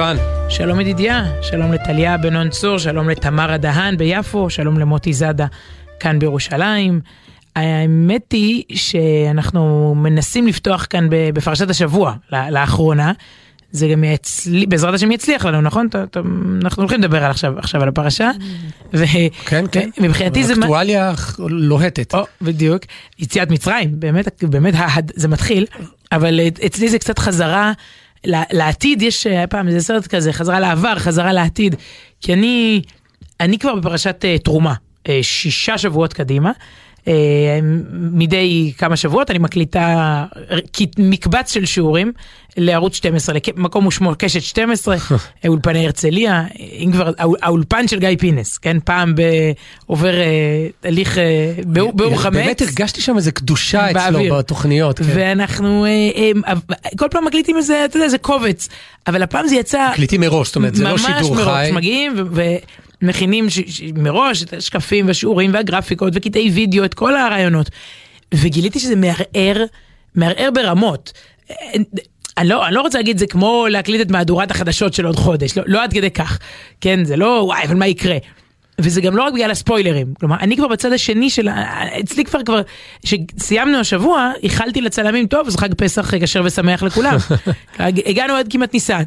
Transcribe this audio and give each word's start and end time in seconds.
סיון. 0.00 0.16
שלום 0.48 0.80
ידידיה, 0.80 1.24
שלום 1.42 1.72
לטליה 1.72 2.16
בן 2.16 2.50
צור, 2.50 2.78
שלום 2.78 3.08
לתמרה 3.08 3.56
דהן 3.56 3.96
ביפו, 3.96 4.50
שלום 4.50 4.78
למוטי 4.78 5.12
זאדה 5.12 5.46
כאן 6.00 6.18
בירושלים. 6.18 7.00
האמת 7.56 8.32
היא 8.32 8.64
שאנחנו 8.74 9.94
מנסים 9.96 10.46
לפתוח 10.46 10.86
כאן 10.90 11.06
בפרשת 11.10 11.70
השבוע 11.70 12.14
לאחרונה. 12.32 13.12
זה 13.72 13.88
גם 13.88 14.04
יצליח, 14.04 14.64
בעזרת 14.68 14.94
השם 14.94 15.12
יצליח 15.12 15.44
לנו, 15.44 15.60
נכון? 15.60 15.88
אנחנו 16.64 16.82
הולכים 16.82 17.00
לדבר 17.00 17.24
על 17.24 17.30
עכשיו, 17.30 17.58
עכשיו 17.58 17.82
על 17.82 17.88
הפרשה. 17.88 18.30
ו... 18.94 19.04
כן, 19.44 19.64
כן. 19.72 19.90
מבחינתי 19.98 20.44
זה... 20.44 20.52
אקטואליה 20.52 21.12
לוהטת. 21.38 22.14
או, 22.14 22.24
בדיוק. 22.42 22.82
יציאת 23.18 23.50
מצרים, 23.50 24.00
באמת, 24.00 24.44
באמת 24.44 24.74
זה 25.14 25.28
מתחיל, 25.28 25.66
אבל 26.12 26.40
אצלי 26.66 26.88
זה 26.88 26.98
קצת 26.98 27.18
חזרה. 27.18 27.72
לעתיד 28.26 29.02
יש, 29.02 29.26
היה 29.26 29.46
פעם 29.46 29.68
איזה 29.68 29.80
סרט 29.80 30.06
כזה, 30.06 30.32
חזרה 30.32 30.60
לעבר, 30.60 30.98
חזרה 30.98 31.32
לעתיד. 31.32 31.74
כי 32.20 32.32
אני, 32.32 32.82
אני 33.40 33.58
כבר 33.58 33.74
בפרשת 33.74 34.24
uh, 34.24 34.42
תרומה, 34.42 34.74
uh, 34.74 35.10
שישה 35.22 35.78
שבועות 35.78 36.12
קדימה. 36.12 36.52
Uh, 37.10 37.12
מדי 37.92 38.72
כמה 38.78 38.96
שבועות 38.96 39.30
אני 39.30 39.38
מקליטה 39.38 40.24
מקבץ 40.98 41.52
של 41.52 41.64
שיעורים 41.64 42.12
לערוץ 42.56 42.94
12, 42.94 43.38
מקום 43.56 43.86
ושמו 43.86 44.12
קשת 44.18 44.42
12, 44.42 44.96
אולפני 45.48 45.86
הרצליה, 45.86 46.44
אם 46.58 46.90
כבר, 46.92 47.10
האולפן 47.18 47.88
של 47.88 47.98
גיא 47.98 48.08
פינס, 48.18 48.58
כן, 48.58 48.76
פעם 48.84 49.14
עובר 49.86 50.14
הליך 50.84 51.18
באור 51.66 52.18
חמץ. 52.18 52.32
באמת 52.32 52.62
הרגשתי 52.62 53.00
שם 53.00 53.16
איזה 53.16 53.32
קדושה 53.32 53.90
אצלו 53.90 54.20
בתוכניות. 54.30 54.98
כן. 54.98 55.04
ואנחנו 55.14 55.86
כל 56.98 57.06
פעם 57.10 57.24
מקליטים 57.24 57.56
איזה, 57.56 57.84
אתה 57.84 57.96
יודע, 57.96 58.04
איזה 58.04 58.18
קובץ, 58.18 58.68
אבל 59.06 59.22
הפעם 59.22 59.48
זה 59.48 59.54
יצא... 59.56 59.88
מקליטים 59.92 60.20
מראש, 60.20 60.46
זאת 60.46 60.56
אומרת, 60.56 60.74
זה 60.74 60.84
לא 60.84 60.98
שידור 60.98 61.36
חי. 61.36 61.42
ממש 61.42 61.46
מראש, 61.46 61.70
מגיעים 61.70 62.12
ומכינים 63.02 63.50
ש, 63.50 63.60
ש, 63.66 63.82
מראש 63.94 64.42
את 64.42 64.52
השקפים 64.52 65.06
והשיעורים 65.06 65.54
והגרפיקות 65.54 66.12
וקטעי 66.16 66.50
וידאו, 66.50 66.84
את 66.84 66.94
כל 66.94 67.16
הרעיונות. 67.16 67.70
וגיליתי 68.34 68.80
שזה 68.80 68.96
מערער, 68.96 69.64
מערער 70.14 70.50
ברמות. 70.54 71.12
אני 72.38 72.48
לא, 72.48 72.66
אני 72.66 72.74
לא 72.74 72.80
רוצה 72.80 72.98
להגיד 72.98 73.18
זה 73.18 73.26
כמו 73.26 73.66
להקליט 73.70 74.00
את 74.00 74.10
מהדורת 74.10 74.50
החדשות 74.50 74.94
של 74.94 75.06
עוד 75.06 75.16
חודש, 75.16 75.58
לא, 75.58 75.64
לא 75.66 75.82
עד 75.82 75.92
כדי 75.92 76.10
כך, 76.10 76.38
כן, 76.80 77.04
זה 77.04 77.16
לא 77.16 77.42
וואי, 77.46 77.64
אבל 77.64 77.74
מה 77.74 77.86
יקרה? 77.86 78.16
וזה 78.80 79.00
גם 79.00 79.16
לא 79.16 79.22
רק 79.22 79.32
בגלל 79.32 79.50
הספוילרים, 79.50 80.14
כלומר, 80.20 80.36
אני 80.40 80.56
כבר 80.56 80.68
בצד 80.68 80.92
השני 80.92 81.30
של, 81.30 81.48
אצלי 82.00 82.24
כבר 82.24 82.42
כבר, 82.42 82.60
כשסיימנו 83.02 83.78
השבוע, 83.78 84.32
איחלתי 84.42 84.80
לצלמים, 84.80 85.26
טוב, 85.26 85.50
זה 85.50 85.58
חג 85.58 85.74
פסח 85.74 86.14
כשר 86.20 86.42
ושמח 86.44 86.82
לכולם. 86.82 87.16
הגענו 87.78 88.34
עד 88.34 88.46
כמעט 88.50 88.74
ניסן. 88.74 89.02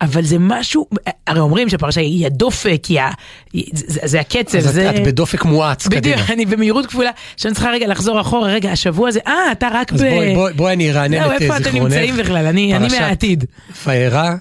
אבל 0.00 0.24
זה 0.24 0.36
משהו, 0.38 0.86
הרי 1.26 1.40
אומרים 1.40 1.68
שהפרשה 1.68 2.00
היא 2.00 2.26
הדופק, 2.26 2.84
היא 2.88 3.00
ה... 3.00 3.10
זה, 3.72 4.00
זה 4.04 4.20
הקצב, 4.20 4.58
אז 4.58 4.64
זה... 4.64 4.90
אז 4.90 4.96
את 4.96 5.06
בדופק 5.06 5.44
מואץ, 5.44 5.88
קדימה. 5.88 6.00
בדיוק, 6.00 6.30
אני 6.30 6.46
במהירות 6.46 6.86
כפולה, 6.86 7.10
שאני 7.36 7.54
צריכה 7.54 7.70
רגע 7.70 7.86
לחזור 7.86 8.20
אחורה, 8.20 8.48
רגע, 8.48 8.72
השבוע 8.72 9.08
הזה, 9.08 9.20
אה, 9.26 9.52
אתה 9.52 9.68
רק 9.72 9.92
אז 9.92 10.02
ב... 10.02 10.04
אז 10.04 10.12
בואי, 10.12 10.34
בואי, 10.34 10.52
בואי 10.52 10.72
אני 10.72 10.90
ארענן 10.90 11.18
את 11.18 11.22
זיכרונך. 11.22 11.42
איפה 11.42 11.56
אתם 11.56 11.76
נמצאים 11.76 12.16
בכלל? 12.16 12.46
אני, 12.46 12.76
אני 12.76 12.88
מהעתיד. 12.88 13.44
פיירה, 13.84 14.34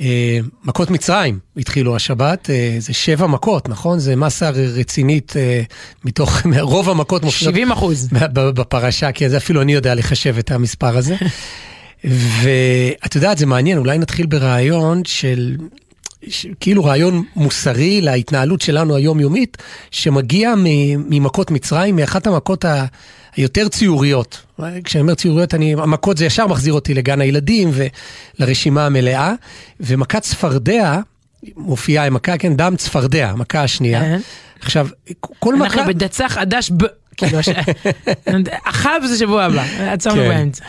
אה, 0.00 0.38
מכות 0.64 0.90
מצרים 0.90 1.38
התחילו 1.56 1.96
השבת, 1.96 2.50
אה, 2.50 2.76
זה 2.78 2.94
שבע 2.94 3.26
מכות, 3.26 3.68
נכון? 3.68 3.98
זה 3.98 4.16
מסה 4.16 4.50
רצינית 4.50 5.36
אה, 5.36 5.62
מתוך 6.04 6.40
רוב 6.60 6.90
המכות. 6.90 7.22
70 7.30 7.72
אחוז. 7.72 8.08
בפרשה, 8.32 9.12
כי 9.12 9.28
זה 9.28 9.36
אפילו 9.36 9.62
אני 9.62 9.72
יודע 9.72 9.94
לחשב 9.94 10.38
את 10.38 10.50
המספר 10.50 10.96
הזה. 10.96 11.16
ואת 12.04 13.14
יודעת, 13.14 13.38
זה 13.38 13.46
מעניין, 13.46 13.78
אולי 13.78 13.98
נתחיל 13.98 14.26
ברעיון 14.26 15.02
של, 15.04 15.56
כאילו 16.60 16.84
רעיון 16.84 17.24
מוסרי 17.36 18.00
להתנהלות 18.00 18.60
שלנו 18.60 18.96
היומיומית, 18.96 19.56
שמגיע 19.90 20.54
ממכות 20.96 21.50
מצרים, 21.50 21.96
מאחת 21.96 22.26
המכות 22.26 22.64
ה... 22.64 22.84
היותר 23.36 23.68
ציוריות. 23.68 24.42
כשאני 24.84 25.02
אומר 25.02 25.14
ציוריות, 25.14 25.54
אני, 25.54 25.72
המכות 25.72 26.16
זה 26.16 26.24
ישר 26.24 26.46
מחזיר 26.46 26.72
אותי 26.72 26.94
לגן 26.94 27.20
הילדים 27.20 27.70
ולרשימה 28.38 28.86
המלאה. 28.86 29.32
ומכת 29.80 30.22
צפרדע 30.22 31.00
מופיעה 31.56 32.06
עם 32.06 32.14
מכה, 32.14 32.38
כן, 32.38 32.56
דם 32.56 32.74
צפרדע, 32.76 33.30
המכה 33.30 33.62
השנייה. 33.62 34.16
עכשיו, 34.60 34.88
כל 35.20 35.56
מכה... 35.56 35.64
אנחנו 35.64 35.84
בדצח 35.84 36.38
עדש 36.38 36.70
ב... 36.76 36.84
כאילו, 37.16 37.38
אחאב 38.70 39.02
זה 39.06 39.18
שבוע 39.18 39.44
הבא, 39.44 39.64
עצרנו 39.92 40.22
כן. 40.22 40.28
באמצע. 40.28 40.64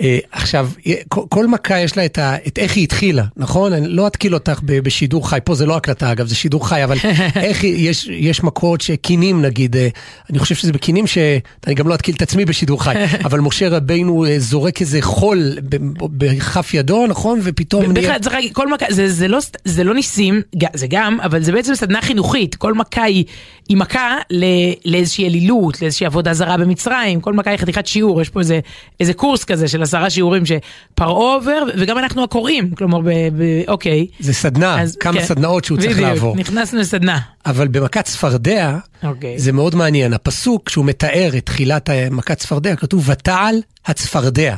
אה, 0.00 0.18
עכשיו, 0.32 0.70
כל 1.08 1.46
מכה 1.46 1.78
יש 1.78 1.96
לה 1.96 2.04
את, 2.04 2.18
ה, 2.18 2.36
את 2.46 2.58
איך 2.58 2.76
היא 2.76 2.84
התחילה, 2.84 3.24
נכון? 3.36 3.72
אני 3.72 3.88
לא 3.88 4.06
אתקיל 4.06 4.34
אותך 4.34 4.60
בשידור 4.64 5.30
חי, 5.30 5.38
פה 5.44 5.54
זה 5.54 5.66
לא 5.66 5.76
הקלטה 5.76 6.12
אגב, 6.12 6.26
זה 6.26 6.34
שידור 6.34 6.68
חי, 6.68 6.84
אבל 6.84 6.96
איך 7.36 7.64
יש, 7.64 8.08
יש 8.12 8.42
מכות 8.42 8.80
שקינים 8.80 9.42
נגיד, 9.42 9.76
אה, 9.76 9.88
אני 10.30 10.38
חושב 10.38 10.54
שזה 10.54 10.72
בקינים 10.72 11.06
שאני 11.06 11.74
גם 11.74 11.88
לא 11.88 11.94
אתקיל 11.94 12.14
את 12.14 12.22
עצמי 12.22 12.44
בשידור 12.44 12.84
חי, 12.84 12.94
אבל 13.26 13.40
משה 13.40 13.68
רבינו 13.68 14.24
אה, 14.24 14.38
זורק 14.38 14.80
איזה 14.80 14.98
חול 15.02 15.56
בכף 16.00 16.74
ידו, 16.74 17.06
נכון? 17.06 17.40
ופתאום... 17.42 17.94
בכלל, 17.94 18.18
צריך 18.18 18.34
להגיד, 18.34 18.52
כל 18.52 18.72
מכה, 18.72 18.86
זה, 18.88 19.08
זה, 19.08 19.28
לא, 19.28 19.38
זה 19.64 19.84
לא 19.84 19.94
ניסים, 19.94 20.42
זה 20.74 20.86
גם, 20.90 21.20
אבל 21.20 21.42
זה 21.42 21.52
בעצם 21.52 21.74
סדנה 21.74 22.02
חינוכית, 22.02 22.54
כל 22.54 22.74
מכה 22.74 23.02
היא, 23.02 23.24
היא 23.68 23.76
מכה 23.76 24.16
לא, 24.30 24.46
לאיזושהי 24.84 25.26
אלילות, 25.26 25.82
לאיזושהי 25.82 26.06
עבודה 26.06 26.34
זרה 26.34 26.56
במצרים, 26.56 27.20
כל 27.20 27.32
מכה 27.32 27.50
היא 27.50 27.58
חתיכת 27.58 27.86
שיעור, 27.86 28.22
יש 28.22 28.28
פה 28.28 28.40
איזה, 28.40 28.60
איזה 29.00 29.14
קורס 29.14 29.44
כזה 29.44 29.68
של 29.68 29.82
עשרה 29.88 30.10
שיעורים 30.10 30.42
שפרעה 30.46 31.34
עובר, 31.34 31.62
וגם 31.78 31.98
אנחנו 31.98 32.24
הקוראים, 32.24 32.74
כלומר, 32.74 33.00
ב, 33.00 33.08
ב, 33.08 33.42
אוקיי. 33.68 34.06
זה 34.20 34.34
סדנה, 34.34 34.82
אז, 34.82 34.96
כמה 34.96 35.20
כן, 35.20 35.26
סדנאות 35.26 35.64
שהוא 35.64 35.78
צריך 35.78 35.92
בדיוק, 35.92 36.08
לעבור. 36.08 36.36
נכנסנו 36.36 36.80
לסדנה. 36.80 37.18
אבל 37.46 37.68
במכת 37.68 38.04
צפרדע, 38.04 38.78
אוקיי. 39.02 39.38
זה 39.38 39.52
מאוד 39.52 39.74
מעניין. 39.74 40.12
הפסוק, 40.12 40.66
כשהוא 40.66 40.84
מתאר 40.84 41.30
את 41.36 41.46
תחילת 41.46 41.90
מכת 42.10 42.38
צפרדע, 42.38 42.76
כתוב, 42.76 43.08
ותעל 43.08 43.56
הצפרדע, 43.86 44.54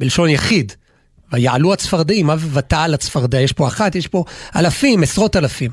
בלשון 0.00 0.28
יחיד. 0.28 0.72
ויעלו 1.32 1.72
הצפרדעים, 1.72 2.26
מה 2.26 2.34
ותעל 2.52 2.94
הצפרדע? 2.94 3.40
יש 3.40 3.52
פה 3.52 3.66
אחת, 3.66 3.94
יש 3.94 4.06
פה 4.06 4.24
אלפים, 4.56 5.02
עשרות 5.02 5.36
אלפים. 5.36 5.70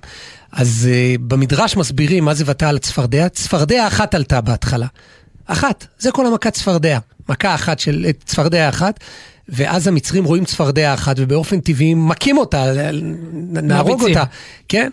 אז 0.52 0.90
uh, 0.90 1.22
במדרש 1.22 1.78
מסבירים 1.78 2.26
מה 2.26 2.34
זה 2.34 2.44
ותעל 2.48 2.76
הצפרדע. 2.76 3.30
צפרדע 3.30 3.88
אחת 3.88 4.16
עלתה 4.16 4.42
בהתחלה. 4.42 4.88
אחת, 5.46 5.86
זה 6.00 6.12
כל 6.12 6.28
המכת 6.28 6.54
צפרדע. 6.54 7.00
מכה 7.30 7.56
אחת 7.56 7.80
של 7.80 8.06
צפרדע 8.26 8.70
אחת, 8.70 9.00
ואז 9.50 9.88
המצרים 9.88 10.24
רואים 10.24 10.46
צפרדע 10.46 10.94
אחת, 10.94 11.16
ובאופן 11.20 11.60
טבעי 11.60 11.94
מכים 11.94 12.38
אותה, 12.38 12.66
נהרוג 13.44 14.02
אותה, 14.02 14.24
כן? 14.68 14.90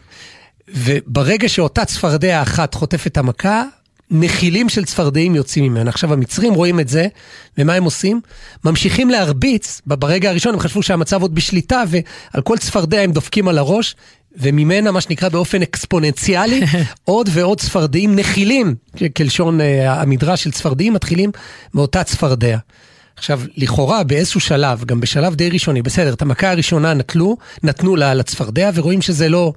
וברגע 0.68 1.48
שאותה 1.48 1.84
צפרדע 1.84 2.42
אחת 2.42 2.74
חוטפת 2.74 3.06
את 3.06 3.16
המכה, 3.16 3.64
נחילים 4.10 4.68
של 4.68 4.84
צפרדעים 4.84 5.34
יוצאים 5.34 5.64
ממנה. 5.64 5.90
עכשיו 5.90 6.12
המצרים 6.12 6.54
רואים 6.54 6.80
את 6.80 6.88
זה, 6.88 7.06
ומה 7.58 7.74
הם 7.74 7.84
עושים? 7.84 8.20
ממשיכים 8.64 9.10
להרביץ, 9.10 9.80
ברגע 9.86 10.30
הראשון 10.30 10.54
הם 10.54 10.60
חשבו 10.60 10.82
שהמצב 10.82 11.22
עוד 11.22 11.34
בשליטה, 11.34 11.82
ועל 11.88 12.42
כל 12.42 12.58
צפרדע 12.58 13.00
הם 13.00 13.12
דופקים 13.12 13.48
על 13.48 13.58
הראש, 13.58 13.96
וממנה, 14.36 14.92
מה 14.92 15.00
שנקרא 15.00 15.28
באופן 15.28 15.62
אקספוננציאלי, 15.62 16.60
עוד 17.04 17.28
ועוד 17.32 17.60
צפרדעים 17.60 18.16
נחילים, 18.16 18.74
כלשון 19.16 19.60
uh, 19.60 19.64
המדרש 19.86 20.44
של 20.44 20.50
צפרדעים, 20.50 20.94
מתחילים 20.94 21.30
מאותה 21.74 22.04
צפרדע. 22.04 22.58
עכשיו, 23.16 23.40
לכאורה 23.56 24.04
באיזשהו 24.04 24.40
שלב, 24.40 24.84
גם 24.84 25.00
בשלב 25.00 25.34
די 25.34 25.50
ראשוני, 25.50 25.82
בסדר, 25.82 26.12
את 26.12 26.22
המכה 26.22 26.50
הראשונה 26.50 26.94
נטלו, 26.94 27.36
נתנו 27.62 27.96
לה 27.96 28.14
לצפרדע, 28.14 28.70
ורואים 28.74 29.02
שזה 29.02 29.28
לא, 29.28 29.52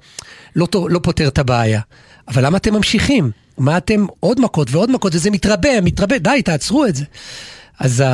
לא, 0.56 0.68
לא 0.90 1.00
פותר 1.02 1.28
את 1.28 1.38
הבעיה. 1.38 1.80
אבל 2.28 2.46
למה 2.46 2.56
אתם 2.56 2.74
ממשיכים? 2.74 3.30
מה 3.58 3.76
אתם 3.76 4.06
עוד 4.20 4.40
מכות 4.40 4.68
ועוד 4.70 4.90
מכות, 4.90 5.14
וזה 5.14 5.30
מתרבה, 5.30 5.80
מתרבה, 5.80 6.18
די, 6.18 6.42
תעצרו 6.44 6.86
את 6.86 6.96
זה. 6.96 7.04
אז 7.78 8.04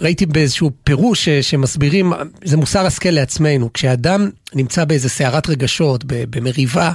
ראיתי 0.00 0.26
באיזשהו 0.26 0.70
פירוש 0.84 1.28
שמסבירים, 1.28 2.12
זה 2.44 2.56
מוסר 2.56 2.86
השכל 2.86 3.10
לעצמנו, 3.10 3.72
כשאדם 3.72 4.30
נמצא 4.54 4.84
באיזה 4.84 5.08
סערת 5.08 5.48
רגשות, 5.48 6.04
במריבה, 6.06 6.92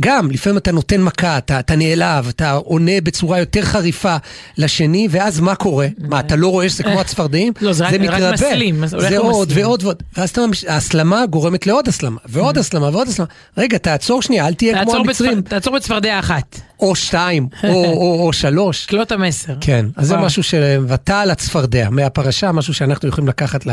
גם 0.00 0.30
לפעמים 0.30 0.58
אתה 0.58 0.72
נותן 0.72 1.02
מכה, 1.02 1.38
אתה, 1.38 1.60
אתה 1.60 1.76
נעלב, 1.76 2.28
אתה 2.28 2.52
עונה 2.52 3.00
בצורה 3.02 3.38
יותר 3.38 3.62
חריפה 3.62 4.16
לשני, 4.58 5.08
ואז 5.10 5.40
מה 5.40 5.54
קורה? 5.54 5.86
מה, 5.98 6.20
אתה 6.20 6.36
לא 6.36 6.48
רואה 6.48 6.68
שזה 6.68 6.82
כמו 6.82 7.00
הצפרדעים? 7.00 7.52
לא, 7.60 7.72
זה, 7.72 7.78
זה 7.78 7.84
רק, 7.84 7.94
מתרבה. 7.94 8.28
רק 8.28 8.34
מסלים. 8.34 8.86
זה 8.86 9.18
עוד 9.18 9.52
ועוד 9.54 9.82
ועוד. 9.82 10.02
ואז 10.16 10.30
אתה, 10.30 10.40
ההסלמה 10.68 11.26
גורמת 11.26 11.66
לעוד 11.66 11.88
הסלמה, 11.88 12.20
ועוד 12.26 12.58
הסלמה 12.58 12.88
ועוד 12.92 13.08
הסלמה. 13.08 13.28
רגע, 13.58 13.78
תעצור 13.78 14.22
שנייה, 14.22 14.46
אל 14.46 14.54
תהיה 14.54 14.84
כמו 14.84 14.96
המצרים. 14.96 15.40
תעצור 15.40 15.76
בצפרדע 15.76 16.18
אחת. 16.18 16.60
או 16.80 16.94
שתיים, 16.94 17.48
או, 17.64 17.84
או, 17.84 18.26
או 18.26 18.32
שלוש. 18.42 18.86
קלוט 18.86 19.12
המסר. 19.12 19.54
כן, 19.60 19.86
אז 19.96 20.08
זה 20.08 20.16
משהו 20.16 20.42
שבטא 20.42 21.12
על 21.12 21.30
הצפרדע, 21.30 21.90
מהפרשה, 21.90 22.52
משהו 22.52 22.74
שאנחנו 22.74 23.08
יכולים 23.08 23.28
לקחת 23.28 23.66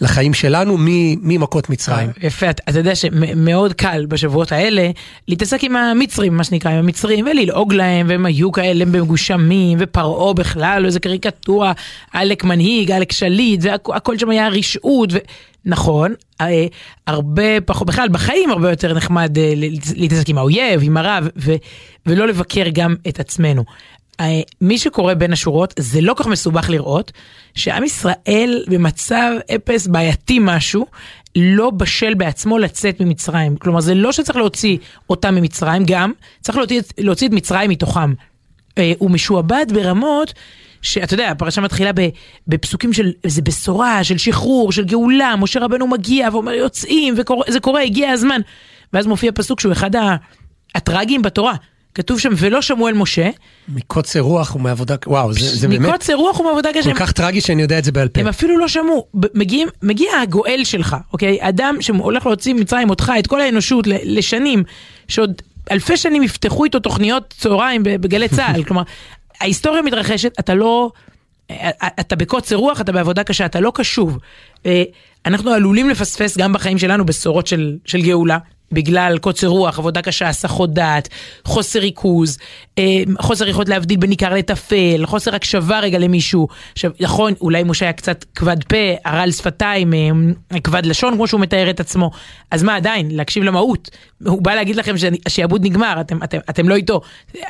לחיים 0.00 0.34
שלנו 0.34 0.76
ממכות 0.78 1.70
מצרים. 1.70 2.10
יפה, 2.22 2.46
אתה 2.68 2.78
יודע 2.78 2.94
שמאוד 2.94 3.72
קל 3.72 4.06
בשבועות 4.08 4.52
האלה 4.52 4.90
להתעסק 5.28 5.64
עם 5.64 5.76
המצרים, 5.76 6.36
מה 6.36 6.44
שנקרא, 6.44 6.70
עם 6.70 6.78
המצרים, 6.78 7.26
וללעוג 7.26 7.74
להם, 7.74 8.06
והם 8.08 8.26
היו 8.26 8.52
כאלה 8.52 8.84
מגושמים, 8.84 9.78
ופרעה 9.80 10.34
בכלל, 10.34 10.82
ואיזה 10.82 11.00
קריקטורה, 11.00 11.72
עלק 12.12 12.44
מנהיג, 12.44 12.90
עלק 12.90 13.12
שליט, 13.12 13.60
והכל 13.62 14.18
שם 14.18 14.30
היה 14.30 14.48
רשעות, 14.48 15.12
ו... 15.12 15.16
נכון, 15.64 16.14
אה, 16.40 16.66
הרבה 17.06 17.60
פחות, 17.60 17.86
בכלל 17.86 18.08
בחיים 18.08 18.50
הרבה 18.50 18.70
יותר 18.70 18.94
נחמד 18.94 19.38
אה, 19.38 19.52
להתעסק 19.96 20.28
עם 20.28 20.38
האויב, 20.38 20.80
עם 20.82 20.96
הרב, 20.96 21.28
ו, 21.36 21.52
ולא 22.06 22.28
לבקר 22.28 22.64
גם 22.72 22.94
את 23.08 23.20
עצמנו. 23.20 23.64
אה, 24.20 24.40
מי 24.60 24.78
שקורא 24.78 25.14
בין 25.14 25.32
השורות 25.32 25.74
זה 25.78 26.00
לא 26.00 26.14
כך 26.16 26.26
מסובך 26.26 26.70
לראות 26.70 27.12
שעם 27.54 27.84
ישראל 27.84 28.64
במצב 28.68 29.32
אפס 29.54 29.86
בעייתי 29.86 30.38
משהו 30.40 30.86
לא 31.36 31.70
בשל 31.70 32.14
בעצמו 32.14 32.58
לצאת 32.58 33.00
ממצרים 33.00 33.56
כלומר 33.56 33.80
זה 33.80 33.94
לא 33.94 34.12
שצריך 34.12 34.36
להוציא 34.36 34.78
אותם 35.10 35.34
ממצרים 35.34 35.82
גם 35.86 36.12
צריך 36.40 36.58
להוציא, 36.58 36.80
להוציא 36.98 37.28
את 37.28 37.32
מצרים 37.32 37.70
מתוכם. 37.70 38.14
הוא 38.98 39.10
משועבד 39.10 39.66
ברמות 39.74 40.34
שאתה 40.82 41.14
יודע, 41.14 41.30
הפרשה 41.30 41.60
מתחילה 41.60 41.90
בפסוקים 42.46 42.92
של 42.92 43.12
איזה 43.24 43.42
בשורה, 43.42 44.04
של 44.04 44.18
שחרור, 44.18 44.72
של 44.72 44.84
גאולה, 44.84 45.36
משה 45.36 45.60
רבנו 45.60 45.86
מגיע 45.86 46.28
ואומר 46.32 46.52
יוצאים, 46.52 47.14
וזה 47.48 47.60
קורה, 47.60 47.82
הגיע 47.82 48.10
הזמן. 48.10 48.40
ואז 48.92 49.06
מופיע 49.06 49.32
פסוק 49.34 49.60
שהוא 49.60 49.72
אחד 49.72 49.90
הטרגיים 50.74 51.22
בתורה. 51.22 51.54
כתוב 51.94 52.20
שם, 52.20 52.32
ולא 52.36 52.62
שמעו 52.62 52.88
אל 52.88 52.94
משה. 52.94 53.30
מקוצר 53.68 54.20
רוח 54.20 54.56
ומעבודה, 54.56 54.94
וואו, 55.06 55.32
זה, 55.32 55.56
זה 55.56 55.68
באמת... 55.68 55.88
מקוצר 55.88 56.14
רוח 56.14 56.40
ומעבודה 56.40 56.68
קשה. 56.74 56.92
כל 56.92 56.98
כך 56.98 57.12
טרגי 57.12 57.40
שאני 57.40 57.62
יודע 57.62 57.78
את 57.78 57.84
זה 57.84 57.92
בעל 57.92 58.08
פה. 58.08 58.20
הם 58.20 58.26
אפילו 58.26 58.58
לא 58.58 58.68
שמעו. 58.68 59.06
מגיעים, 59.34 59.68
מגיע 59.82 60.10
הגואל 60.22 60.60
שלך, 60.64 60.96
אוקיי? 61.12 61.38
אדם 61.40 61.76
שהולך 61.80 62.26
להוציא 62.26 62.54
ממצרים 62.54 62.90
אותך, 62.90 63.12
את 63.18 63.26
כל 63.26 63.40
האנושות 63.40 63.84
לשנים, 63.86 64.64
שעוד 65.08 65.42
אלפי 65.70 65.96
שנים 65.96 66.22
יפתחו 66.22 66.64
איתו 66.64 66.78
תוכניות 66.78 67.34
צהריים 67.38 67.82
בגלי 67.82 68.28
צה"ל. 68.36 68.64
כלומר, 68.64 68.82
ההיסטוריה 69.40 69.82
מתרחשת, 69.82 70.32
אתה 70.40 70.54
לא... 70.54 70.90
אתה 72.00 72.16
בקוצר 72.16 72.56
רוח, 72.56 72.80
אתה 72.80 72.92
בעבודה 72.92 73.24
קשה, 73.24 73.46
אתה 73.46 73.60
לא 73.60 73.72
קשוב. 73.74 74.18
אה, 74.66 74.82
אנחנו 75.26 75.50
עלולים 75.50 75.88
לפספס 75.88 76.38
גם 76.38 76.52
בחיים 76.52 76.78
שלנו 76.78 77.06
בשורות 77.06 77.46
של, 77.46 77.76
של 77.84 78.02
גאולה. 78.02 78.38
בגלל 78.72 79.18
קוצר 79.18 79.46
רוח, 79.46 79.78
עבודה 79.78 80.02
קשה, 80.02 80.28
הסחות 80.28 80.74
דעת, 80.74 81.08
חוסר 81.44 81.78
ריכוז, 81.78 82.38
אה, 82.78 83.02
חוסר 83.20 83.48
יכולת 83.48 83.68
להבדיל 83.68 83.96
בין 83.96 84.10
עיקר 84.10 84.34
לטפל, 84.34 85.02
חוסר 85.04 85.34
הקשבה 85.34 85.80
רגע 85.80 85.98
למישהו. 85.98 86.48
עכשיו, 86.72 86.90
נכון, 87.00 87.32
אולי 87.40 87.62
משה 87.62 87.86
היה 87.86 87.92
קצת 87.92 88.24
כבד 88.34 88.64
פה, 88.64 88.76
ערל 89.04 89.30
שפתיים, 89.30 89.94
אה, 89.94 90.60
כבד 90.60 90.86
לשון, 90.86 91.14
כמו 91.14 91.26
שהוא 91.26 91.40
מתאר 91.40 91.70
את 91.70 91.80
עצמו. 91.80 92.10
אז 92.50 92.62
מה 92.62 92.76
עדיין, 92.76 93.10
להקשיב 93.10 93.42
למהות. 93.42 93.90
הוא 94.26 94.42
בא 94.42 94.54
להגיד 94.54 94.76
לכם 94.76 94.94
שהשעבוד 94.98 95.64
נגמר, 95.64 96.00
אתם, 96.00 96.22
אתם, 96.22 96.38
אתם 96.50 96.68
לא 96.68 96.74
איתו. 96.74 97.00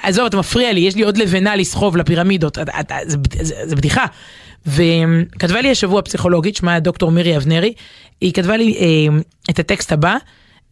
עזוב, 0.02 0.26
אתה 0.26 0.36
מפריע 0.36 0.72
לי, 0.72 0.80
יש 0.80 0.96
לי 0.96 1.02
עוד 1.02 1.16
לבנה 1.16 1.56
לסחוב 1.56 1.96
לפירמידות, 1.96 2.58
אתה, 2.58 2.80
אתה, 2.80 2.96
זה, 3.06 3.16
זה, 3.40 3.54
זה 3.64 3.76
בדיחה. 3.76 4.04
וכתבה 4.66 5.60
לי 5.60 5.70
השבוע 5.70 6.02
פסיכולוגית, 6.02 6.56
שמה 6.56 6.80
דוקטור 6.80 7.10
מירי 7.10 7.36
אבנרי, 7.36 7.72
היא 8.20 8.32
כתבה 8.32 8.56
לי 8.56 8.74
אה, 8.80 9.20
את 9.50 9.58
הטקסט 9.58 9.92
הבא. 9.92 10.16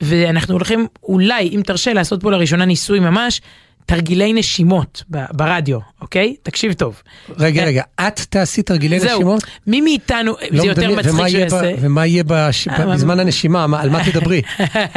ואנחנו 0.00 0.54
הולכים 0.54 0.86
אולי, 1.02 1.48
אם 1.48 1.60
תרשה, 1.66 1.92
לעשות 1.92 2.22
פה 2.22 2.30
לראשונה 2.30 2.64
ניסוי 2.64 3.00
ממש. 3.00 3.40
תרגילי 3.88 4.32
נשימות 4.32 5.02
ברדיו, 5.08 5.78
אוקיי? 6.00 6.36
תקשיב 6.42 6.72
טוב. 6.72 7.02
רגע, 7.38 7.64
רגע, 7.64 7.82
את 8.00 8.20
תעשי 8.20 8.62
תרגילי 8.62 9.00
זהו, 9.00 9.18
נשימות? 9.18 9.44
מי 9.66 9.80
מאיתנו, 9.80 10.32
לא 10.50 10.62
זה 10.62 10.66
יותר 10.68 10.90
מצחיק 10.96 11.14
שהוא 11.14 11.26
יעשה. 11.26 11.72
ומה 11.80 12.06
יהיה 12.06 12.22
בש... 12.26 12.68
אה, 12.68 12.86
בזמן 12.86 13.20
הנשימה, 13.20 13.64
על 13.80 13.90
מה 13.90 14.04
תדברי? 14.04 14.42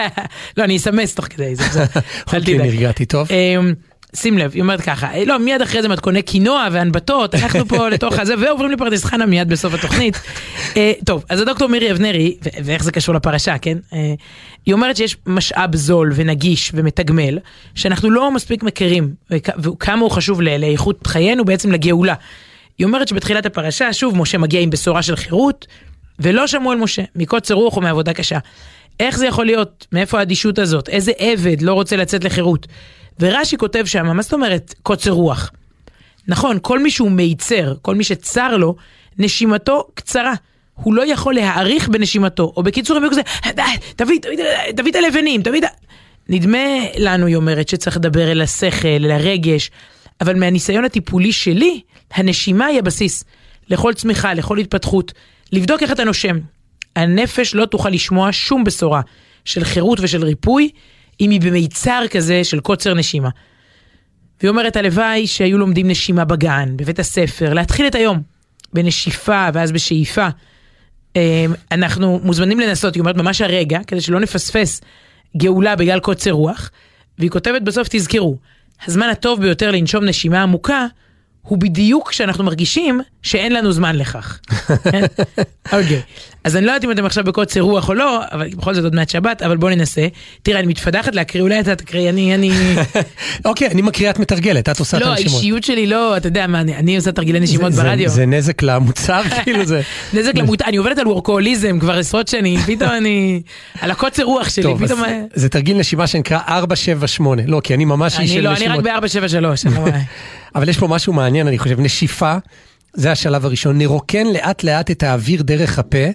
לא, 0.57 0.63
אני 0.63 0.77
אסמס 0.77 1.15
תוך 1.15 1.25
כדי 1.25 1.55
זה. 1.55 1.63
אוקיי, 2.33 2.57
נרגעתי 2.57 3.05
טוב. 3.05 3.27
שים 4.15 4.37
לב, 4.37 4.51
היא 4.53 4.61
אומרת 4.61 4.81
ככה, 4.81 5.13
אה, 5.13 5.25
לא, 5.25 5.39
מיד 5.39 5.61
אחרי 5.61 5.81
זה 5.81 5.87
מתכוני 5.87 6.21
קינוע 6.21 6.67
והנבטות, 6.71 7.35
אנחנו 7.35 7.65
פה 7.65 7.89
לתוך 7.93 8.19
הזה, 8.19 8.33
ועוברים 8.39 8.71
לפרדס 8.71 9.03
חנה 9.03 9.25
מיד 9.25 9.49
בסוף 9.49 9.73
התוכנית. 9.73 10.21
אה, 10.77 10.93
טוב, 11.05 11.23
אז 11.29 11.41
הדוקטור 11.41 11.69
מירי 11.69 11.91
אבנרי, 11.91 12.37
ואיך 12.63 12.83
זה 12.83 12.91
קשור 12.91 13.15
לפרשה, 13.15 13.57
כן? 13.57 13.77
אה, 13.93 14.13
היא 14.65 14.73
אומרת 14.73 14.97
שיש 14.97 15.17
משאב 15.25 15.75
זול 15.75 16.11
ונגיש 16.15 16.71
ומתגמל, 16.75 17.39
שאנחנו 17.75 18.09
לא 18.09 18.31
מספיק 18.31 18.63
מכירים, 18.63 19.13
וכמה 19.59 20.01
הוא 20.01 20.11
חשוב 20.11 20.41
לאיכות 20.41 21.07
חיינו, 21.07 21.45
בעצם 21.45 21.71
לגאולה. 21.71 22.13
היא 22.77 22.85
אומרת 22.85 23.07
שבתחילת 23.07 23.45
הפרשה, 23.45 23.93
שוב, 23.93 24.17
משה 24.17 24.37
מגיע 24.37 24.61
עם 24.61 24.69
בשורה 24.69 25.01
של 25.01 25.15
חירות, 25.15 25.67
ולא 26.19 26.47
שמעו 26.47 26.71
על 26.71 26.77
משה, 26.77 27.03
מקוצר 27.15 27.53
רוח 27.53 27.77
או 27.77 27.81
מעבודה 27.81 28.13
קשה. 28.13 28.37
איך 28.99 29.17
זה 29.17 29.27
יכול 29.27 29.45
להיות? 29.45 29.87
מאיפה 29.91 30.19
האדישות 30.19 30.59
הזאת? 30.59 30.89
איזה 30.89 31.11
עבד 31.17 31.61
לא 31.61 31.73
רוצה 31.73 31.95
לצאת 31.95 32.23
לחירות? 32.23 32.67
ורש"י 33.21 33.57
כותב 33.57 33.85
שם, 33.85 34.05
מה 34.05 34.21
זאת 34.21 34.33
אומרת 34.33 34.75
קוצר 34.83 35.11
רוח? 35.11 35.51
נכון, 36.27 36.57
כל 36.61 36.79
מי 36.79 36.91
שהוא 36.91 37.11
מיצר, 37.11 37.73
כל 37.81 37.95
מי 37.95 38.03
שצר 38.03 38.57
לו, 38.57 38.75
נשימתו 39.17 39.87
קצרה. 39.93 40.33
הוא 40.73 40.93
לא 40.93 41.11
יכול 41.11 41.33
להעריך 41.33 41.89
בנשימתו, 41.89 42.53
או 42.57 42.63
בקיצור 42.63 42.97
הם 42.97 43.09
כזה, 43.09 43.21
תביא, 43.95 44.19
תביא 44.75 44.91
את 44.91 44.95
הלבנים, 44.95 45.41
תביא 45.41 45.59
את 45.59 45.63
ה... 45.63 45.67
נדמה 46.29 46.57
לנו, 46.97 47.25
היא 47.25 47.35
אומרת, 47.35 47.69
שצריך 47.69 47.97
לדבר 47.97 48.31
אל 48.31 48.41
השכל, 48.41 48.87
אל 48.87 49.11
הרגש, 49.11 49.71
אבל 50.21 50.39
מהניסיון 50.39 50.85
הטיפולי 50.85 51.31
שלי, 51.31 51.81
הנשימה 52.13 52.65
היא 52.65 52.79
הבסיס 52.79 53.23
לכל 53.69 53.93
צמיחה, 53.93 54.33
לכל 54.33 54.57
התפתחות. 54.57 55.13
לבדוק 55.51 55.83
איך 55.83 55.91
אתה 55.91 56.03
נושם. 56.03 56.39
הנפש 56.95 57.55
לא 57.55 57.65
תוכל 57.65 57.89
לשמוע 57.89 58.29
שום 58.31 58.63
בשורה 58.63 59.01
של 59.45 59.63
חירות 59.63 59.99
ושל 60.01 60.23
ריפוי 60.25 60.69
אם 61.21 61.29
היא 61.29 61.41
במיצר 61.41 62.03
כזה 62.11 62.43
של 62.43 62.59
קוצר 62.59 62.93
נשימה. 62.93 63.29
והיא 64.41 64.49
אומרת, 64.49 64.75
הלוואי 64.75 65.27
שהיו 65.27 65.57
לומדים 65.57 65.87
נשימה 65.87 66.25
בגן, 66.25 66.77
בבית 66.77 66.99
הספר, 66.99 67.53
להתחיל 67.53 67.87
את 67.87 67.95
היום 67.95 68.21
בנשיפה 68.73 69.47
ואז 69.53 69.71
בשאיפה. 69.71 70.27
אמ, 71.15 71.21
אנחנו 71.71 72.19
מוזמנים 72.23 72.59
לנסות, 72.59 72.95
היא 72.95 73.01
אומרת 73.01 73.15
ממש 73.15 73.41
הרגע, 73.41 73.79
כדי 73.87 74.01
שלא 74.01 74.19
נפספס 74.19 74.81
גאולה 75.37 75.75
בגלל 75.75 75.99
קוצר 75.99 76.31
רוח. 76.31 76.71
והיא 77.17 77.31
כותבת 77.31 77.61
בסוף, 77.61 77.87
תזכרו, 77.91 78.37
הזמן 78.87 79.09
הטוב 79.09 79.41
ביותר 79.41 79.71
לנשום 79.71 80.05
נשימה 80.05 80.43
עמוקה 80.43 80.87
הוא 81.41 81.57
בדיוק 81.57 82.09
כשאנחנו 82.09 82.43
מרגישים 82.43 83.01
שאין 83.21 83.53
לנו 83.53 83.71
זמן 83.71 83.95
לכך. 83.95 84.39
אוקיי, 85.73 86.01
אז 86.43 86.55
אני 86.55 86.65
לא 86.65 86.71
יודעת 86.71 86.83
אם 86.83 86.91
אתם 86.91 87.05
עכשיו 87.05 87.23
בקוצר 87.23 87.61
רוח 87.61 87.89
או 87.89 87.93
לא, 87.93 88.21
אבל 88.31 88.49
בכל 88.49 88.73
זאת 88.73 88.83
עוד 88.83 88.95
מעט 88.95 89.09
שבת, 89.09 89.41
אבל 89.41 89.57
בואו 89.57 89.75
ננסה. 89.75 90.07
תראה, 90.43 90.59
אני 90.59 90.67
מתפתחת 90.67 91.15
להקריא, 91.15 91.43
אולי 91.43 91.59
אתה 91.59 91.75
תקריא, 91.75 92.09
אני, 92.09 92.35
אני... 92.35 92.51
אוקיי, 93.45 93.67
אני 93.67 93.81
מקריאה, 93.81 94.11
את 94.11 94.19
מתרגלת, 94.19 94.69
את 94.69 94.79
עושה 94.79 94.97
את 94.97 95.01
לא, 95.01 95.07
הנשימות. 95.07 95.31
לא, 95.31 95.37
האישיות 95.37 95.63
שלי 95.63 95.87
לא, 95.87 96.17
אתה 96.17 96.27
יודע 96.27 96.47
מה, 96.47 96.61
אני 96.61 96.95
עושה 96.95 97.11
תרגילי 97.11 97.39
נשימות 97.39 97.73
ברדיו. 97.73 98.09
זה 98.09 98.25
נזק 98.25 98.61
למוצר, 98.61 99.21
כאילו 99.43 99.65
זה... 99.65 99.81
נזק 100.13 100.35
למוצר, 100.35 100.65
אני 100.65 100.77
עובדת 100.77 100.97
על 100.97 101.07
וורקוהוליזם 101.07 101.79
כבר 101.79 101.99
עשרות 101.99 102.27
שנים, 102.27 102.59
פתאום 102.59 102.89
אני... 102.89 103.41
על 103.81 103.91
הקוצר 103.91 104.23
רוח 104.23 104.49
שלי, 104.49 104.73
פתאום... 104.85 105.01
זה 105.33 105.49
תרגיל 105.49 105.77
נשימה 105.77 106.07
שנקרא 106.07 106.39
478, 106.47 107.41
לא, 107.45 107.61
כי 107.63 107.73
אני 107.73 107.85
ממש 107.85 108.19
איש 108.19 108.31
של 108.31 108.51
נשימות. 108.51 108.57
אני 108.57 108.83
לא, 108.83 108.97
אני 108.97 108.99
רק 108.99 109.03
ב-473, 109.03 109.91
אבל 110.55 110.69
יש 110.69 110.77
פה 110.77 110.87
משהו 110.87 111.13
מעניין, 111.13 111.30
אני 111.39 111.57
חושב, 111.59 111.79
נשיפה, 111.79 112.35
זה 112.93 113.11
השלב 113.11 113.45
הראשון. 113.45 113.77
נרוקן 113.77 114.27
לאט 114.27 114.63
לאט 114.63 114.91
את 114.91 115.03
האוויר 115.03 115.41
דרך 115.41 115.79
הפה, 115.79 116.07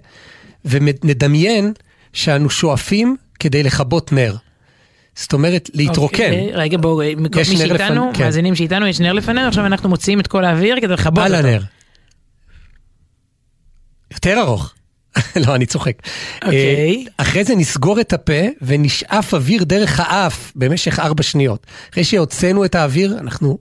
ונדמיין 0.64 1.73
שאנו 2.12 2.50
שואפים 2.50 3.16
כדי 3.38 3.62
לכבות 3.62 4.12
נר. 4.12 4.37
זאת 5.14 5.32
אומרת, 5.32 5.70
להתרוקן. 5.75 6.25
אוקיי, 6.25 6.50
רגע, 6.52 6.78
בואו, 6.78 7.00
מי 7.16 7.44
שאיתנו, 7.44 8.11
כן. 8.14 8.25
מאזינים 8.25 8.54
שאיתנו, 8.54 8.87
יש 8.87 9.00
נר 9.00 9.12
לפנינו, 9.12 9.49
עכשיו 9.49 9.66
אנחנו 9.66 9.88
מוציאים 9.88 10.20
את 10.20 10.26
כל 10.26 10.44
האוויר 10.44 10.76
כדי 10.80 10.92
לכבות 10.92 11.18
אותו. 11.18 11.35
על 11.35 11.35
הנר. 11.35 11.61
יותר 14.12 14.40
ארוך. 14.40 14.75
לא, 15.46 15.54
אני 15.54 15.66
צוחק. 15.66 15.92
אוקיי. 16.44 17.04
Okay. 17.06 17.11
אחרי 17.16 17.44
זה 17.44 17.54
נסגור 17.54 18.00
את 18.00 18.12
הפה 18.12 18.42
ונשאף 18.62 19.35
אוויר 19.35 19.64
דרך 19.64 20.00
האף 20.00 20.52
במשך 20.56 20.99
ארבע 20.99 21.23
שניות. 21.23 21.66
אחרי 21.92 22.04
שהוצאנו 22.04 22.64
את 22.64 22.75
האוויר, 22.75 23.16
אנחנו 23.18 23.58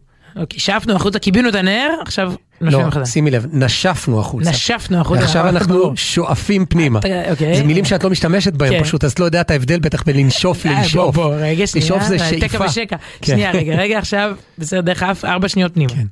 שאפנו 0.57 0.95
החוצה, 0.95 1.19
קיבינו 1.19 1.49
את 1.49 1.55
הנר, 1.55 1.89
עכשיו 2.01 2.33
נושמים 2.61 2.87
לא, 2.95 3.05
שימי 3.05 3.31
לב, 3.31 3.45
נשפנו 3.51 4.19
החוצה. 4.19 4.49
נשפנו 4.49 5.01
החוצה. 5.01 5.23
עכשיו 5.23 5.49
אנחנו 5.49 5.93
שואפים 5.95 6.65
פנימה. 6.65 6.99
אוקיי. 7.29 7.57
זה 7.57 7.63
מילים 7.63 7.85
שאת 7.85 8.03
לא 8.03 8.09
משתמשת 8.09 8.53
בהם 8.53 8.73
כן. 8.73 8.83
פשוט, 8.83 9.03
אז 9.03 9.11
את 9.11 9.19
לא 9.19 9.25
יודעת 9.25 9.51
ההבדל 9.51 9.79
בטח 9.79 10.03
בין 10.03 10.17
לנשוף 10.17 10.65
אה, 10.65 10.71
לנשוף. 10.71 11.15
בוא, 11.15 11.29
בוא, 11.29 11.35
רגע, 11.35 11.67
שנייה. 11.67 11.85
לשאוף 11.85 12.03
זה 12.03 12.19
שאיפה. 12.19 12.47
תקע 12.47 12.65
ושקע. 12.65 12.95
כן. 13.21 13.33
שנייה, 13.33 13.51
רגע, 13.51 13.75
רגע, 13.75 13.97
עכשיו, 13.97 14.35
בסדר, 14.57 14.81
דרך 14.81 15.03
אף, 15.03 15.25
ארבע 15.25 15.47
שניות 15.47 15.73
פנימה. 15.73 15.93
כן. 15.93 16.05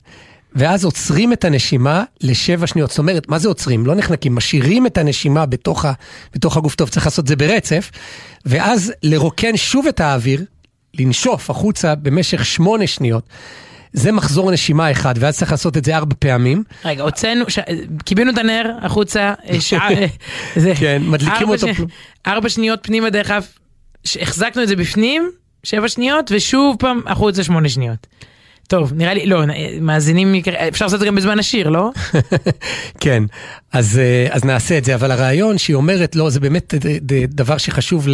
ואז 0.56 0.86
עוצרים 0.86 1.34
את 1.34 1.46
הנשימה 1.46 2.04
לשבע 2.22 2.68
שניות. 2.68 2.90
זאת 2.90 3.00
אומרת, 3.00 3.30
מה 3.30 3.40
זה 3.40 3.48
עוצרים? 3.48 3.86
לא 3.86 3.96
נחנקים, 3.96 4.36
משאירים 4.36 4.86
את 4.86 4.98
הנשימה 4.98 5.46
בתוך, 5.46 5.86
ה, 5.86 5.94
בתוך 6.34 6.58
הגוף 6.58 6.76
טוב, 6.76 6.90
צריך 6.90 7.06
לעשות 7.06 7.24
את 7.24 7.28
זה 7.28 7.36
ברצף, 7.36 7.92
ואז 8.46 8.94
לרוקן 9.04 9.58
שוב 9.58 9.88
את 9.88 10.00
האוויר, 10.00 10.44
לנשוף 11.00 11.50
החוצה 11.50 11.96
במשך 11.96 12.46
שמונה 12.46 12.88
שניות. 12.88 13.24
זה 13.94 14.12
מחזור 14.12 14.52
נשימה 14.52 14.92
אחד, 14.92 15.14
ואז 15.18 15.38
צריך 15.38 15.52
לעשות 15.52 15.78
את 15.78 15.86
זה 15.86 15.96
ארבע 15.96 16.16
פעמים. 16.20 16.64
רגע, 16.86 17.04
הוצאנו, 17.04 17.50
ש... 17.50 17.60
קיבינו 18.06 18.32
את 18.32 18.38
הנר 18.38 18.72
החוצה, 18.82 19.34
אה, 19.50 19.62
שעה, 19.62 19.90
זה, 20.56 20.74
כן, 20.80 21.02
מדליקים 21.06 21.50
אותו. 21.50 21.68
ש... 21.76 21.82
ארבע 22.28 22.50
שניות 22.50 22.80
פנימה 22.82 23.10
דרך 23.10 23.32
אף, 23.32 23.48
החזקנו 24.22 24.64
את 24.64 24.68
זה 24.68 24.76
בפנים, 24.76 25.32
שבע 25.64 25.88
שניות, 25.88 26.32
ושוב 26.36 26.76
פעם 26.80 27.02
החוצה 27.06 27.44
שמונה 27.44 27.70
שניות. 27.70 28.08
טוב, 28.74 28.94
נראה 28.96 29.14
לי, 29.14 29.26
לא, 29.26 29.44
מאזינים, 29.82 30.36
אפשר 30.68 30.86
לעשות 30.86 30.96
את 30.96 31.00
זה 31.00 31.06
גם 31.06 31.16
בזמן 31.16 31.40
השיר, 31.40 31.70
לא? 31.70 31.92
כן, 33.04 33.24
אז, 33.72 34.00
אה, 34.00 34.28
אז 34.32 34.46
נעשה 34.46 34.78
את 34.78 34.86
זה, 34.86 34.96
אבל 34.96 35.12
הרעיון 35.12 35.58
שהיא 35.58 35.76
אומרת, 35.76 36.16
לא, 36.16 36.30
זה 36.30 36.40
באמת 36.40 36.74
דבר 37.28 37.58
שחשוב 37.58 38.08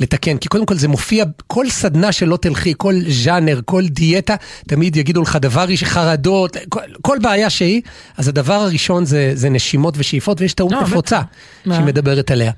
לתקן, 0.00 0.36
כי 0.36 0.48
קודם 0.48 0.66
כל 0.66 0.74
זה 0.74 0.88
מופיע, 0.88 1.24
כל 1.46 1.68
סדנה 1.68 2.12
שלא 2.12 2.36
תלכי, 2.36 2.74
כל 2.76 2.94
ז'אנר, 3.08 3.60
כל 3.64 3.86
דיאטה, 3.88 4.34
תמיד 4.68 4.96
יגידו 4.96 5.22
לך 5.22 5.38
דבר 5.40 5.70
יש 5.70 5.84
חרדות, 5.84 6.56
כל, 6.68 6.80
כל 7.02 7.18
בעיה 7.22 7.50
שהיא, 7.50 7.82
אז 8.16 8.28
הדבר 8.28 8.54
הראשון 8.54 9.04
זה, 9.04 9.30
זה 9.34 9.48
נשימות 9.48 9.94
ושאיפות, 9.98 10.40
ויש 10.40 10.54
טעות 10.54 10.72
לא, 10.72 10.82
נפוצה 10.82 11.20
שהיא 11.64 11.84
מדברת 11.84 12.30
עליה. 12.30 12.52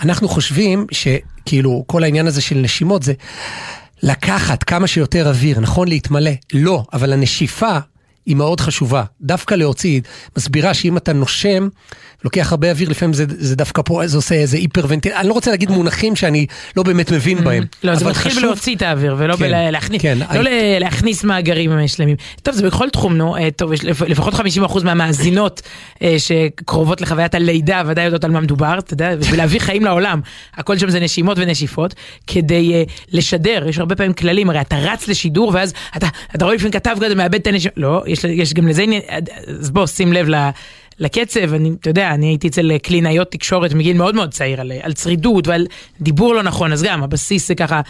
אנחנו 0.00 0.28
חושבים 0.28 0.86
שכאילו 0.90 1.84
כל 1.86 2.02
העניין 2.02 2.26
הזה 2.26 2.40
של 2.40 2.56
נשימות 2.56 3.02
זה... 3.02 3.12
לקחת 4.02 4.62
כמה 4.62 4.86
שיותר 4.86 5.28
אוויר, 5.28 5.60
נכון 5.60 5.88
להתמלא? 5.88 6.30
לא, 6.52 6.84
אבל 6.92 7.12
הנשיפה 7.12 7.78
היא 8.28 8.36
מאוד 8.36 8.60
חשובה. 8.60 9.04
דווקא 9.20 9.54
להוציא, 9.54 10.00
מסבירה 10.36 10.74
שאם 10.74 10.96
אתה 10.96 11.12
נושם, 11.12 11.68
לוקח 12.24 12.50
הרבה 12.50 12.70
אוויר, 12.70 12.88
לפעמים 12.88 13.12
זה, 13.12 13.24
זה 13.28 13.56
דווקא 13.56 13.82
פה, 13.84 14.02
זה 14.06 14.16
עושה 14.16 14.34
איזה 14.34 14.56
היפרוונטיל, 14.56 15.12
אני 15.12 15.28
לא 15.28 15.32
רוצה 15.32 15.50
להגיד 15.50 15.70
מונחים 15.70 16.16
שאני 16.16 16.46
לא 16.76 16.82
באמת 16.82 17.12
מבין 17.12 17.44
בהם. 17.44 17.64
לא, 17.84 17.94
זה 17.94 18.04
מתחיל 18.04 18.32
חשוב... 18.32 18.42
בלהוציא 18.42 18.76
את 18.76 18.82
האוויר, 18.82 19.14
ולא 19.18 19.36
כן, 19.36 19.42
בלהכניס, 19.42 20.02
כן, 20.02 20.18
לא 20.18 20.40
אני... 20.40 20.80
להכניס 20.80 21.24
מאגרים 21.24 21.88
שלמים. 21.88 22.16
טוב, 22.42 22.54
זה 22.54 22.66
בכל 22.66 22.90
תחום, 22.90 23.16
נו, 23.16 23.36
אה, 23.36 23.50
טוב, 23.56 23.72
יש 23.72 23.84
לפחות 23.84 24.34
50% 24.34 24.84
מהמאזינות 24.84 25.62
אה, 26.02 26.16
שקרובות 26.18 27.00
לחוויית 27.00 27.34
הלידה, 27.34 27.82
ודאי 27.86 28.04
יודעות 28.04 28.24
על 28.24 28.30
מה 28.30 28.40
מדובר, 28.40 28.78
אתה 28.78 28.92
יודע, 28.92 29.10
ולהביא 29.30 29.60
חיים 29.60 29.84
לעולם. 29.84 30.20
הכל 30.54 30.78
שם 30.78 30.90
זה 30.90 31.00
נשימות 31.00 31.38
ונשיפות, 31.40 31.94
כדי 32.26 32.84
uh, 32.84 32.90
לשדר, 33.12 33.68
יש 33.68 33.78
הרבה 33.78 33.96
פעמים 33.96 34.12
כללים, 34.12 34.50
הרי 34.50 34.60
אתה 34.60 34.76
רץ 34.76 35.08
לשידור, 35.08 35.50
ואז 35.54 35.72
אתה, 35.96 36.06
אתה 36.34 36.44
רואה 36.44 36.54
לפעמים 36.56 36.72
כתב 36.72 36.96
כזה, 37.00 37.14
מאבד 37.14 37.34
את 37.34 37.46
הנשימות, 37.46 37.78
לא, 37.78 38.02
יש, 38.18 38.24
יש 38.24 38.54
גם 38.54 38.68
לזה 38.68 38.82
עניין, 38.82 39.02
אז 39.60 39.70
בוא, 39.70 39.86
שים 39.86 40.12
לב 40.12 40.28
ל... 40.28 40.50
לקצב, 41.00 41.54
אני, 41.54 41.70
אתה 41.80 41.90
יודע, 41.90 42.10
אני 42.10 42.26
הייתי 42.26 42.48
אצל 42.48 42.78
קלינאיות 42.78 43.30
תקשורת 43.30 43.72
מגיל 43.72 43.96
מאוד 43.96 44.14
מאוד 44.14 44.32
צעיר 44.32 44.60
על, 44.60 44.72
על 44.82 44.92
צרידות 44.92 45.48
ועל 45.48 45.66
דיבור 46.00 46.34
לא 46.34 46.42
נכון, 46.42 46.72
אז 46.72 46.82
גם 46.82 47.02
הבסיס 47.02 47.48
זה 47.48 47.54
ככה 47.54 47.80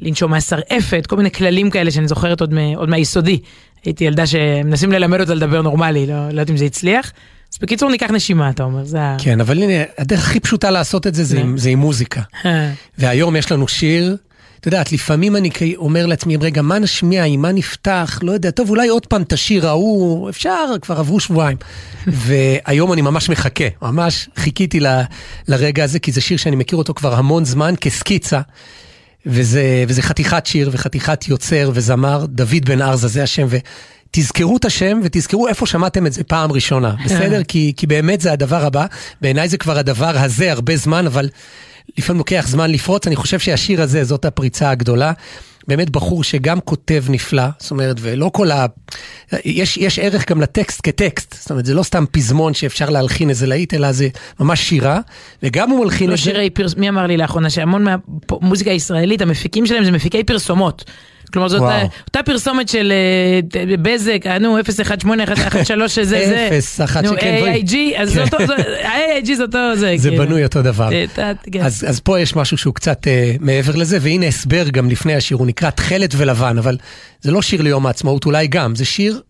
לנשום 0.00 0.30
מהשרעפת, 0.30 1.06
כל 1.06 1.16
מיני 1.16 1.30
כללים 1.30 1.70
כאלה 1.70 1.90
שאני 1.90 2.08
זוכרת 2.08 2.40
עוד, 2.40 2.54
עוד 2.76 2.88
מהיסודי. 2.88 3.38
הייתי 3.84 4.04
ילדה 4.04 4.26
שמנסים 4.26 4.92
ללמד 4.92 5.20
אותה 5.20 5.34
לדבר 5.34 5.62
נורמלי, 5.62 6.06
לא, 6.06 6.14
לא 6.14 6.30
יודעת 6.30 6.50
אם 6.50 6.56
זה 6.56 6.64
הצליח. 6.64 7.12
אז 7.52 7.58
בקיצור 7.62 7.90
ניקח 7.90 8.10
נשימה 8.10 8.50
אתה 8.50 8.62
אומר, 8.62 8.84
זה 8.84 8.98
כן, 9.18 9.40
אבל 9.40 9.58
הנה, 9.58 9.84
הדרך 9.98 10.20
הכי 10.28 10.40
פשוטה 10.40 10.70
לעשות 10.70 11.06
את 11.06 11.14
זה 11.14 11.24
זה, 11.24 11.40
עם, 11.40 11.58
זה 11.58 11.70
עם 11.70 11.78
מוזיקה. 11.78 12.20
אה. 12.44 12.70
והיום 12.98 13.36
יש 13.36 13.52
לנו 13.52 13.68
שיר 13.68 14.16
את 14.60 14.66
יודעת, 14.66 14.92
לפעמים 14.92 15.36
אני 15.36 15.50
אומר 15.76 16.06
לעצמי, 16.06 16.36
רגע, 16.36 16.62
מה 16.62 16.78
נשמיע, 16.78 17.24
עם 17.24 17.42
מה 17.42 17.52
נפתח, 17.52 18.18
לא 18.22 18.32
יודע, 18.32 18.50
טוב, 18.50 18.70
אולי 18.70 18.88
עוד 18.88 19.06
פעם 19.06 19.22
את 19.22 19.32
השיר 19.32 19.68
ההוא, 19.68 20.30
אפשר, 20.30 20.66
כבר 20.82 20.98
עברו 20.98 21.20
שבועיים. 21.20 21.56
והיום 22.06 22.92
אני 22.92 23.02
ממש 23.02 23.28
מחכה, 23.28 23.64
ממש 23.82 24.28
חיכיתי 24.36 24.80
ל, 24.80 24.86
לרגע 25.48 25.84
הזה, 25.84 25.98
כי 25.98 26.12
זה 26.12 26.20
שיר 26.20 26.36
שאני 26.36 26.56
מכיר 26.56 26.78
אותו 26.78 26.94
כבר 26.94 27.14
המון 27.14 27.44
זמן, 27.44 27.74
כסקיצה. 27.80 28.40
וזה, 29.26 29.84
וזה 29.88 30.02
חתיכת 30.02 30.46
שיר 30.46 30.70
וחתיכת 30.72 31.28
יוצר 31.28 31.70
וזמר, 31.74 32.26
דוד 32.26 32.64
בן 32.64 32.82
ארזה, 32.82 33.08
זה 33.08 33.22
השם, 33.22 33.46
ותזכרו 33.48 34.56
את 34.56 34.64
השם 34.64 35.00
ותזכרו 35.04 35.48
איפה 35.48 35.66
שמעתם 35.66 36.06
את 36.06 36.12
זה 36.12 36.24
פעם 36.24 36.52
ראשונה, 36.52 36.94
בסדר? 37.04 37.42
כי, 37.44 37.72
כי 37.76 37.86
באמת 37.86 38.20
זה 38.20 38.32
הדבר 38.32 38.64
הבא, 38.64 38.86
בעיניי 39.20 39.48
זה 39.48 39.58
כבר 39.58 39.78
הדבר 39.78 40.18
הזה 40.18 40.52
הרבה 40.52 40.76
זמן, 40.76 41.06
אבל 41.06 41.28
לפעמים 41.98 42.18
לוקח 42.18 42.44
זמן 42.48 42.70
לפרוץ, 42.70 43.06
אני 43.06 43.16
חושב 43.16 43.38
שהשיר 43.38 43.82
הזה, 43.82 44.04
זאת 44.04 44.24
הפריצה 44.24 44.70
הגדולה. 44.70 45.12
באמת 45.68 45.90
בחור 45.90 46.24
שגם 46.24 46.60
כותב 46.60 47.04
נפלא, 47.08 47.42
זאת 47.58 47.70
אומרת, 47.70 47.96
ולא 48.00 48.30
כל 48.34 48.50
ה... 48.50 48.66
יש, 49.44 49.76
יש 49.76 49.98
ערך 49.98 50.30
גם 50.30 50.40
לטקסט 50.40 50.80
כטקסט, 50.82 51.36
זאת 51.40 51.50
אומרת, 51.50 51.66
זה 51.66 51.74
לא 51.74 51.82
סתם 51.82 52.04
פזמון 52.10 52.54
שאפשר 52.54 52.90
להלחין 52.90 53.30
איזה 53.30 53.46
להיט, 53.46 53.74
אלא 53.74 53.92
זה 53.92 54.08
ממש 54.40 54.60
שירה, 54.60 55.00
וגם 55.42 55.70
הוא 55.70 55.84
מלחין... 55.84 56.10
לא 56.10 56.16
שירי 56.16 56.50
פרס... 56.50 56.74
מי 56.74 56.88
אמר 56.88 57.06
לי 57.06 57.16
לאחרונה 57.16 57.50
שהמון 57.50 57.84
מהמוזיקה 57.84 58.70
הישראלית, 58.70 59.22
המפיקים 59.22 59.66
שלהם 59.66 59.84
זה 59.84 59.90
מפיקי 59.90 60.24
פרסומות. 60.24 60.84
כלומר 61.28 61.48
זאת 61.48 61.60
וואו. 61.60 61.88
אותה 62.06 62.22
פרסומת 62.22 62.68
של 62.68 62.92
אה, 63.54 63.76
בזק, 63.82 64.26
אה, 64.26 64.38
נו 64.38 64.58
0181113 64.58 65.88
שזה 65.88 66.48
זה, 66.50 66.60
018, 66.86 67.02
נו 67.02 67.16
AIG, 67.16 67.74
אז 67.96 68.12
זה 68.12 68.22
אותו, 68.22 68.36
AIG 68.82 69.34
זה 69.34 69.42
אותו 69.42 69.58
זה. 69.76 69.94
זה 69.96 70.08
כאילו. 70.08 70.24
בנוי 70.24 70.44
אותו 70.44 70.62
דבר. 70.62 70.90
אה, 70.92 71.32
כן. 71.52 71.60
אז, 71.60 72.00
פה 72.00 72.20
יש 72.20 72.36
משהו 72.36 72.58
שהוא 72.58 72.74
קצת 72.74 73.06
מעבר 73.40 73.76
לזה, 73.76 73.98
והנה 74.00 74.26
הסבר 74.26 74.68
גם 74.68 74.90
לפני 74.90 75.14
השיר, 75.14 75.36
הוא 75.36 75.46
נקרא 75.46 75.70
תכלת 75.70 76.14
ולבן, 76.16 76.58
אבל 76.58 76.76
זה 77.20 77.30
לא 77.30 77.42
שיר 77.42 77.62
ליום 77.62 77.86
העצמאות, 77.86 78.26
אולי 78.26 78.46
גם, 78.46 78.74
זה 78.74 78.84
שיר 78.84 79.20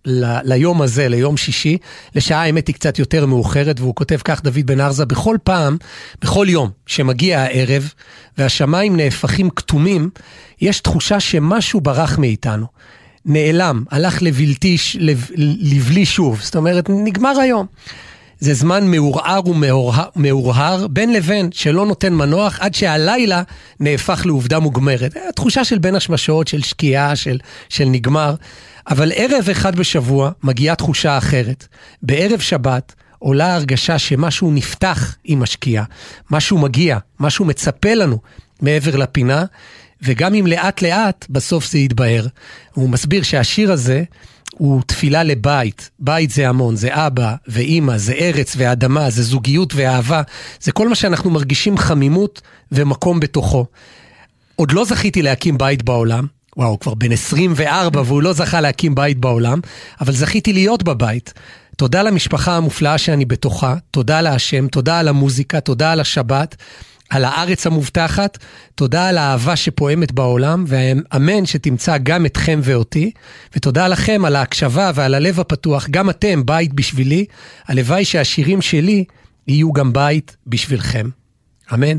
ליום 0.45 0.83
הזה, 0.83 1.09
ליום 1.09 1.37
שישי, 1.37 1.78
לשעה 2.14 2.43
האמת 2.43 2.67
היא 2.67 2.75
קצת 2.75 2.99
יותר 2.99 3.26
מאוחרת, 3.26 3.81
והוא 3.81 3.95
כותב 3.95 4.19
כך, 4.25 4.43
דוד 4.43 4.67
בן 4.67 4.81
ארזה, 4.81 5.05
בכל 5.05 5.37
פעם, 5.45 5.76
בכל 6.23 6.47
יום 6.49 6.71
שמגיע 6.87 7.40
הערב, 7.40 7.93
והשמיים 8.38 8.97
נהפכים 8.97 9.50
כתומים, 9.50 10.11
יש 10.60 10.80
תחושה 10.80 11.20
שמשהו 11.20 11.80
ברח 11.80 12.18
מאיתנו. 12.18 12.66
נעלם, 13.24 13.84
הלך 13.90 14.22
לבלתי, 14.22 14.76
לב, 14.98 15.30
לבלי 15.60 16.06
שוב, 16.06 16.40
זאת 16.42 16.56
אומרת, 16.56 16.88
נגמר 16.88 17.40
היום. 17.40 17.66
זה 18.40 18.54
זמן 18.54 18.90
מעורער 18.90 19.40
ומעורהר 20.16 20.86
בין 20.86 21.12
לבין 21.12 21.48
שלא 21.52 21.86
נותן 21.86 22.14
מנוח 22.14 22.60
עד 22.60 22.74
שהלילה 22.74 23.42
נהפך 23.80 24.22
לעובדה 24.26 24.58
מוגמרת. 24.58 25.16
התחושה 25.28 25.64
של 25.64 25.78
בין 25.78 25.94
השמשות, 25.94 26.48
של 26.48 26.62
שקיעה, 26.62 27.16
של, 27.16 27.38
של 27.68 27.84
נגמר. 27.84 28.34
אבל 28.88 29.12
ערב 29.14 29.48
אחד 29.50 29.76
בשבוע 29.76 30.30
מגיעה 30.42 30.76
תחושה 30.76 31.18
אחרת. 31.18 31.66
בערב 32.02 32.40
שבת 32.40 32.94
עולה 33.18 33.54
הרגשה 33.54 33.98
שמשהו 33.98 34.50
נפתח 34.50 35.16
עם 35.24 35.42
השקיעה, 35.42 35.84
משהו 36.30 36.58
מגיע, 36.58 36.98
משהו 37.20 37.44
מצפה 37.44 37.94
לנו 37.94 38.18
מעבר 38.62 38.96
לפינה, 38.96 39.44
וגם 40.02 40.35
אם 40.35 40.47
לאט 40.47 40.83
לאט, 40.83 41.26
בסוף 41.31 41.71
זה 41.71 41.78
יתבהר. 41.78 42.26
הוא 42.75 42.90
מסביר 42.90 43.23
שהשיר 43.23 43.73
הזה 43.73 44.02
הוא 44.52 44.83
תפילה 44.87 45.23
לבית. 45.23 45.90
בית 45.99 46.31
זה 46.31 46.49
המון, 46.49 46.76
זה 46.76 46.88
אבא 46.93 47.35
ואימא, 47.47 47.99
זה 47.99 48.12
ארץ 48.12 48.55
ואדמה, 48.57 49.11
זה 49.11 49.23
זוגיות 49.23 49.73
ואהבה. 49.76 50.23
זה 50.61 50.73
כל 50.73 50.88
מה 50.88 50.95
שאנחנו 50.95 51.31
מרגישים 51.31 51.78
חמימות 51.78 52.40
ומקום 52.73 53.21
בתוכו. 53.21 53.67
עוד 54.57 54.73
לא 54.73 54.85
זכיתי 54.85 55.23
להקים 55.23 55.59
בית 55.59 55.83
בעולם. 55.83 56.26
וואו, 56.57 56.69
הוא 56.69 56.78
כבר 56.78 56.95
בן 56.95 57.12
24 57.12 58.02
והוא 58.07 58.23
לא 58.23 58.33
זכה 58.33 58.61
להקים 58.61 58.95
בית 58.95 59.19
בעולם, 59.19 59.61
אבל 60.00 60.12
זכיתי 60.12 60.52
להיות 60.52 60.83
בבית. 60.83 61.33
תודה 61.76 62.02
למשפחה 62.02 62.57
המופלאה 62.57 62.99
שאני 62.99 63.25
בתוכה, 63.25 63.75
תודה 63.90 64.21
להשם, 64.21 64.69
תודה 64.69 64.99
על 64.99 65.09
המוזיקה, 65.09 65.61
תודה 65.61 65.93
על 65.93 66.00
השבת. 66.00 66.57
על 67.10 67.24
הארץ 67.24 67.66
המובטחת, 67.66 68.38
תודה 68.74 69.08
על 69.08 69.18
האהבה 69.18 69.56
שפועמת 69.56 70.12
בעולם, 70.12 70.64
ואמן 70.66 71.46
שתמצא 71.46 71.98
גם 72.02 72.26
אתכם 72.26 72.60
ואותי, 72.62 73.10
ותודה 73.56 73.88
לכם 73.88 74.24
על 74.24 74.36
ההקשבה 74.36 74.90
ועל 74.94 75.14
הלב 75.14 75.40
הפתוח, 75.40 75.88
גם 75.90 76.10
אתם 76.10 76.46
בית 76.46 76.72
בשבילי, 76.72 77.24
הלוואי 77.66 78.04
שהשירים 78.04 78.62
שלי 78.62 79.04
יהיו 79.48 79.72
גם 79.72 79.92
בית 79.92 80.36
בשבילכם. 80.46 81.08
אמן. 81.74 81.98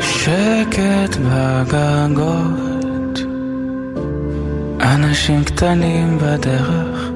שקט 0.00 1.16
בגגות 1.16 2.71
אנשים 5.12 5.44
קטנים 5.44 6.18
בדרך, 6.18 7.10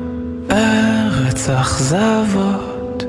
ארץ 0.51 1.51
אכזבות. 1.51 3.05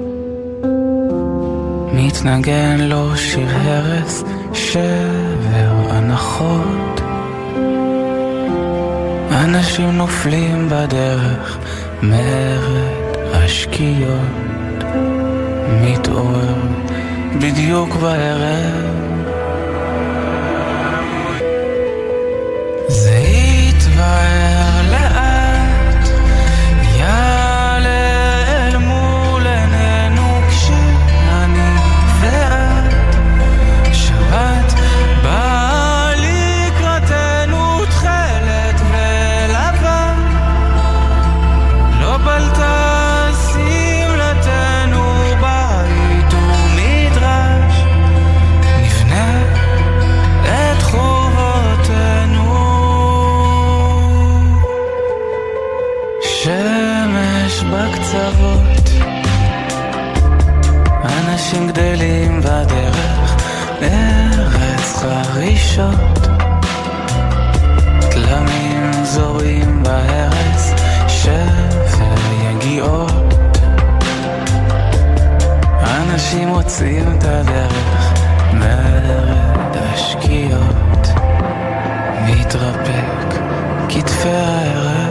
מתנגן 1.94 2.77
לו 2.79 3.17
שיר 3.17 3.48
הרס, 3.51 4.24
שבר 4.53 5.89
הנחות. 5.89 7.01
אנשים 9.32 9.98
נופלים 9.98 10.70
בדרך, 10.70 11.58
מרד 12.03 13.17
השקיעות. 13.34 14.84
מתעורר 15.82 16.56
בדיוק 17.41 17.96
בערב. 17.96 18.88
זה 22.88 23.27
לאט, 23.98 24.56
חרישות. 65.77 66.27
תלמים 68.12 69.03
זורים 69.03 69.84
בארץ, 69.84 70.74
שפר 71.07 72.15
יגיעות. 72.50 73.38
אנשים 75.81 76.48
מוצאים 76.48 77.17
את 77.17 77.24
הדרך 77.24 78.13
מרד 78.53 79.75
השקיעות. 79.75 81.07
מתרפק 82.25 83.39
כתפי 83.89 84.29
הערב. 84.29 85.06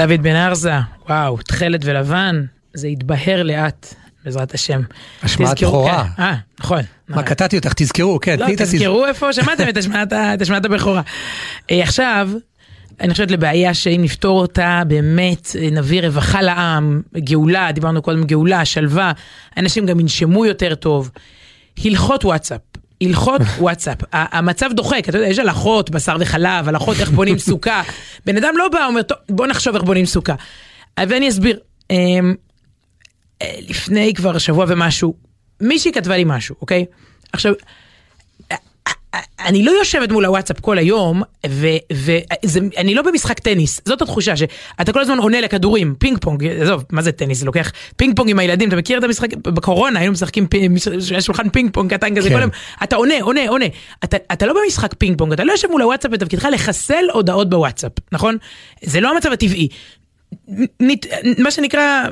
דוד 0.00 0.22
בן 0.22 0.36
ארזה, 0.36 0.72
וואו, 1.08 1.36
תכלת 1.36 1.80
ולבן, 1.84 2.44
זה 2.74 2.88
יתבהר 2.88 3.42
לאט, 3.42 3.94
בעזרת 4.24 4.54
השם. 4.54 4.80
השמעת 5.22 5.62
בכורה. 5.62 6.04
כן. 6.16 6.22
אה, 6.22 6.34
נכון. 6.60 6.82
מה, 7.08 7.22
קטעתי 7.22 7.56
אותך, 7.56 7.72
תזכרו, 7.76 8.20
כן. 8.20 8.38
לא, 8.38 8.46
תזכרו 8.56 9.06
איפה 9.06 9.32
שמעתם 9.32 9.68
את 10.34 10.40
השמעת 10.42 10.64
הבכורה. 10.64 11.02
אה, 11.70 11.82
עכשיו, 11.82 12.30
אני 13.00 13.12
חושבת 13.12 13.30
לבעיה 13.30 13.74
שאם 13.74 14.00
נפתור 14.02 14.40
אותה, 14.40 14.82
באמת 14.86 15.56
אה, 15.58 15.68
נביא 15.70 16.02
רווחה 16.02 16.42
לעם, 16.42 17.02
גאולה, 17.18 17.72
דיברנו 17.72 18.02
קודם 18.02 18.24
גאולה, 18.24 18.64
שלווה, 18.64 19.12
אנשים 19.56 19.86
גם 19.86 20.00
ינשמו 20.00 20.46
יותר 20.46 20.74
טוב. 20.74 21.10
הלכות 21.84 22.24
וואטסאפ. 22.24 22.60
הלכות 23.02 23.40
וואטסאפ, 23.58 23.96
המצב 24.12 24.72
דוחק, 24.72 25.08
אתה 25.08 25.18
יודע, 25.18 25.28
יש 25.28 25.38
הלכות, 25.38 25.90
בשר 25.90 26.16
וחלב, 26.20 26.68
הלכות 26.68 27.00
איך 27.00 27.10
בונים 27.10 27.38
סוכה. 27.38 27.82
בן 28.26 28.36
אדם 28.36 28.54
לא 28.56 28.68
בא, 28.68 28.86
אומר, 28.86 29.02
טוב, 29.02 29.18
בוא 29.28 29.46
נחשוב 29.46 29.74
איך 29.74 29.84
בונים 29.84 30.06
סוכה. 30.06 30.34
ואני 31.00 31.28
אסביר, 31.28 31.58
אמ, 31.90 32.34
אה, 33.42 33.54
לפני 33.68 34.14
כבר 34.14 34.38
שבוע 34.38 34.64
ומשהו, 34.68 35.14
מישהי 35.60 35.92
כתבה 35.92 36.16
לי 36.16 36.24
משהו, 36.26 36.56
אוקיי? 36.60 36.84
עכשיו, 37.32 37.52
אני 39.44 39.62
לא 39.62 39.70
יושבת 39.70 40.12
מול 40.12 40.24
הוואטסאפ 40.24 40.60
כל 40.60 40.78
היום, 40.78 41.22
ואני 41.46 42.94
לא 42.94 43.02
במשחק 43.02 43.38
טניס, 43.38 43.80
זאת 43.84 44.02
התחושה 44.02 44.36
שאתה 44.36 44.92
כל 44.92 45.00
הזמן 45.00 45.18
עונה 45.18 45.40
לכדורים, 45.40 45.94
פינג 45.98 46.18
פונג, 46.18 46.46
עזוב, 46.46 46.84
מה 46.90 47.02
זה 47.02 47.12
טניס, 47.12 47.38
זה 47.38 47.46
לוקח 47.46 47.72
פינג 47.96 48.16
פונג 48.16 48.30
עם 48.30 48.38
הילדים, 48.38 48.68
אתה 48.68 48.76
מכיר 48.76 48.98
את 48.98 49.04
המשחק, 49.04 49.34
בקורונה 49.34 49.98
היינו 49.98 50.12
משחקים, 50.12 50.46
יש 51.16 51.24
שולחן 51.24 51.48
פינג 51.48 51.72
פונג 51.72 51.94
קטן 51.94 52.16
כזה, 52.16 52.28
כן. 52.28 52.34
כל 52.34 52.40
היום, 52.40 52.50
אתה 52.82 52.96
עונה, 52.96 53.14
עונה, 53.20 53.48
עונה, 53.48 53.66
אתה, 54.04 54.16
אתה 54.32 54.46
לא 54.46 54.54
במשחק 54.64 54.94
פינג 54.94 55.18
פונג, 55.18 55.32
אתה 55.32 55.44
לא 55.44 55.52
יושב 55.52 55.68
מול 55.70 55.82
הוואטסאפ 55.82 56.10
בתפקידך 56.10 56.48
לחסל 56.52 57.04
הודעות 57.12 57.50
בוואטסאפ, 57.50 57.92
נכון? 58.12 58.36
זה 58.82 59.00
לא 59.00 59.10
המצב 59.10 59.32
הטבעי. 59.32 59.68
נת, 60.80 61.06
מה 61.38 61.50
שנקרא, 61.50 62.04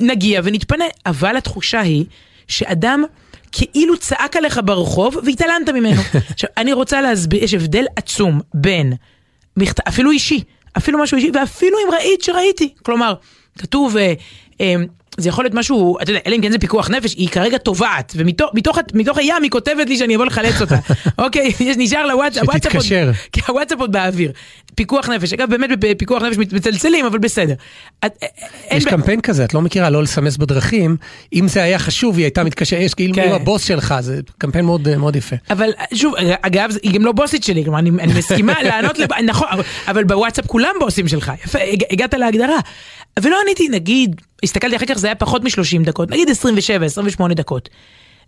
נגיע 0.00 0.40
ונתפנה, 0.44 0.84
אבל 1.06 1.36
התחושה 1.36 1.80
היא 1.80 2.04
שאדם... 2.48 3.04
כאילו 3.52 3.96
צעק 3.96 4.36
עליך 4.36 4.60
ברחוב 4.64 5.16
והתעלמת 5.24 5.68
ממנו. 5.68 6.00
עכשיו, 6.32 6.50
אני 6.56 6.72
רוצה 6.72 7.00
להסביר, 7.00 7.44
יש 7.44 7.54
הבדל 7.54 7.84
עצום 7.96 8.40
בין, 8.54 8.92
מכת... 9.56 9.80
אפילו 9.88 10.10
אישי, 10.10 10.40
אפילו 10.78 10.98
משהו 10.98 11.16
אישי, 11.16 11.30
ואפילו 11.34 11.78
אם 11.78 11.94
ראית 11.94 12.22
שראיתי. 12.22 12.74
כלומר, 12.82 13.14
כתוב, 13.58 13.96
אה, 13.96 14.12
אה, 14.60 14.74
זה 15.20 15.28
יכול 15.28 15.44
להיות 15.44 15.54
משהו, 15.54 15.98
אתה 16.02 16.10
יודע, 16.10 16.20
אלא 16.26 16.36
אם 16.36 16.40
כן 16.42 16.52
זה 16.52 16.58
פיקוח 16.58 16.90
נפש, 16.90 17.14
היא 17.14 17.28
כרגע 17.28 17.58
טובעת, 17.58 18.12
ומתוך 18.16 18.50
מתוך, 18.54 18.78
מתוך 18.94 19.18
הים 19.18 19.42
היא 19.42 19.50
כותבת 19.50 19.88
לי 19.88 19.96
שאני 19.96 20.16
אבוא 20.16 20.26
לחלץ 20.26 20.60
אותה. 20.60 20.78
אוקיי, 21.24 21.52
יש 21.60 21.76
נשאר 21.76 22.06
לה 22.06 22.16
וואטסאפ, 22.16 22.44
שתתקשר. 22.56 23.10
כי 23.32 23.40
הוואטסאפ 23.46 23.80
עוד 23.84 23.92
באוויר. 23.92 24.32
פיקוח 24.74 25.08
נפש, 25.08 25.32
אגב 25.32 25.50
באמת 25.50 25.70
בפיקוח 25.78 26.22
נפש 26.22 26.36
מצלצלים, 26.36 27.06
אבל 27.06 27.18
בסדר. 27.18 27.54
את, 28.06 28.24
יש 28.70 28.84
ב... 28.84 28.90
קמפיין 28.90 29.20
כזה, 29.20 29.44
את 29.44 29.54
לא 29.54 29.60
מכירה, 29.60 29.90
לא 29.90 30.02
לסמס 30.02 30.36
בדרכים, 30.36 30.96
אם 31.32 31.48
זה 31.48 31.62
היה 31.62 31.78
חשוב 31.78 32.16
היא 32.16 32.24
הייתה 32.24 32.44
מתקשרת, 32.44 32.80
יש 32.80 32.94
כאילו 32.94 33.14
כן. 33.14 33.32
הבוס 33.32 33.64
שלך, 33.64 33.94
זה 34.00 34.20
קמפיין 34.38 34.64
מאוד, 34.64 34.96
מאוד 34.96 35.16
יפה. 35.16 35.36
אבל 35.50 35.70
שוב, 35.94 36.14
אגב, 36.42 36.70
היא 36.82 36.94
גם 36.94 37.04
לא 37.04 37.12
בוסית 37.12 37.44
שלי, 37.44 37.64
כלומר 37.64 37.78
אני, 37.78 37.90
מסכימה 37.90 38.62
לענות. 38.62 38.98
נכון, 39.24 39.48
אבל 39.88 40.04
בוואטסאפ 40.04 40.46
כולם 40.46 40.74
בוסים 40.80 41.08
שלך, 41.08 41.32
יפה, 41.44 41.58
הגעת 41.90 42.14
להגדרה. 42.14 42.58
ולא 43.22 43.36
עניתי, 43.44 43.68
נגיד, 43.68 44.20
הסתכלתי 44.42 44.76
אחר 44.76 44.86
כך, 44.86 44.98
זה 44.98 45.06
היה 45.06 45.14
פחות 45.14 45.44
מ-30 45.44 45.84
דקות, 45.84 46.10
נגיד 46.10 46.30
27, 46.30 46.86
28 46.86 47.34
דקות. 47.34 47.68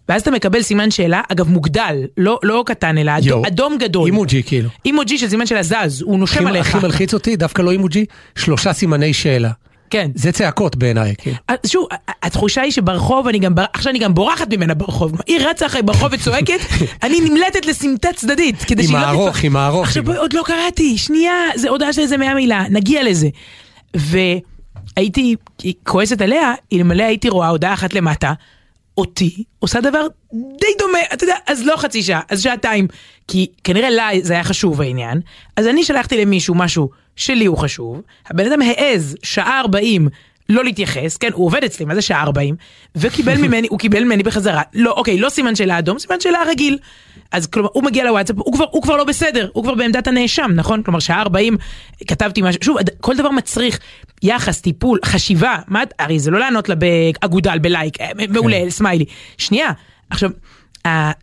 ואז 0.09 0.22
אתה 0.22 0.31
מקבל 0.31 0.62
סימן 0.62 0.90
שאלה, 0.90 1.20
אגב 1.28 1.48
מוגדל, 1.48 1.96
לא, 2.16 2.38
לא 2.42 2.62
קטן 2.66 2.98
אלא 2.98 3.12
אדום, 3.18 3.44
אדום 3.44 3.78
גדול. 3.78 4.07
אימוג'י 4.07 4.42
כאילו. 4.42 4.68
אימוג'י 4.85 5.18
של 5.18 5.28
סימן 5.28 5.46
שאלה 5.46 5.62
זז, 5.62 6.02
הוא 6.02 6.18
נושם 6.18 6.46
עליך. 6.46 6.74
הכי 6.74 6.87
מלחיץ 6.87 7.14
אותי, 7.14 7.37
דווקא 7.37 7.62
לא 7.62 7.70
אימוג'י, 7.70 8.05
שלושה 8.37 8.72
סימני 8.72 9.14
שאלה. 9.14 9.50
כן. 9.90 10.11
זה 10.14 10.33
צעקות 10.33 10.76
בעיניי, 10.76 11.14
כן. 11.18 11.33
שוב, 11.66 11.88
התחושה 12.22 12.62
היא 12.62 12.72
שברחוב, 12.72 13.28
אני 13.28 13.38
גם, 13.38 13.52
עכשיו 13.72 13.90
אני 13.90 13.98
גם 13.98 14.14
בורחת 14.14 14.52
ממנה 14.55 14.74
ברחוב. 14.74 15.12
היא 15.26 15.40
רצה 15.40 15.66
אחרי 15.66 15.83
ברחוב 15.83 16.09
וצועקת, 16.12 16.61
אני 17.05 17.20
נמלטת 17.20 17.66
לסמטה 17.66 18.09
צדדית, 18.16 18.62
כדי 18.62 18.83
שהיא 18.83 18.94
לא... 18.94 18.98
עם 18.98 19.05
הארוך, 19.05 19.44
עם 19.44 19.57
הארוך. 19.57 19.87
עכשיו 19.87 20.16
עוד 20.18 20.33
לא 20.33 20.42
קראתי, 20.46 20.98
שנייה, 20.98 21.33
זה 21.57 21.68
הודעה 21.68 21.92
של 21.92 22.02
איזה 22.02 22.16
מאה 22.16 22.35
מילה, 22.35 22.64
נגיע 22.70 23.02
לזה. 23.02 23.28
והייתי 24.96 25.36
כועסת 25.82 26.20
עליה, 26.20 26.54
אלמלא 26.72 27.02
הייתי 27.02 27.28
רואה 27.28 27.48
הודעה 27.48 27.74
אחת 27.74 27.94
למטה. 27.94 28.32
אותי 28.98 29.44
עושה 29.58 29.80
דבר 29.80 30.06
די 30.32 30.66
דומה, 30.78 30.98
אתה 31.12 31.24
יודע, 31.24 31.36
אז 31.46 31.66
לא 31.66 31.76
חצי 31.76 32.02
שעה, 32.02 32.20
אז 32.28 32.42
שעתיים. 32.42 32.86
כי 33.28 33.46
כנראה 33.64 33.90
לה 33.90 34.08
זה 34.22 34.32
היה 34.32 34.44
חשוב 34.44 34.80
העניין, 34.80 35.20
אז 35.56 35.66
אני 35.66 35.84
שלחתי 35.84 36.20
למישהו 36.20 36.54
משהו 36.54 36.90
שלי 37.16 37.44
הוא 37.44 37.58
חשוב, 37.58 38.02
הבן 38.26 38.46
אדם 38.46 38.62
העז 38.62 39.16
שעה 39.22 39.60
ארבעים 39.60 40.08
לא 40.48 40.64
להתייחס, 40.64 41.16
כן, 41.16 41.30
הוא 41.32 41.46
עובד 41.46 41.64
אצלי, 41.64 41.86
מה 41.86 41.94
זה 41.94 42.02
שעה 42.02 42.22
ארבעים? 42.22 42.54
וקיבל 42.96 43.36
ממני, 43.46 43.68
הוא 43.70 43.78
קיבל 43.78 44.04
ממני 44.04 44.22
בחזרה, 44.22 44.62
לא, 44.74 44.90
אוקיי, 44.90 45.18
לא 45.18 45.28
סימן 45.28 45.54
שאלה 45.54 45.78
אדום, 45.78 45.98
סימן 45.98 46.20
שאלה 46.20 46.38
רגיל. 46.48 46.78
אז 47.32 47.46
כלומר, 47.46 47.68
הוא 47.72 47.84
מגיע 47.84 48.04
לוואטסאפ, 48.04 48.36
הוא 48.38 48.54
כבר, 48.54 48.64
הוא 48.70 48.82
כבר 48.82 48.96
לא 48.96 49.04
בסדר, 49.04 49.48
הוא 49.52 49.64
כבר 49.64 49.74
בעמדת 49.74 50.06
הנאשם, 50.06 50.50
נכון? 50.54 50.82
כלומר, 50.82 50.98
שעה 50.98 51.22
40, 51.22 51.56
כתבתי 52.06 52.42
משהו, 52.42 52.60
שוב, 52.64 52.76
כל 53.00 53.16
דבר 53.16 53.30
מצריך 53.30 53.78
יחס, 54.22 54.60
טיפול, 54.60 54.98
חשיבה, 55.04 55.56
מה, 55.68 55.82
הרי 55.98 56.18
זה 56.18 56.30
לא 56.30 56.38
לענות 56.38 56.68
לה 56.68 56.74
באגודל, 56.74 57.58
בלייק, 57.58 58.00
אה, 58.00 58.10
מעולה, 58.28 58.60
כן. 58.64 58.70
סמיילי. 58.70 59.04
שנייה, 59.38 59.70
עכשיו, 60.10 60.30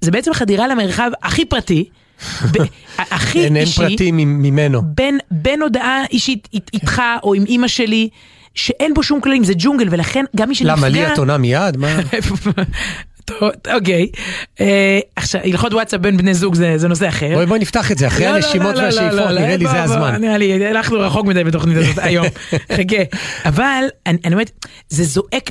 זה 0.01 0.11
בעצם 0.11 0.33
חדירה 0.33 0.67
למרחב 0.67 1.11
הכי 1.23 1.45
פרטי, 1.45 1.85
הכי 2.97 3.43
אין, 3.43 3.57
אישי, 3.57 3.81
אין 3.81 3.89
פרטי 3.89 4.11
ממנו. 4.11 4.81
בין, 4.85 5.17
בין 5.31 5.61
הודעה 5.61 6.03
אישית 6.11 6.47
איתך 6.53 7.01
או 7.23 7.33
עם 7.33 7.45
אימא 7.45 7.67
שלי, 7.67 8.09
שאין 8.55 8.93
בו 8.93 9.03
שום 9.03 9.21
כללים, 9.21 9.43
זה 9.43 9.53
ג'ונגל, 9.57 9.87
ולכן 9.91 10.25
גם 10.35 10.49
מי 10.49 10.55
שנפגע... 10.55 10.75
למה 10.75 10.89
לי 10.89 11.13
את 11.13 11.17
עונה 11.17 11.37
מיד? 11.37 11.77
מה? 11.77 11.87
טוב, 13.29 13.49
אוקיי. 13.73 14.07
אה, 14.61 14.99
עכשיו, 15.15 15.41
הלכות 15.43 15.73
וואטסאפ 15.73 15.99
בין 16.01 16.17
בני 16.17 16.33
זוג 16.33 16.55
זה, 16.55 16.77
זה 16.77 16.87
נושא 16.87 17.07
אחר. 17.07 17.33
בואי 17.33 17.45
בואי 17.45 17.59
נפתח 17.59 17.91
את 17.91 17.97
זה, 17.97 18.07
אחרי 18.07 18.25
לא, 18.25 18.31
לא, 18.31 18.35
הנשימות 18.35 18.75
לא, 18.75 18.81
לא, 18.81 18.85
והשאיפות, 18.85 19.19
נראה 19.31 19.57
לי 19.57 19.63
בוא, 19.65 19.71
זה 19.73 19.77
בוא, 19.77 19.83
הזמן. 19.95 20.15
נראה 20.21 20.37
לי, 20.37 20.65
הלכנו 20.65 20.99
רחוק 20.99 21.25
מדי 21.25 21.43
בתוכנית 21.43 21.77
הזאת 21.77 21.97
היום. 22.07 22.25
חכה. 22.71 23.03
אבל, 23.45 23.83
אני 24.05 24.17
אני 24.25 24.33
אומרת, 24.33 24.51
זה 24.89 25.03
זועק 25.03 25.49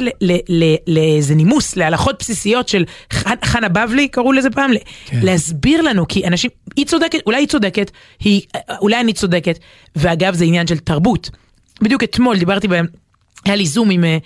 לאיזה 0.87 1.35
נימוס, 1.35 1.77
להלכות 1.77 2.17
בסיסיות 2.19 2.69
של 2.69 2.85
חנ- 3.15 3.45
חנה 3.45 3.69
בבלי, 3.69 4.09
קראו 4.09 4.33
לזה 4.33 4.51
פעם, 4.51 4.71
כן. 5.07 5.21
להסביר 5.23 5.83
לנו, 5.83 6.09
כי 6.09 6.27
אנשים, 6.27 6.51
היא 6.77 6.87
צודקת, 6.87 7.19
אולי 7.27 7.39
היא 7.39 7.49
צודקת, 7.49 7.91
היא, 8.21 8.41
אולי 8.81 9.01
אני 9.01 9.13
צודקת, 9.13 9.59
ואגב 9.97 10.35
זה 10.35 10.45
עניין 10.45 10.67
של 10.67 10.79
תרבות. 10.79 11.31
בדיוק 11.83 12.03
אתמול 12.05 12.39
דיברתי 12.39 12.69
בהם. 12.69 12.87
היה 13.49 13.57
לי 13.57 13.67
זום 13.67 13.91
עם, 13.91 14.05
אה, 14.05 14.19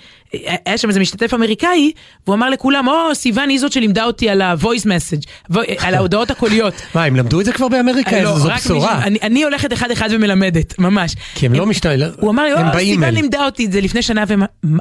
היה 0.67 0.79
שם 0.79 0.89
איזה 0.89 1.01
משתתף 1.01 1.35
אמריקאי, 1.35 1.93
והוא 2.27 2.35
אמר 2.35 2.51
לכולם, 2.51 2.89
או, 2.89 3.15
סיוון 3.15 3.49
היא 3.49 3.59
זאת 3.59 3.73
שלימדה 3.73 4.05
אותי 4.05 4.29
על 4.29 4.43
ה-voice 4.43 4.85
message, 4.85 5.57
על 5.79 5.95
ההודעות 5.95 6.31
הקוליות. 6.31 6.75
מה, 6.95 7.05
הם 7.05 7.17
למדו 7.17 7.41
את 7.41 7.45
זה 7.45 7.53
כבר 7.53 7.69
באמריקה? 7.69 8.23
לא, 8.23 8.39
זו 8.39 8.51
בשורה. 8.57 9.05
אני, 9.05 9.45
הולכת 9.45 9.73
אחד 9.73 9.91
אחד 9.91 10.09
ומלמדת, 10.13 10.79
ממש. 10.79 11.15
כי 11.35 11.47
הם 11.47 11.53
לא 11.53 11.67
משתנה, 11.67 12.07
הוא 12.21 12.31
אמר 12.31 12.45
לי, 12.45 12.53
"או, 12.53 12.59
באימייל." 12.59 12.95
סיוון 12.95 13.15
לימדה 13.15 13.45
אותי 13.45 13.65
את 13.65 13.73
זה 13.73 13.81
לפני 13.81 14.03
שנה, 14.03 14.25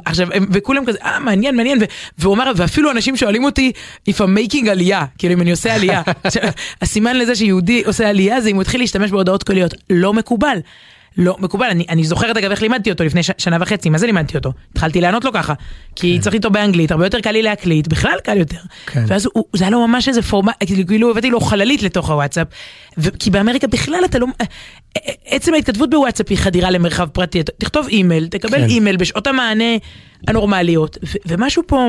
עכשיו, 0.04 0.28
וכולם 0.52 0.84
כזה, 0.84 0.98
אה, 1.02 1.18
מעניין, 1.18 1.56
מעניין, 1.56 1.78
והוא 2.18 2.34
אמר, 2.34 2.52
ואפילו 2.56 2.90
אנשים 2.90 3.16
שואלים 3.16 3.44
אותי, 3.44 3.72
if 4.10 4.12
I'm 4.12 4.52
making 4.52 4.68
עלייה, 4.70 5.04
כאילו 5.18 5.34
אם 5.34 5.40
אני 5.40 5.50
עושה 5.50 5.74
עלייה. 5.74 6.02
הסימן 6.82 7.16
לזה 7.16 7.34
שיהודי 7.34 7.82
עושה 7.86 8.08
עלייה 8.08 8.40
זה 8.40 8.48
אם 8.48 8.54
הוא 8.54 8.62
התחיל 8.62 8.80
להשתמש 8.80 9.10
בהודעות 9.10 9.42
קוליות, 9.42 9.74
לא 9.90 10.12
מקובל. 10.12 10.58
לא 11.16 11.36
מקובל, 11.38 11.66
אני, 11.66 11.86
אני 11.88 12.04
זוכרת 12.04 12.36
אגב 12.36 12.50
איך 12.50 12.62
לימדתי 12.62 12.90
אותו 12.90 13.04
לפני 13.04 13.22
ש, 13.22 13.30
שנה 13.38 13.56
וחצי, 13.60 13.90
מה 13.90 13.98
זה 13.98 14.06
לימדתי 14.06 14.36
אותו? 14.36 14.52
התחלתי 14.72 15.00
לענות 15.00 15.24
לו 15.24 15.32
ככה, 15.32 15.54
כי 15.96 16.18
צריך 16.20 16.34
איתו 16.34 16.50
באנגלית, 16.50 16.90
הרבה 16.90 17.06
יותר 17.06 17.20
קל 17.20 17.30
לי 17.30 17.42
להקליט, 17.42 17.88
בכלל 17.88 18.18
קל 18.24 18.36
יותר. 18.36 18.58
כן. 18.86 19.04
ואז 19.06 19.28
הוא, 19.32 19.44
זה 19.52 19.64
היה 19.64 19.70
לו 19.70 19.88
ממש 19.88 20.08
איזה 20.08 20.22
פורמט, 20.22 20.54
כאילו, 20.66 20.86
כאילו 20.86 21.10
הבאתי 21.10 21.30
לו 21.30 21.40
חללית 21.40 21.82
לתוך 21.82 22.10
הוואטסאפ, 22.10 22.48
ו- 22.98 23.18
כי 23.18 23.30
באמריקה 23.30 23.66
בכלל 23.66 24.04
אתה 24.04 24.18
לא, 24.18 24.26
עצם 25.26 25.54
ההתכתבות 25.54 25.90
בוואטסאפ 25.90 26.26
היא 26.30 26.38
חדירה 26.38 26.70
למרחב 26.70 27.08
פרטי, 27.08 27.42
תכתוב 27.58 27.86
אימייל, 27.88 28.28
תקבל 28.28 28.58
כן. 28.58 28.64
אימייל 28.64 28.96
בשעות 28.96 29.26
המענה 29.26 29.64
הנורמליות, 30.28 30.98
ו- 31.04 31.18
ומשהו 31.26 31.62
פה, 31.66 31.88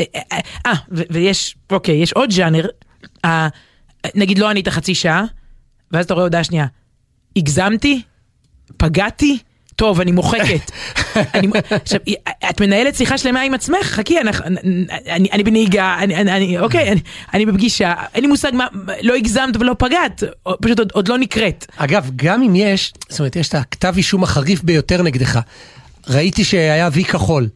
אה, 0.00 0.04
אה, 0.32 0.38
אה, 0.66 0.72
ויש, 0.90 1.56
אוקיי, 1.70 1.94
יש 1.94 2.12
עוד 2.12 2.30
ז'אנר, 2.32 2.66
אה, 3.24 3.48
נגיד 4.14 4.38
לא 4.38 4.50
ענית 4.50 4.68
חצי 4.68 4.94
שעה, 4.94 5.24
ואז 5.92 6.04
אתה 6.04 6.14
רואה 6.14 6.24
הודעה 6.24 6.44
שנייה, 6.44 6.66
הגזמתי? 7.36 8.02
פגעתי? 8.76 9.38
טוב, 9.76 10.00
אני 10.00 10.12
מוחקת. 10.12 10.70
אני, 11.34 11.48
עכשיו, 11.70 12.00
את 12.50 12.60
מנהלת 12.60 12.94
שיחה 12.96 13.18
שלמה 13.18 13.40
עם 13.40 13.54
עצמך, 13.54 13.86
חכי, 13.86 14.20
אני, 14.20 14.30
אני, 15.08 15.28
אני 15.32 15.42
בנהיגה, 15.42 15.96
אני, 15.98 16.16
אני, 16.16 16.32
אני, 16.32 16.58
אוקיי, 16.58 16.92
אני, 16.92 17.00
אני 17.34 17.46
בפגישה, 17.46 17.94
אין 18.14 18.22
לי 18.22 18.28
מושג 18.28 18.50
מה, 18.54 18.66
לא 19.02 19.14
הגזמת 19.14 19.56
ולא 19.56 19.74
פגעת, 19.78 20.22
פשוט 20.62 20.78
עוד, 20.78 20.92
עוד 20.92 21.08
לא 21.08 21.18
נקראת. 21.18 21.66
אגב, 21.76 22.10
גם 22.16 22.42
אם 22.42 22.56
יש, 22.56 22.92
זאת 23.08 23.18
אומרת, 23.18 23.36
יש 23.36 23.48
את 23.48 23.54
הכתב 23.54 23.94
אישום 23.96 24.22
החריף 24.22 24.62
ביותר 24.62 25.02
נגדך. 25.02 25.40
ראיתי 26.08 26.44
שהיה 26.44 26.88
וי 26.92 27.04
כחול. 27.04 27.48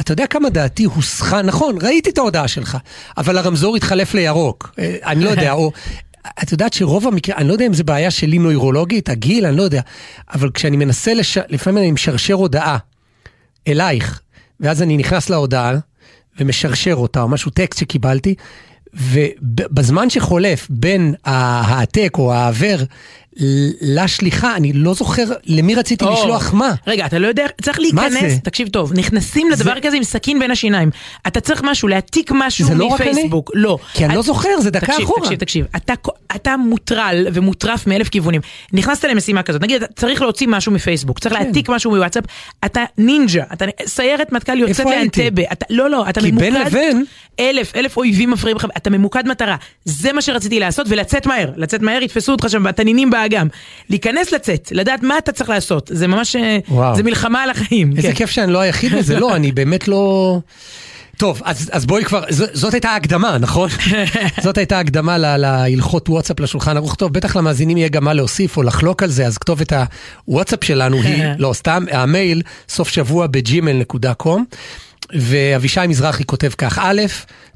אתה 0.00 0.12
יודע 0.12 0.26
כמה 0.26 0.50
דעתי 0.50 0.84
הוסחה, 0.84 1.42
נכון, 1.42 1.76
ראיתי 1.82 2.10
את 2.10 2.18
ההודעה 2.18 2.48
שלך, 2.48 2.78
אבל 3.16 3.38
הרמזור 3.38 3.76
התחלף 3.76 4.14
לירוק. 4.14 4.74
אה, 4.78 4.96
אני 5.04 5.24
לא 5.24 5.30
יודע, 5.30 5.52
או... 5.52 5.72
את 6.42 6.52
יודעת 6.52 6.72
שרוב 6.72 7.06
המקרה, 7.06 7.36
אני 7.36 7.48
לא 7.48 7.52
יודע 7.52 7.66
אם 7.66 7.72
זה 7.72 7.84
בעיה 7.84 8.10
שלי 8.10 8.38
נוירולוגית, 8.38 9.08
הגיל, 9.08 9.46
אני 9.46 9.56
לא 9.56 9.62
יודע, 9.62 9.80
אבל 10.32 10.50
כשאני 10.50 10.76
מנסה, 10.76 11.14
לש... 11.14 11.38
לפעמים 11.48 11.78
אני 11.78 11.90
משרשר 11.90 12.34
הודעה 12.34 12.78
אלייך, 13.68 14.20
ואז 14.60 14.82
אני 14.82 14.96
נכנס 14.96 15.30
להודעה 15.30 15.72
ומשרשר 16.40 16.94
אותה, 16.94 17.22
או 17.22 17.28
משהו 17.28 17.50
טקסט 17.50 17.80
שקיבלתי, 17.80 18.34
ובזמן 18.94 20.10
שחולף 20.10 20.66
בין 20.70 21.14
ההעתק 21.24 22.14
או 22.18 22.32
העבר 22.34 22.76
לשליחה, 23.80 24.56
אני 24.56 24.72
לא 24.72 24.94
זוכר 24.94 25.24
למי 25.46 25.74
רציתי 25.74 26.04
או, 26.04 26.12
לשלוח 26.12 26.52
מה. 26.54 26.74
רגע, 26.86 27.06
אתה 27.06 27.18
לא 27.18 27.26
יודע, 27.26 27.46
צריך 27.62 27.80
להיכנס, 27.80 28.12
זה? 28.20 28.36
תקשיב 28.44 28.68
טוב, 28.68 28.92
נכנסים 28.92 29.50
לדבר 29.50 29.74
זה- 29.74 29.80
כזה 29.80 29.96
עם 29.96 30.04
סכין 30.04 30.38
בין 30.38 30.50
השיניים. 30.50 30.90
אתה 31.26 31.40
צריך 31.40 31.62
משהו, 31.64 31.88
להעתיק 31.88 32.30
משהו 32.34 32.66
זה 32.66 32.74
לא 32.74 32.84
רק 32.84 33.00
אני? 33.00 33.10
מפייסבוק. 33.10 33.50
לא. 33.54 33.78
כי 33.94 34.04
אני 34.04 34.12
את- 34.12 34.16
לא 34.16 34.22
זוכר, 34.22 34.48
זה 34.60 34.70
דקה 34.70 34.86
תקשיב, 34.86 35.04
אחורה. 35.04 35.20
תקשיב, 35.22 35.38
תקשיב, 35.38 35.66
אתה, 35.76 35.92
אתה 36.34 36.56
מוטרל 36.56 37.26
ומוטרף 37.32 37.86
מאלף 37.86 38.08
כיוונים. 38.08 38.40
נכנסת 38.72 39.04
למשימה 39.04 39.42
כזאת, 39.42 39.62
נגיד, 39.62 39.82
צריך 39.96 40.22
להוציא 40.22 40.46
משהו 40.50 40.72
מפייסבוק, 40.72 41.18
צריך 41.18 41.34
כן. 41.34 41.42
להעתיק 41.44 41.68
משהו 41.68 41.90
מוואטסאפ, 41.90 42.24
אתה 42.64 42.84
נינג'ה, 42.98 43.42
אתה 43.52 43.64
סיירת 43.86 44.32
מטכ"ל 44.32 44.58
יוצאת? 44.58 44.86
לאנטבה, 44.86 45.42
אתה, 45.52 45.66
לא, 45.70 45.90
לא, 45.90 46.08
אתה 46.08 46.20
כי 46.20 46.30
ממוקד, 46.30 46.44
בין 46.44 46.54
לבין- 46.54 47.04
אלף, 47.40 47.76
אלף 47.76 47.96
אויבים 47.96 48.30
מפריעים 48.30 48.56
לך, 48.56 48.66
אתה 48.76 48.90
ממוקד 48.90 49.28
מטרה. 49.28 49.56
זה 49.84 50.12
מה 50.12 50.22
שרציתי 50.22 50.60
לעשות, 50.60 50.86
ולצאת 50.90 51.26
מהר, 51.26 51.50
לצאת 51.56 51.82
מהר, 51.82 52.02
יתפסו 52.02 52.32
אותך 52.32 52.44
שם 52.50 52.62
בתנינים 52.62 53.10
באגם. 53.22 53.48
להיכנס 53.90 54.32
לצאת, 54.32 54.68
לדעת 54.74 55.02
מה 55.02 55.18
אתה 55.18 55.32
צריך 55.32 55.50
לעשות, 55.50 55.90
זה 55.94 56.06
ממש, 56.06 56.36
אה, 56.36 56.58
וואו. 56.68 56.96
זה 56.96 57.02
מלחמה 57.02 57.42
על 57.42 57.50
החיים. 57.50 57.92
איזה 57.96 58.08
כן. 58.08 58.14
כיף 58.14 58.30
שאני 58.30 58.52
לא 58.52 58.60
היחיד 58.60 58.94
בזה, 58.94 59.20
לא, 59.20 59.36
אני 59.36 59.52
באמת 59.52 59.88
לא... 59.88 60.38
טוב, 61.16 61.42
אז, 61.44 61.70
אז 61.72 61.86
בואי 61.86 62.04
כבר, 62.04 62.22
ז, 62.28 62.42
זאת 62.52 62.74
הייתה 62.74 62.94
הקדמה, 62.94 63.38
נכון? 63.38 63.68
זאת 64.44 64.58
הייתה 64.58 64.78
הקדמה 64.78 65.18
ל- 65.18 65.36
להלכות 65.36 66.08
וואטסאפ 66.08 66.40
לשולחן 66.40 66.76
ערוך 66.76 66.94
טוב, 66.94 67.12
בטח 67.12 67.36
למאזינים 67.36 67.76
יהיה 67.76 67.88
גם 67.88 68.04
מה 68.04 68.12
להוסיף 68.12 68.56
או 68.56 68.62
לחלוק 68.62 69.02
על 69.02 69.08
זה, 69.08 69.26
אז 69.26 69.38
כתובת 69.38 69.72
הוואטסאפ 70.26 70.64
שלנו 70.64 70.96
היא, 71.02 71.24
לא 71.38 71.52
סתם, 71.52 71.84
המייל, 71.90 72.42
סוף 72.68 72.88
שבוע 72.88 73.26
בג'ימל.קום. 73.26 74.44
ואבישי 75.14 75.80
מזרחי 75.88 76.24
כותב 76.24 76.50
כך, 76.58 76.78
א', 76.82 77.00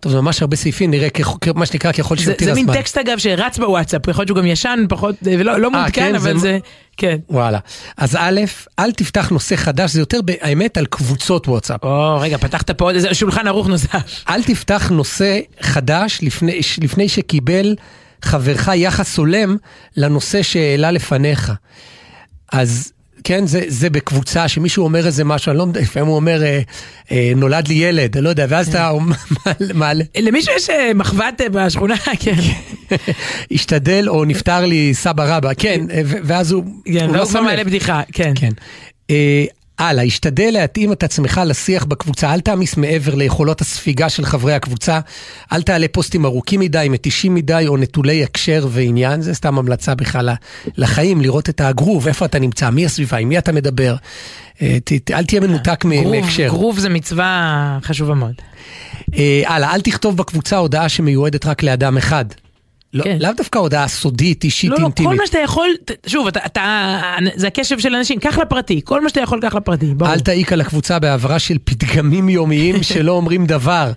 טוב 0.00 0.12
זה 0.12 0.20
ממש 0.20 0.40
הרבה 0.40 0.56
סעיפים, 0.56 0.90
נראה 0.90 1.08
כ- 1.14 1.36
כ- 1.40 1.48
מה 1.54 1.66
שנקרא 1.66 1.92
ככל 1.92 2.16
זה, 2.16 2.22
שיותיר 2.22 2.44
זה 2.46 2.52
הזמן. 2.52 2.66
מין 2.72 2.74
טקסט 2.74 2.98
אגב 2.98 3.18
שרץ 3.18 3.58
בוואטסאפ, 3.58 4.08
יכול 4.08 4.20
להיות 4.22 4.28
שהוא 4.28 4.38
גם 4.38 4.46
ישן 4.46 4.84
פחות, 4.88 5.14
אה, 5.26 5.34
ולא 5.38 5.60
לא 5.60 5.70
מעודכן, 5.70 5.92
כן, 5.92 6.14
אבל 6.14 6.32
זה- 6.32 6.38
זה, 6.38 6.58
כן. 6.96 7.16
וואלה. 7.30 7.58
אז 7.96 8.16
א', 8.20 8.40
אל 8.78 8.92
תפתח 8.92 9.28
נושא 9.30 9.56
חדש, 9.56 9.92
זה 9.92 10.00
יותר 10.00 10.20
באמת 10.22 10.76
על 10.76 10.86
קבוצות 10.86 11.48
וואטסאפ. 11.48 11.84
או, 11.84 12.18
רגע, 12.20 12.36
פתחת 12.38 12.70
פה 12.70 12.84
עוד 12.84 12.94
איזה 12.94 13.14
שולחן 13.14 13.46
ערוך 13.48 13.66
נוסף. 13.68 14.24
אל 14.28 14.42
תפתח 14.42 14.88
נושא 14.90 15.38
חדש 15.60 16.18
לפני, 16.22 16.60
לפני 16.82 17.08
שקיבל 17.08 17.74
חברך 18.22 18.68
יחס 18.74 19.18
הולם 19.18 19.56
לנושא 19.96 20.42
שהעלה 20.42 20.90
לפניך. 20.90 21.52
אז 22.52 22.92
כן, 23.24 23.46
זה, 23.46 23.64
זה 23.68 23.90
בקבוצה 23.90 24.48
שמישהו 24.48 24.84
אומר 24.84 25.06
איזה 25.06 25.24
משהו, 25.24 25.50
אני 25.50 25.58
לא 25.58 25.62
יודע, 25.62 25.80
לפעמים 25.80 26.08
הוא 26.08 26.16
אומר, 26.16 26.42
אה, 26.42 26.60
אה, 27.10 27.32
נולד 27.36 27.68
לי 27.68 27.74
ילד, 27.74 28.16
אני 28.16 28.24
לא 28.24 28.28
יודע, 28.28 28.46
ואז 28.48 28.68
אתה 28.68 28.90
מעלה, 29.74 30.04
למישהו 30.18 30.52
יש 30.56 30.70
אה, 30.70 30.94
מחבת 30.94 31.40
אה, 31.40 31.48
בשכונה, 31.48 31.94
כן. 32.20 32.34
השתדל 33.52 34.04
או 34.08 34.24
נפטר 34.24 34.66
לי 34.66 34.94
סבא 34.94 35.36
רבא, 35.36 35.50
כן, 35.58 35.80
אה, 35.90 36.00
ו- 36.04 36.16
ואז 36.24 36.52
הוא, 36.52 36.64
כן, 36.84 37.08
הוא 37.08 37.16
לא 37.16 37.26
מעלה. 37.42 37.64
בדיחה, 37.64 38.02
כן. 38.12 38.32
הלאה, 39.78 40.04
השתדל 40.04 40.50
להתאים 40.52 40.92
את 40.92 41.02
עצמך 41.02 41.40
לשיח 41.46 41.84
בקבוצה, 41.84 42.34
אל 42.34 42.40
תעמיס 42.40 42.76
מעבר 42.76 43.14
ליכולות 43.14 43.60
הספיגה 43.60 44.08
של 44.08 44.24
חברי 44.24 44.54
הקבוצה, 44.54 45.00
אל 45.52 45.62
תעלה 45.62 45.86
פוסטים 45.92 46.24
ארוכים 46.24 46.60
מדי, 46.60 46.86
מתישים 46.90 47.34
מדי 47.34 47.64
או 47.66 47.76
נטולי 47.76 48.24
הקשר 48.24 48.66
ועניין, 48.70 49.22
זה 49.22 49.34
סתם 49.34 49.58
המלצה 49.58 49.94
בכלל 49.94 50.30
לחיים, 50.76 51.20
לראות 51.20 51.48
את 51.48 51.60
הגרוב, 51.60 52.06
איפה 52.08 52.24
אתה 52.24 52.38
נמצא, 52.38 52.70
מי 52.70 52.84
הסביבה, 52.84 53.16
עם 53.16 53.28
מי 53.28 53.38
אתה 53.38 53.52
מדבר, 53.52 53.96
אה, 54.62 54.78
אל 55.10 55.24
תהיה 55.24 55.40
מנותק 55.40 55.84
מהקשר. 55.84 56.48
גרוב 56.48 56.78
זה 56.78 56.88
מצווה 56.88 57.78
חשובה 57.82 58.14
מאוד. 58.14 58.34
אה, 59.16 59.42
הלאה, 59.46 59.74
אל 59.74 59.80
תכתוב 59.80 60.16
בקבוצה 60.16 60.56
הודעה 60.56 60.88
שמיועדת 60.88 61.46
רק 61.46 61.62
לאדם 61.62 61.96
אחד. 61.96 62.24
לא, 62.94 63.04
כן. 63.04 63.16
לאו 63.20 63.30
דווקא 63.36 63.58
הודעה 63.58 63.88
סודית, 63.88 64.44
אישית, 64.44 64.70
לא, 64.70 64.76
לא, 64.78 64.84
אינטימית. 64.84 65.10
כל 65.10 65.16
מה 65.16 65.26
שאתה 65.26 65.38
יכול, 65.38 65.68
שוב, 66.06 66.26
אתה, 66.26 66.40
אתה, 66.46 67.16
זה 67.34 67.46
הקשב 67.46 67.78
של 67.78 67.94
אנשים, 67.94 68.18
קח 68.18 68.38
לפרטי, 68.38 68.80
כל 68.84 69.00
מה 69.00 69.08
שאתה 69.08 69.20
יכול, 69.20 69.40
קח 69.40 69.54
לפרטי, 69.54 69.86
ברור. 69.86 70.12
אל 70.12 70.20
תעיק 70.20 70.52
על 70.52 70.60
הקבוצה 70.60 70.98
בהעברה 70.98 71.38
של 71.38 71.56
פתגמים 71.64 72.28
יומיים 72.28 72.82
שלא 72.92 73.12
אומרים 73.12 73.46
דבר. 73.46 73.92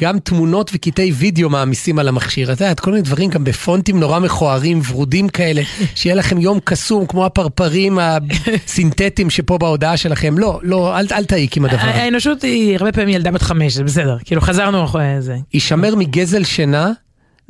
גם 0.00 0.18
תמונות 0.18 0.70
וקטעי 0.74 1.12
וידאו 1.12 1.50
מעמיסים 1.50 1.98
על 1.98 2.08
המכשיר. 2.08 2.52
אתה 2.52 2.64
יודע, 2.64 2.74
כל 2.74 2.90
מיני 2.90 3.02
דברים 3.02 3.30
גם 3.30 3.44
בפונטים 3.44 4.00
נורא 4.00 4.18
מכוערים, 4.18 4.80
ורודים 4.90 5.28
כאלה, 5.28 5.62
שיהיה 5.94 6.14
לכם 6.16 6.38
יום 6.38 6.58
קסום, 6.64 7.06
כמו 7.06 7.26
הפרפרים 7.26 7.98
הסינתטיים 8.66 9.30
שפה 9.30 9.58
בהודעה 9.58 9.96
שלכם. 9.96 10.38
לא, 10.38 10.60
לא, 10.62 10.98
אל, 10.98 11.06
אל 11.12 11.24
תעיק 11.24 11.56
עם 11.56 11.64
הדבר 11.64 11.80
הזה. 11.80 11.90
האנושות 11.90 12.42
היא 12.42 12.76
הרבה 12.76 12.92
פעמים 12.92 13.08
ילדה 13.08 13.30
בת 13.30 13.42
חמש, 13.42 13.72
זה 13.72 13.84
בסדר, 13.84 14.16
כאילו 14.24 14.40
חזרנו 14.40 14.84
אחרי 14.84 15.20
זה. 15.20 15.36
יישמר 15.54 15.94
מגזל 15.94 16.44
שינה, 16.44 16.92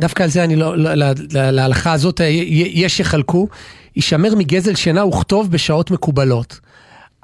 דווקא 0.00 0.22
על 0.22 0.28
זה 0.28 0.44
אני 0.44 0.56
לא, 0.56 0.78
לא- 0.78 0.94
לה- 0.94 1.12
לה- 1.32 1.50
להלכה 1.50 1.92
הזאת 1.92 2.20
אה, 2.20 2.26
יש 2.50 2.96
שיחלקו, 2.96 3.48
יישמר 3.96 4.34
מגזל 4.34 4.74
שינה 4.74 5.04
וכתוב 5.04 5.50
בשעות 5.50 5.90
מקובלות. 5.90 6.61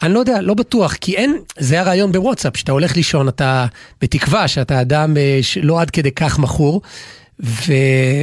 אני 0.03 0.13
לא 0.15 0.19
יודע, 0.19 0.41
לא 0.41 0.55
בטוח, 0.55 0.95
כי 0.95 1.17
אין, 1.17 1.37
זה 1.59 1.81
הרעיון 1.81 2.13
בוואטסאפ, 2.13 2.57
שאתה 2.57 2.73
הולך 2.73 2.97
לישון, 2.97 3.29
אתה 3.29 3.67
בתקווה 4.03 4.49
שאתה 4.49 4.81
אדם 4.81 5.17
אה, 5.17 5.41
לא 5.63 5.81
עד 5.81 5.91
כדי 5.91 6.11
כך 6.13 6.39
מכור, 6.39 6.83
ו, 7.41 7.73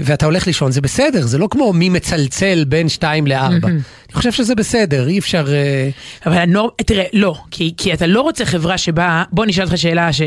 ואתה 0.04 0.26
הולך 0.26 0.48
לישון, 0.48 0.72
זה 0.72 0.82
בסדר, 0.82 1.22
זה 1.22 1.38
לא 1.38 1.48
כמו 1.52 1.74
מי 1.74 1.90
מצלצל 1.90 2.64
בין 2.68 2.90
2 2.90 3.28
ל-4. 3.28 3.68
אני 3.68 4.14
חושב 4.14 4.32
שזה 4.32 4.56
בסדר, 4.56 5.08
אי 5.08 5.20
אפשר... 5.20 5.46
אה, 5.54 5.90
אבל 6.26 6.38
הנורם, 6.38 6.70
תראה, 6.86 7.04
לא, 7.14 7.36
כי, 7.52 7.74
כי 7.78 7.94
אתה 7.94 8.08
לא 8.08 8.22
רוצה 8.22 8.46
חברה 8.46 8.78
שבה, 8.78 9.24
בוא 9.32 9.46
נשאל 9.46 9.64
אותך 9.64 9.78
שאלה 9.78 10.14
ש... 10.14 10.22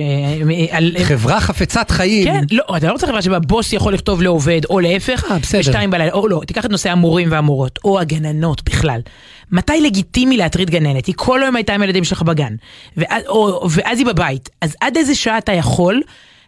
על... 0.70 0.96
חברה 1.04 1.40
חפצת 1.40 1.90
חיים. 1.90 2.24
כן, 2.24 2.44
לא, 2.50 2.64
אתה 2.76 2.86
לא 2.86 2.92
רוצה 2.92 3.06
חברה 3.06 3.22
שבה 3.22 3.38
בוס 3.38 3.72
יכול 3.72 3.94
לכתוב 3.94 4.22
לעובד, 4.22 4.60
או 4.70 4.80
להפך, 4.80 5.24
אה, 5.30 5.38
בסדר. 5.38 5.58
בשתיים 5.58 5.90
בלילה, 5.90 6.12
או 6.12 6.28
לא, 6.28 6.40
תיקח 6.46 6.64
את 6.64 6.70
נושא 6.70 6.90
המורים 6.90 7.32
והמורות, 7.32 7.78
או 7.84 8.00
הגננות 8.00 8.64
בכלל. 8.64 9.00
מתי 9.52 9.80
לגיטימי 9.80 10.36
להטריד 10.36 10.70
גננת? 10.70 11.06
היא 11.06 11.14
כל 11.18 11.42
היום 11.42 11.56
הייתה 11.56 11.74
עם 11.74 11.82
הילדים 11.82 12.04
שלך 12.04 12.22
בגן, 12.22 12.54
ואז, 12.96 13.22
או, 13.28 13.68
ואז 13.70 13.98
היא 13.98 14.06
בבית, 14.06 14.48
אז 14.60 14.76
עד 14.80 14.96
איזה 14.96 15.14
שעה 15.14 15.38
אתה 15.38 15.52
יכול? 15.52 16.00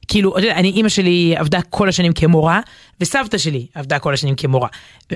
כאילו, 0.09 0.39
אתה 0.39 0.47
יודע, 0.47 0.57
אני, 0.57 0.71
אימא 0.71 0.89
שלי 0.89 1.35
עבדה 1.37 1.61
כל 1.63 1.89
השנים 1.89 2.13
כמורה, 2.13 2.61
וסבתא 3.01 3.39
שלי 3.39 3.67
עבדה 3.75 3.99
כל 3.99 4.15
השנים 4.15 4.35
כמורה. 4.35 4.69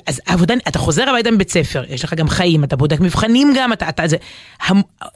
אז 0.07 0.21
העבודה, 0.27 0.55
אתה 0.69 0.79
חוזר 0.79 1.09
הביתה 1.09 1.31
מבית 1.31 1.51
ספר, 1.51 1.83
יש 1.89 2.05
לך 2.05 2.15
גם 2.15 2.29
חיים, 2.29 2.65
אתה 2.65 2.77
בודק 2.77 3.01
מבחנים 3.01 3.53
גם, 3.57 3.73
אתה, 3.73 3.89
אתה, 3.89 4.03
זה, 4.07 4.17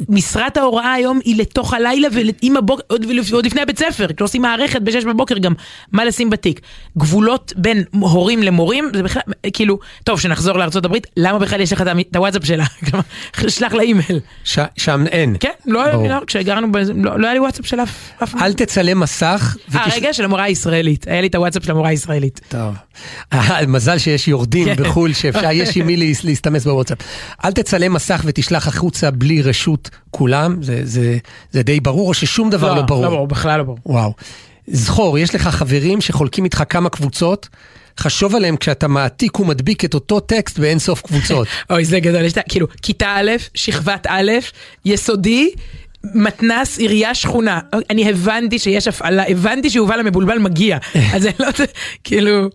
משרת 0.08 0.56
ההוראה 0.56 0.92
היום 0.92 1.20
היא 1.24 1.38
לתוך 1.38 1.74
הלילה 1.74 2.08
ועם 2.12 2.56
הבוקר, 2.56 2.82
עוד, 2.86 3.06
עוד 3.32 3.46
לפני 3.46 3.60
הבית 3.60 3.78
ספר, 3.78 4.06
כאילו 4.06 4.24
עושים 4.24 4.42
מערכת 4.42 4.82
בשש 4.82 5.04
בבוקר 5.04 5.38
גם, 5.38 5.52
מה 5.92 6.04
לשים 6.04 6.30
בתיק. 6.30 6.60
גבולות 6.98 7.52
בין 7.56 7.84
הורים 7.92 8.42
למורים, 8.42 8.90
זה 8.94 9.02
בכלל, 9.02 9.22
כאילו, 9.52 9.78
טוב, 10.04 10.20
שנחזור 10.20 10.58
הברית, 10.84 11.06
למה 11.16 11.38
בכלל 11.38 11.60
יש 11.60 11.72
לך 11.72 11.80
את 12.10 12.16
הוואטסאפ 12.16 12.44
שלה? 12.44 12.64
שלח 13.48 13.72
לה 13.72 13.82
אימייל. 13.82 14.20
ש, 14.44 14.58
שם 14.76 15.04
אין. 15.06 15.36
כן, 15.40 15.50
לא, 15.66 16.08
לא 16.08 16.20
כשגרנו, 16.26 16.66
לא, 16.94 17.18
לא 17.18 17.26
היה 17.26 17.34
לי 17.34 17.40
וואטסאפ 17.40 17.66
של 17.66 17.80
אף... 17.80 18.34
אל 18.42 18.52
תצלם 18.52 19.00
מסך. 19.00 19.56
אה, 19.74 19.84
רגע, 19.96 20.12
של 20.12 20.24
המורה 20.24 20.42
הישראלית, 20.42 21.08
היה 21.08 21.20
לי 21.20 21.26
את 21.26 21.34
הוואטסאפ 21.34 21.64
של 21.64 21.70
המורה 21.70 21.88
הישראלית. 21.88 22.53
טוב. 22.54 22.74
מזל 23.68 23.98
שיש 23.98 24.28
יורדים 24.28 24.64
כן. 24.64 24.82
בחו"ל 24.82 25.12
שאפשר, 25.12 25.50
יש 25.52 25.76
עם 25.76 25.86
מי 25.86 25.96
להסתמס 25.96 26.64
בוואטסאפ. 26.64 26.98
אל 27.44 27.52
תצלם 27.52 27.92
מסך 27.92 28.22
ותשלח 28.24 28.68
החוצה 28.68 29.10
בלי 29.10 29.42
רשות 29.42 29.90
כולם, 30.10 30.62
זה, 30.62 30.80
זה, 30.84 31.18
זה 31.52 31.62
די 31.62 31.80
ברור, 31.80 32.08
או 32.08 32.14
ששום 32.14 32.50
דבר 32.50 32.68
לא, 32.68 32.76
לא 32.76 32.82
ברור. 32.82 33.04
לא 33.04 33.10
ברור, 33.10 33.26
בכלל 33.26 33.58
לא 33.58 33.64
ברור. 33.64 33.78
וואו. 33.86 34.12
זכור, 34.66 35.18
יש 35.18 35.34
לך 35.34 35.48
חברים 35.48 36.00
שחולקים 36.00 36.44
איתך 36.44 36.62
כמה 36.68 36.88
קבוצות. 36.88 37.48
חשוב 38.00 38.36
עליהם 38.36 38.56
כשאתה 38.56 38.88
מעתיק 38.88 39.40
ומדביק 39.40 39.84
את 39.84 39.94
אותו 39.94 40.20
טקסט 40.20 40.58
באין 40.58 40.78
סוף 40.78 41.00
קבוצות. 41.00 41.48
אוי, 41.70 41.84
זה 41.84 42.00
גדול, 42.00 42.24
יש 42.24 42.32
כאילו, 42.48 42.66
כיתה 42.82 43.16
א', 43.16 43.30
שכבת 43.54 44.06
א', 44.10 44.30
יסודי, 44.84 45.50
מתנס, 46.14 46.78
עירייה, 46.78 47.14
שכונה. 47.14 47.60
אני 47.90 48.10
הבנתי 48.10 48.58
שיש 48.58 48.88
הפעלה, 48.88 49.24
הבנתי 49.28 49.70
שיובל 49.70 50.00
המבולבל 50.00 50.38
מגיע. 50.38 50.78
אז 51.14 51.22
זה 51.22 51.30
לא, 51.40 51.48
כאילו... 52.04 52.48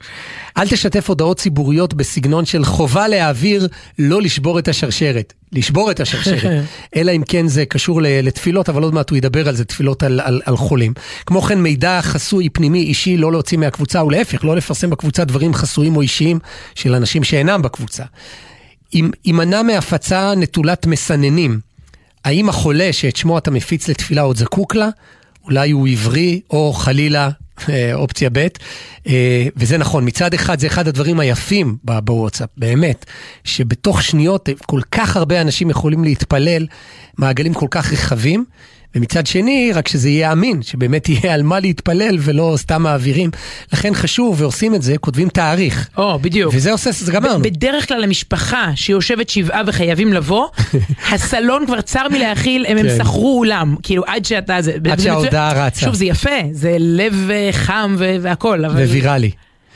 אל 0.58 0.68
תשתף 0.68 1.10
הודעות 1.10 1.38
ציבוריות 1.38 1.94
בסגנון 1.94 2.46
של 2.46 2.66
חובה 2.66 3.08
להעביר, 3.08 3.68
לא 4.00 4.22
לשבור 4.22 4.60
את 4.60 4.68
השרשרת. 4.68 5.34
לשבור 5.52 5.92
את 5.92 6.00
השרשרת. 6.00 6.64
אלא 6.96 7.12
אם 7.12 7.24
כן 7.28 7.48
זה 7.48 7.66
קשור 7.66 8.00
לתפילות, 8.04 8.70
אבל 8.70 8.84
עוד 8.84 8.94
מעט 8.94 9.10
הוא 9.10 9.18
ידבר 9.18 9.48
על 9.50 9.56
זה, 9.56 9.66
תפילות 9.66 10.04
על, 10.04 10.20
על, 10.24 10.42
על 10.46 10.58
חולים. 10.58 10.94
כמו 11.26 11.42
כן, 11.42 11.62
מידע 11.62 12.02
חסוי, 12.02 12.50
פנימי, 12.50 12.84
אישי, 12.84 13.18
לא 13.18 13.32
להוציא 13.32 13.58
מהקבוצה, 13.58 14.04
ולהפך, 14.04 14.44
לא 14.44 14.56
לפרסם 14.56 14.90
בקבוצה 14.90 15.26
דברים 15.26 15.54
חסויים 15.54 15.96
או 15.96 16.02
אישיים 16.02 16.40
של 16.76 16.96
אנשים 16.96 17.24
שאינם 17.24 17.62
בקבוצה. 17.62 18.04
יימנע 19.26 19.62
מהפצה 19.62 20.34
נטולת 20.36 20.86
מסננים. 20.86 21.69
האם 22.30 22.50
החולה 22.50 22.94
שאת 22.94 23.16
שמו 23.16 23.38
אתה 23.38 23.52
מפיץ 23.52 23.88
לתפילה 23.88 24.22
עוד 24.22 24.38
זקוק 24.38 24.76
לה? 24.76 24.90
אולי 25.44 25.72
הוא 25.72 25.88
עברי, 25.88 26.42
או 26.50 26.74
חלילה 26.74 27.30
אה, 27.70 27.94
אופציה 27.94 28.30
ב', 28.34 28.48
אה, 29.08 29.48
וזה 29.58 29.78
נכון, 29.78 30.08
מצד 30.08 30.34
אחד 30.34 30.60
זה 30.60 30.68
אחד 30.68 30.88
הדברים 30.88 31.20
היפים 31.20 31.78
בוואטסאפ, 31.84 32.50
באמת, 32.58 33.06
שבתוך 33.44 34.02
שניות 34.02 34.50
כל 34.66 34.82
כך 34.92 35.18
הרבה 35.18 35.42
אנשים 35.42 35.70
יכולים 35.70 36.04
להתפלל, 36.04 36.68
מעגלים 37.18 37.54
כל 37.54 37.68
כך 37.72 37.94
רחבים, 37.94 38.46
ומצד 38.96 39.28
שני, 39.28 39.72
רק 39.74 39.88
שזה 39.88 40.10
יהיה 40.10 40.32
אמין, 40.32 40.62
שבאמת 40.62 41.10
יהיה 41.10 41.34
על 41.34 41.44
מה 41.44 41.60
להתפלל 41.60 42.18
ולא 42.20 42.54
סתם 42.58 42.82
מעבירים. 42.82 43.30
לכן 43.74 43.94
חשוב, 43.94 44.42
ועושים 44.42 44.76
את 44.76 44.82
זה, 44.82 44.98
כותבים 44.98 45.30
תאריך. 45.30 45.90
או, 45.98 46.20
בדיוק. 46.20 46.54
וזה 46.56 46.72
עושה, 46.72 46.92
זה 46.92 47.12
גמרנו. 47.12 47.44
בדרך 47.44 47.88
כלל 47.88 48.04
המשפחה 48.04 48.72
שיושבת 48.76 49.30
שבעה 49.30 49.62
וחייבים 49.68 50.14
לבוא, 50.14 50.48
הסלון 51.12 51.66
כבר 51.66 51.82
צר 51.82 52.08
מלהכיל, 52.12 52.66
הם, 52.66 52.78
הם 52.78 52.88
כן. 52.88 52.98
שכרו 52.98 53.40
אולם. 53.40 53.76
כאילו, 53.84 54.04
עד 54.08 54.26
שאתה... 54.26 54.62
זה, 54.62 54.74
עד 54.92 55.00
שההודעה 55.00 55.68
רצה. 55.68 55.86
שוב, 55.86 55.94
זה 55.94 56.06
יפה, 56.06 56.30
זה 56.52 56.76
לב 56.80 57.30
חם 57.52 57.96
והכל. 58.00 58.66
אבל... 58.66 58.84
וויראלי. 58.84 59.32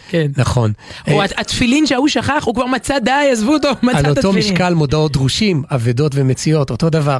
כן. 0.09 0.27
נכון. 0.37 0.73
או 1.11 1.21
אה, 1.21 1.25
התפילין 1.37 1.87
שההוא 1.87 2.07
שכח, 2.07 2.43
הוא 2.45 2.55
כבר 2.55 2.65
מצא 2.65 2.99
די, 2.99 3.11
עזבו 3.31 3.53
אותו, 3.53 3.69
מצא 3.69 3.75
את 3.75 3.85
התפילין. 3.87 4.05
על 4.05 4.17
אותו 4.17 4.33
משקל 4.33 4.73
מודעות 4.73 5.11
דרושים, 5.11 5.63
אבדות 5.71 6.11
ומציאות, 6.15 6.69
אותו 6.69 6.89
דבר. 6.89 7.19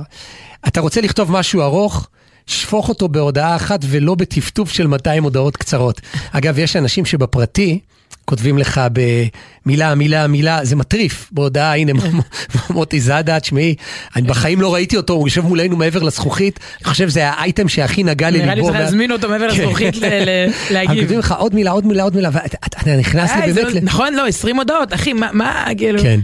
אתה 0.67 0.81
רוצה 0.81 1.01
לכתוב 1.01 1.31
משהו 1.31 1.61
ארוך? 1.61 2.07
שפוך 2.47 2.89
אותו 2.89 3.07
בהודעה 3.07 3.55
אחת 3.55 3.79
ולא 3.83 4.15
בטפטוף 4.15 4.71
של 4.71 4.87
200 4.87 5.23
הודעות 5.23 5.57
קצרות. 5.57 6.01
אגב, 6.31 6.59
יש 6.59 6.75
אנשים 6.75 7.05
שבפרטי 7.05 7.79
כותבים 8.25 8.57
לך 8.57 8.81
במילה, 9.65 9.95
מילה, 9.95 10.27
מילה, 10.27 10.65
זה 10.65 10.75
מטריף 10.75 11.29
בהודעה, 11.31 11.77
הנה 11.77 11.93
מוטי 12.69 12.99
זאדה, 12.99 13.39
תשמעי, 13.39 13.75
אני 14.15 14.27
בחיים 14.27 14.61
לא 14.61 14.73
ראיתי 14.73 14.97
אותו, 14.97 15.13
הוא 15.13 15.27
יושב 15.27 15.41
מולנו 15.41 15.77
מעבר 15.77 16.03
לזכוכית, 16.03 16.59
אני 16.77 16.85
חושב 16.85 17.09
שזה 17.09 17.29
האייטם 17.29 17.69
שהכי 17.69 18.03
נגע 18.03 18.29
לליבו. 18.29 18.45
נראה 18.45 18.55
לי 18.55 18.63
צריך 18.63 18.75
להזמין 18.75 19.11
אותו 19.11 19.29
מעבר 19.29 19.51
כן. 19.51 19.61
לזכוכית 19.61 19.95
להגיב. 20.71 20.99
כותבים 20.99 21.19
לך 21.19 21.35
עוד 21.37 21.55
מילה, 21.55 21.71
עוד 21.71 21.85
מילה, 21.85 22.03
עוד 22.03 22.15
מילה, 22.15 22.29
ואתה 22.33 22.95
נכנס 22.95 23.31
אה, 23.31 23.45
לי 23.45 23.53
באמת... 23.53 23.83
נכון, 23.83 24.13
לא, 24.13 24.27
20 24.27 24.57
הודעות, 24.57 24.93
אחי, 24.93 25.13
מה, 25.13 25.65
כאילו... 25.77 26.01
כן. 26.01 26.19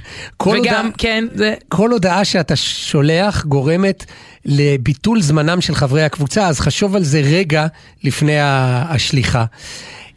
וגם, 0.47 0.89
כן, 0.97 1.25
זה... 1.35 1.53
כל 1.69 1.91
הודעה 1.91 2.25
שאתה 2.25 2.55
שולח 2.55 3.45
גורמת... 3.45 4.05
לביטול 4.45 5.21
זמנם 5.21 5.61
של 5.61 5.75
חברי 5.75 6.03
הקבוצה, 6.03 6.47
אז 6.47 6.59
חשוב 6.59 6.95
על 6.95 7.03
זה 7.03 7.21
רגע 7.25 7.67
לפני 8.03 8.37
השליחה. 8.39 9.45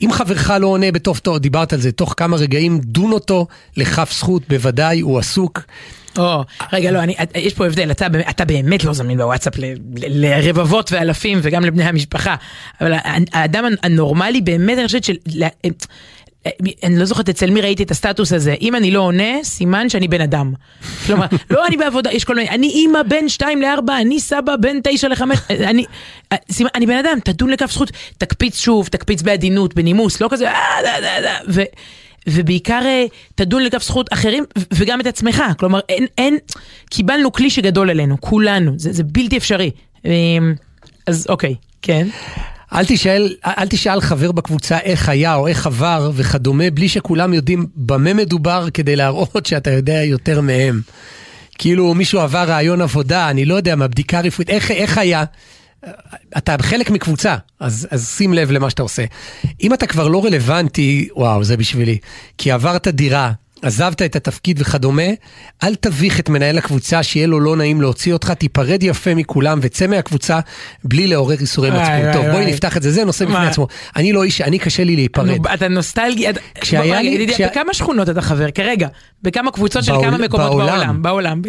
אם 0.02 0.12
חברך 0.12 0.50
לא 0.60 0.66
עונה 0.66 0.92
בתוך, 0.92 1.20
דיברת 1.40 1.72
על 1.72 1.80
זה, 1.80 1.92
תוך 1.92 2.14
כמה 2.16 2.36
רגעים, 2.36 2.80
דון 2.84 3.12
אותו 3.12 3.46
לכף 3.76 4.12
זכות, 4.12 4.42
בוודאי, 4.48 5.00
הוא 5.00 5.18
עסוק. 5.18 5.60
או, 6.18 6.44
רגע, 6.72 6.90
לא, 6.90 6.98
אני, 6.98 7.14
יש 7.34 7.54
פה 7.54 7.66
הבדל, 7.66 7.90
אתה, 7.90 8.06
אתה 8.30 8.44
באמת 8.44 8.84
לא 8.84 8.92
זמין 8.92 9.18
בוואטסאפ 9.18 9.58
ל, 9.58 9.64
לרבבות 9.96 10.92
ואלפים 10.92 11.38
וגם 11.42 11.64
לבני 11.64 11.84
המשפחה, 11.84 12.34
אבל 12.80 12.92
האדם 13.32 13.64
הנורמלי 13.82 14.40
באמת, 14.40 14.78
אני 14.78 14.86
חושבת 14.86 15.04
של... 15.04 15.16
אני 16.82 16.98
לא 16.98 17.04
זוכרת 17.04 17.28
אצל 17.28 17.50
מי 17.50 17.60
ראיתי 17.60 17.82
את 17.82 17.90
הסטטוס 17.90 18.32
הזה, 18.32 18.54
אם 18.60 18.76
אני 18.76 18.90
לא 18.90 19.00
עונה, 19.00 19.44
סימן 19.44 19.88
שאני 19.88 20.08
בן 20.08 20.20
אדם. 20.20 20.52
כלומר, 21.06 21.26
לא 21.50 21.66
אני 21.66 21.76
בעבודה, 21.76 22.12
יש 22.12 22.24
כל 22.24 22.34
מיני, 22.34 22.48
אני 22.48 22.66
אימא 22.68 23.02
בן 23.02 23.28
2 23.28 23.62
ל-4, 23.62 23.92
אני 24.00 24.20
סבא 24.20 24.56
בן 24.56 24.76
9 24.84 25.08
ל-5, 25.08 25.22
אני, 25.50 25.84
סימן, 26.50 26.70
אני 26.74 26.86
בן 26.86 26.96
אדם, 26.96 27.18
תדון 27.24 27.50
לכף 27.50 27.70
זכות, 27.70 27.90
תקפיץ 28.18 28.60
שוב, 28.60 28.88
תקפיץ 28.88 29.22
בעדינות, 29.22 29.74
בנימוס, 29.74 30.20
לא 30.20 30.28
כזה, 30.30 30.50
אה, 30.50 31.38
ו... 31.48 31.62
ובעיקר 32.26 32.80
אה, 32.84 33.04
תדון 33.34 33.62
לכף 33.62 33.82
זכות 33.82 34.12
אחרים 34.12 34.44
וגם 34.74 35.00
את 35.00 35.06
עצמך, 35.06 35.42
כלומר 35.58 35.80
אין, 35.88 36.06
אין, 36.18 36.38
קיבלנו 36.90 37.32
כלי 37.32 37.50
שגדול 37.50 37.90
עלינו, 37.90 38.20
כולנו, 38.20 38.72
זה, 38.76 38.92
זה 38.92 39.04
בלתי 39.04 39.36
אפשרי. 39.36 39.70
אמ, 40.04 40.54
אז 41.06 41.26
אוקיי, 41.28 41.54
כן. 41.82 42.08
אל 42.74 42.84
תשאל, 42.84 43.34
אל 43.44 43.68
תשאל 43.68 44.00
חבר 44.00 44.32
בקבוצה 44.32 44.78
איך 44.78 45.08
היה 45.08 45.34
או 45.34 45.48
איך 45.48 45.66
עבר 45.66 46.10
וכדומה, 46.14 46.70
בלי 46.70 46.88
שכולם 46.88 47.34
יודעים 47.34 47.66
במה 47.76 48.14
מדובר 48.14 48.68
כדי 48.74 48.96
להראות 48.96 49.46
שאתה 49.46 49.70
יודע 49.70 50.02
יותר 50.02 50.40
מהם. 50.40 50.80
כאילו 51.58 51.94
מישהו 51.94 52.20
עבר 52.20 52.44
רעיון 52.48 52.80
עבודה, 52.80 53.30
אני 53.30 53.44
לא 53.44 53.54
יודע, 53.54 53.76
מהבדיקה 53.76 54.18
הרפואית, 54.18 54.50
איך, 54.50 54.70
איך 54.70 54.98
היה? 54.98 55.24
אתה 56.36 56.56
חלק 56.60 56.90
מקבוצה, 56.90 57.36
אז, 57.60 57.88
אז 57.90 58.08
שים 58.16 58.34
לב 58.34 58.50
למה 58.50 58.70
שאתה 58.70 58.82
עושה. 58.82 59.04
אם 59.62 59.74
אתה 59.74 59.86
כבר 59.86 60.08
לא 60.08 60.24
רלוונטי, 60.24 61.08
וואו, 61.16 61.44
זה 61.44 61.56
בשבילי. 61.56 61.98
כי 62.38 62.50
עברת 62.50 62.88
דירה, 62.88 63.32
עזבת 63.62 64.02
את 64.02 64.16
התפקיד 64.16 64.60
וכדומה, 64.60 65.02
אל 65.62 65.74
תביך 65.74 66.20
את 66.20 66.28
מנהל 66.28 66.58
הקבוצה 66.58 67.02
שיהיה 67.02 67.26
לו 67.26 67.40
לא 67.40 67.56
נעים 67.56 67.80
להוציא 67.80 68.12
אותך, 68.12 68.30
תיפרד 68.30 68.82
יפה 68.82 69.14
מכולם 69.14 69.58
וצא 69.62 69.86
מהקבוצה 69.86 70.40
בלי 70.84 71.06
לעורר 71.06 71.36
איסורי 71.40 71.70
מצפון. 71.70 71.84
טוב, 72.12 72.26
בואי 72.30 72.46
נפתח 72.46 72.76
את 72.76 72.82
זה, 72.82 72.90
זה 72.90 73.04
נושא 73.04 73.24
בפני 73.24 73.36
עצמו. 73.46 73.66
אני 73.96 74.12
לא 74.12 74.22
איש, 74.24 74.40
אני 74.40 74.58
קשה 74.58 74.84
לי 74.84 74.96
להיפרד. 74.96 75.46
אתה 75.54 75.68
נוסטלגי, 75.68 76.26
בכמה 77.50 77.74
שכונות 77.74 78.08
אתה 78.08 78.20
חבר 78.22 78.50
כרגע? 78.50 78.88
בכמה 79.22 79.50
קבוצות 79.50 79.84
של 79.84 79.92
כמה 80.02 80.18
מקומות 80.18 80.46
בעולם? 80.50 81.02
בעולם, 81.02 81.42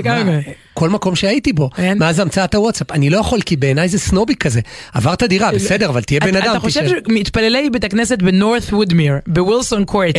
כל 0.73 0.89
מקום 0.89 1.15
שהייתי 1.15 1.53
בו. 1.53 1.69
מאז 1.99 2.19
המצאת 2.19 2.55
הוואטסאפ. 2.55 2.91
אני 2.91 3.09
לא 3.09 3.17
יכול, 3.17 3.41
כי 3.41 3.55
בעיניי 3.55 3.89
זה 3.89 3.99
סנובי 3.99 4.35
כזה. 4.35 4.61
עברת 4.93 5.23
דירה, 5.23 5.51
בסדר, 5.51 5.89
אבל 5.89 6.01
תהיה 6.01 6.19
בן 6.19 6.35
אדם. 6.35 6.51
אתה 6.51 6.59
חושב. 6.59 6.81
שמתפללי 7.07 7.69
בית 7.69 7.83
הכנסת 7.83 8.21
בנורת 8.21 8.63
וודמיר, 8.71 9.13
בווילסון 9.27 9.85
קורט? 9.85 10.15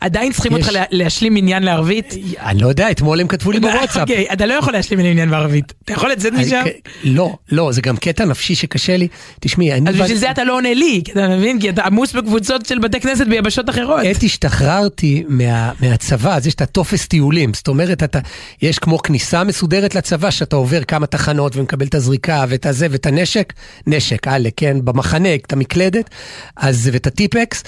עדיין 0.00 0.32
צריכים 0.32 0.52
אותך 0.54 0.68
לה- 0.72 0.84
להשלים 1.26 1.36
עניין 1.36 1.62
לערבית? 1.62 2.14
אני 2.40 2.60
לא 2.62 2.68
יודע, 2.68 2.90
אתמול 2.90 3.20
הם 3.20 3.28
כתבו 3.28 3.52
לי 3.52 3.60
בוואטסאפ. 3.60 3.96
אוקיי, 3.96 4.26
אתה 4.32 4.46
לא 4.46 4.54
יכול 4.54 4.72
להשלים 4.72 4.98
עניין 4.98 5.30
בערבית. 5.30 5.72
אתה 5.84 5.92
יכול 5.92 6.10
לצאת 6.10 6.32
משם? 6.32 6.62
לא, 7.04 7.36
לא, 7.52 7.72
זה 7.72 7.80
גם 7.80 7.96
קטע 7.96 8.24
נפשי 8.24 8.54
שקשה 8.54 8.96
לי. 8.96 9.08
תשמעי, 9.40 9.72
אני... 9.72 9.90
אז 9.90 9.96
בשביל 9.96 10.16
זה 10.16 10.30
אתה 10.30 10.44
לא 10.44 10.56
עונה 10.56 10.74
לי, 10.74 11.02
אתה 11.12 11.28
מבין? 11.28 11.60
כי 11.60 11.70
אתה 11.70 11.82
עמוס 11.82 12.12
בקבוצות 12.12 12.66
של 12.66 12.78
בתי 12.78 13.00
כנסת 13.00 13.26
ביבשות 13.26 13.70
אחרות. 13.70 14.00
עת 14.04 14.22
השתחררתי 14.22 15.24
מה, 15.28 15.72
מהצבא, 15.80 16.36
אז 16.36 16.46
יש 16.46 16.54
את 16.54 16.60
הטופס 16.60 17.06
טיולים, 17.06 17.54
זאת 17.54 17.68
אומרת, 17.68 18.16
יש 18.62 18.78
כמו 18.78 18.98
כניסה 18.98 19.44
מסודרת 19.44 19.94
לצבא, 19.94 20.30
שאתה 20.30 20.56
עובר 20.56 20.84
כמה 20.84 21.06
תחנות 21.06 21.56
ומקבל 21.56 21.86
את 21.86 21.94
הזריקה 21.94 22.44
ואת 22.48 22.66
הזה 22.66 22.86
ואת 22.90 23.06
הנשק, 23.06 23.52
נשק, 23.86 24.28
אלה, 24.28 24.48
כן, 24.56 24.76
במחנה, 24.84 25.34
את 25.34 25.52
המקלדת, 25.52 26.10
אז, 26.56 26.90
ואת 26.92 27.06
הטיפקס. 27.06 27.62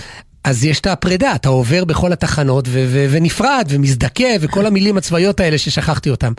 אז 0.49 0.65
יש 0.65 0.81
את 0.81 0.87
הפרידה, 0.87 1.35
אתה 1.35 1.49
עובר 1.49 1.85
בכל 1.85 2.13
התחנות 2.13 2.65
ו- 2.69 2.85
ו- 2.89 3.07
ונפרד 3.11 3.67
ומזדכה 3.69 4.25
וכל 4.41 4.67
המילים 4.67 4.97
הצבאיות 4.97 5.41
האלה 5.41 5.59
ששכחתי 5.59 6.11
אותם. 6.11 6.33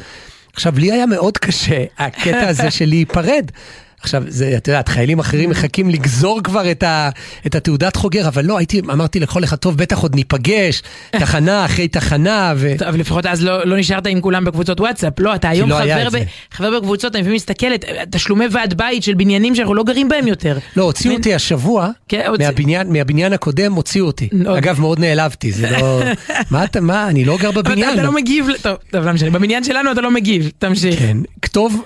עכשיו, 0.53 0.79
לי 0.79 0.91
היה 0.91 1.05
מאוד 1.05 1.37
קשה 1.37 1.83
הקטע 1.97 2.47
הזה 2.47 2.71
של 2.71 2.85
להיפרד. 2.85 3.51
עכשיו, 4.01 4.23
זה, 4.27 4.53
את 4.57 4.67
יודעת, 4.67 4.87
חיילים 4.89 5.19
אחרים 5.19 5.49
מחכים 5.49 5.89
לגזור 5.89 6.41
כבר 6.43 6.71
את, 6.71 6.83
ה, 6.83 7.09
את 7.45 7.55
התעודת 7.55 7.95
חוגר, 7.95 8.27
אבל 8.27 8.45
לא, 8.45 8.57
הייתי, 8.57 8.79
אמרתי 8.79 9.19
לכל 9.19 9.43
אחד, 9.43 9.55
טוב, 9.55 9.77
בטח 9.77 9.97
עוד 9.99 10.15
ניפגש, 10.15 10.81
תחנה 11.11 11.65
אחרי 11.65 11.87
תחנה, 11.87 12.53
ו... 12.57 12.73
טוב, 12.77 12.87
אבל 12.89 12.99
לפחות 12.99 13.25
אז 13.25 13.43
לא, 13.43 13.65
לא 13.65 13.77
נשארת 13.77 14.07
עם 14.07 14.21
כולם 14.21 14.45
בקבוצות 14.45 14.79
וואטסאפ, 14.79 15.19
לא, 15.19 15.35
אתה 15.35 15.49
היום 15.49 15.69
לא 15.69 15.75
חבר, 15.75 16.07
ב. 16.13 16.23
חבר 16.51 16.79
בקבוצות, 16.79 17.15
אני 17.15 17.21
לפעמים 17.21 17.35
מסתכלת, 17.35 17.85
תשלומי 18.11 18.45
ועד 18.51 18.73
בית 18.73 19.03
של 19.03 19.13
בניינים 19.13 19.55
שאנחנו 19.55 19.73
לא 19.73 19.83
גרים 19.83 20.09
בהם 20.09 20.27
יותר. 20.27 20.57
לא, 20.75 20.83
הוציאו? 20.83 21.13
אותי 21.13 21.33
השבוע, 21.33 21.89
כן, 22.07 22.25
הוציא- 22.27 22.45
מהבניין, 22.45 22.93
מהבניין 22.93 23.33
הקודם 23.33 23.73
הוציאו 23.73 24.05
אותי. 24.05 24.29
אוקיי. 24.45 24.57
אגב, 24.57 24.79
מאוד 24.79 24.99
נעלבתי, 24.99 25.51
זה 25.51 25.69
לא... 25.71 26.01
מה 26.51 26.63
אתה, 26.63 26.81
מה, 26.81 27.07
אני 27.07 27.25
לא 27.25 27.37
גר 27.37 27.51
בבניין. 27.51 27.93
אתה 27.93 28.03
לא 28.03 28.11
מגיב, 28.11 28.47
טוב, 28.61 28.77
טוב, 28.91 29.05
לא 29.05 29.13
משנה, 29.13 29.29
בבניין 29.29 29.63
שלנו 29.63 29.91
אתה 29.91 30.01
לא 30.01 30.11
מגיב, 30.11 30.51
תמשיך. 30.59 30.99
כן, 30.99 31.17
כתוב, 31.41 31.83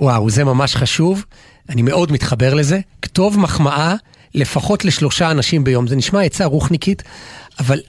וואו, 0.00 0.30
זה 0.30 0.44
ממש 0.44 0.76
חשוב, 0.76 1.24
אני 1.68 1.82
מאוד 1.82 2.12
מתחבר 2.12 2.54
לזה, 2.54 2.80
כתוב 3.02 3.38
מחמאה 3.38 3.94
לפחות 4.34 4.84
לשלושה 4.84 5.30
אנשים 5.30 5.64
ביום, 5.64 5.86
זה 5.86 5.96
נשמע 5.96 6.22
עצה 6.22 6.44
רוחניקית, 6.44 7.02
אבל 7.58 7.80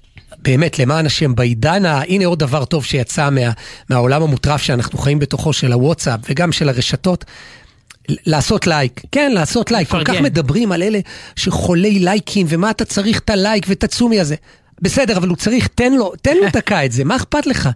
באמת, 0.41 0.79
למען 0.79 1.05
השם, 1.05 1.35
בעידן, 1.35 1.85
ה- 1.85 2.01
הנה 2.07 2.25
עוד 2.25 2.39
דבר 2.39 2.65
טוב 2.65 2.85
שיצא 2.85 3.29
מה, 3.29 3.41
מהעולם 3.89 4.23
המוטרף 4.23 4.61
שאנחנו 4.61 4.97
חיים 4.99 5.19
בתוכו, 5.19 5.53
של 5.53 5.73
הוואטסאפ 5.73 6.19
וגם 6.29 6.51
של 6.51 6.69
הרשתות. 6.69 7.25
לעשות 8.09 8.67
לייק, 8.67 9.01
כן, 9.11 9.31
לעשות 9.31 9.71
לייק. 9.71 9.87
כל 9.89 10.03
כך. 10.03 10.21
מדברים 10.21 10.71
על 10.71 10.83
אלה 10.83 10.99
שחולי 11.35 11.99
לייקים, 11.99 12.45
ומה 12.49 12.69
אתה 12.71 12.85
צריך 12.85 13.19
את 13.19 13.29
הלייק 13.29 13.65
ואת 13.67 13.83
הצומי 13.83 14.19
הזה. 14.19 14.35
בסדר, 14.81 15.17
אבל 15.17 15.27
הוא 15.27 15.37
צריך, 15.37 15.67
תן 15.75 15.93
לו, 15.93 16.11
תן 16.21 16.37
לו 16.37 16.47
דקה 16.53 16.83
את 16.85 16.91
זה, 16.91 17.03
מה 17.03 17.15
אכפת 17.15 17.45
לך? 17.47 17.69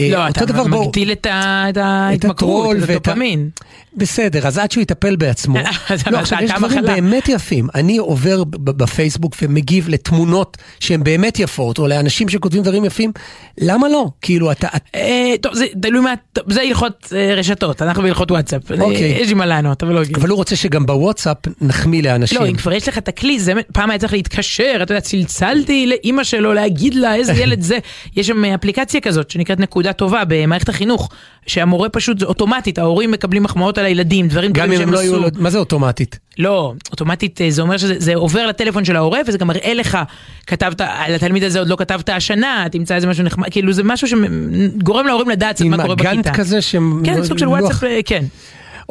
אה, 0.00 0.08
לא, 0.12 0.28
אתה 0.28 0.44
דבר, 0.44 0.64
מגדיל 0.66 1.12
את 1.12 1.26
ה- 1.26 1.64
את 1.70 1.76
את 1.76 1.82
ההתמכרות, 1.82 2.76
את 2.76 2.80
ואת 2.82 2.88
ה- 2.90 2.92
הדופמין. 2.92 3.48
בסדר, 3.96 4.46
אז 4.46 4.58
עד 4.58 4.70
שהוא 4.70 4.82
יטפל 4.82 5.16
בעצמו. 5.16 5.58
לא, 6.10 6.18
עכשיו, 6.18 6.38
יש 6.42 6.50
דברים. 6.50 6.82
באמת 6.86 7.28
יפים. 7.28 7.68
אני 7.74 7.96
עובר 7.98 8.44
בפייסבוק 8.50 9.34
ומגיב 9.42 9.88
לתמונות 9.88 10.56
שהן 10.80 11.04
באמת 11.04 11.38
יפות, 11.38 11.78
או 11.78 11.86
לאנשים 11.88 12.28
שכותבים 12.28 12.62
דברים 12.62 12.84
יפים, 12.84 13.12
למה 13.58 13.88
לא? 13.88 14.06
כאילו, 14.22 14.52
אתה... 14.52 14.68
את- 14.76 14.82
אה, 14.94 15.34
טוב, 15.40 15.54
זה 15.54 15.64
תלוי 15.82 16.00
מה, 16.00 16.14
זה 16.48 16.60
הלכות 16.62 17.12
אה, 17.16 17.34
רשתות, 17.34 17.82
אנחנו 17.82 18.02
בהלכות 18.02 18.30
וואטסאפ. 18.30 18.62
אוקיי. 18.80 19.12
אה, 19.14 19.18
יש 19.20 19.28
לי 19.28 19.34
מה 19.34 19.46
לענות, 19.46 19.82
אבל 19.82 19.92
לא. 19.92 20.00
אבל 20.14 20.28
הוא 20.28 20.36
רוצה 20.36 20.56
שגם 20.56 20.86
בוואטסאפ 20.86 21.36
נחמיא 21.60 22.02
לאנשים. 22.02 22.40
לא, 22.40 22.46
אם 22.48 22.56
כבר 22.56 22.72
יש 22.72 22.88
לך 22.88 22.98
את 22.98 23.08
הכלי, 23.08 23.38
פעם 23.72 23.90
היה 23.90 23.98
צריך 23.98 24.12
להתקשר, 24.12 24.78
אתה 24.82 24.92
יודע, 24.92 25.00
צלצלתי 25.00 25.86
לאימא 25.86 26.24
שלו 26.24 26.41
להגיד 26.48 26.94
לה 26.94 27.14
איזה 27.14 27.32
ילד 27.32 27.60
זה. 27.60 27.78
יש 28.16 28.26
שם 28.26 28.44
אפליקציה 28.44 29.00
כזאת 29.00 29.30
שנקראת 29.30 29.60
נקודה 29.60 29.92
טובה 29.92 30.22
במערכת 30.28 30.68
החינוך, 30.68 31.08
שהמורה 31.46 31.88
פשוט, 31.88 32.18
זה 32.18 32.26
אוטומטית, 32.26 32.78
ההורים 32.78 33.10
מקבלים 33.10 33.42
מחמאות 33.42 33.78
על 33.78 33.84
הילדים, 33.84 34.28
דברים 34.28 34.50
אם 34.50 34.72
שהם 34.72 34.82
הם 34.88 34.92
לא 34.94 35.00
עשו. 35.00 35.16
היו... 35.16 35.28
מה 35.38 35.50
זה 35.50 35.58
אוטומטית? 35.58 36.18
לא, 36.38 36.72
אוטומטית 36.90 37.40
אה, 37.40 37.50
זה 37.50 37.62
אומר 37.62 37.76
שזה 37.76 37.94
זה 37.98 38.14
עובר 38.14 38.46
לטלפון 38.46 38.84
של 38.84 38.96
ההורה 38.96 39.20
וזה 39.26 39.38
גם 39.38 39.46
מראה 39.46 39.74
לך, 39.74 39.98
כתבת, 40.46 40.80
על 40.80 41.14
התלמיד 41.14 41.44
הזה 41.44 41.58
עוד 41.58 41.68
לא 41.68 41.76
כתבת 41.76 42.08
השנה, 42.08 42.66
תמצא 42.72 42.94
איזה 42.94 43.06
משהו 43.06 43.24
נחמד, 43.24 43.48
כאילו 43.50 43.72
זה 43.72 43.82
משהו 43.84 44.08
שגורם 44.08 45.06
להורים 45.06 45.28
לדעת 45.28 45.60
עם 45.60 45.70
מה 45.70 45.82
קורה 45.82 45.94
בכיתה. 45.94 46.10
אגנט 46.12 46.28
כזה 46.28 46.60
שהם... 46.62 47.02
כן, 47.04 47.24
סוג 47.24 47.38
של 47.38 47.44
לוח- 47.44 47.60
וואטסאפ, 47.60 47.84
אה, 47.84 48.00
כן. 48.04 48.24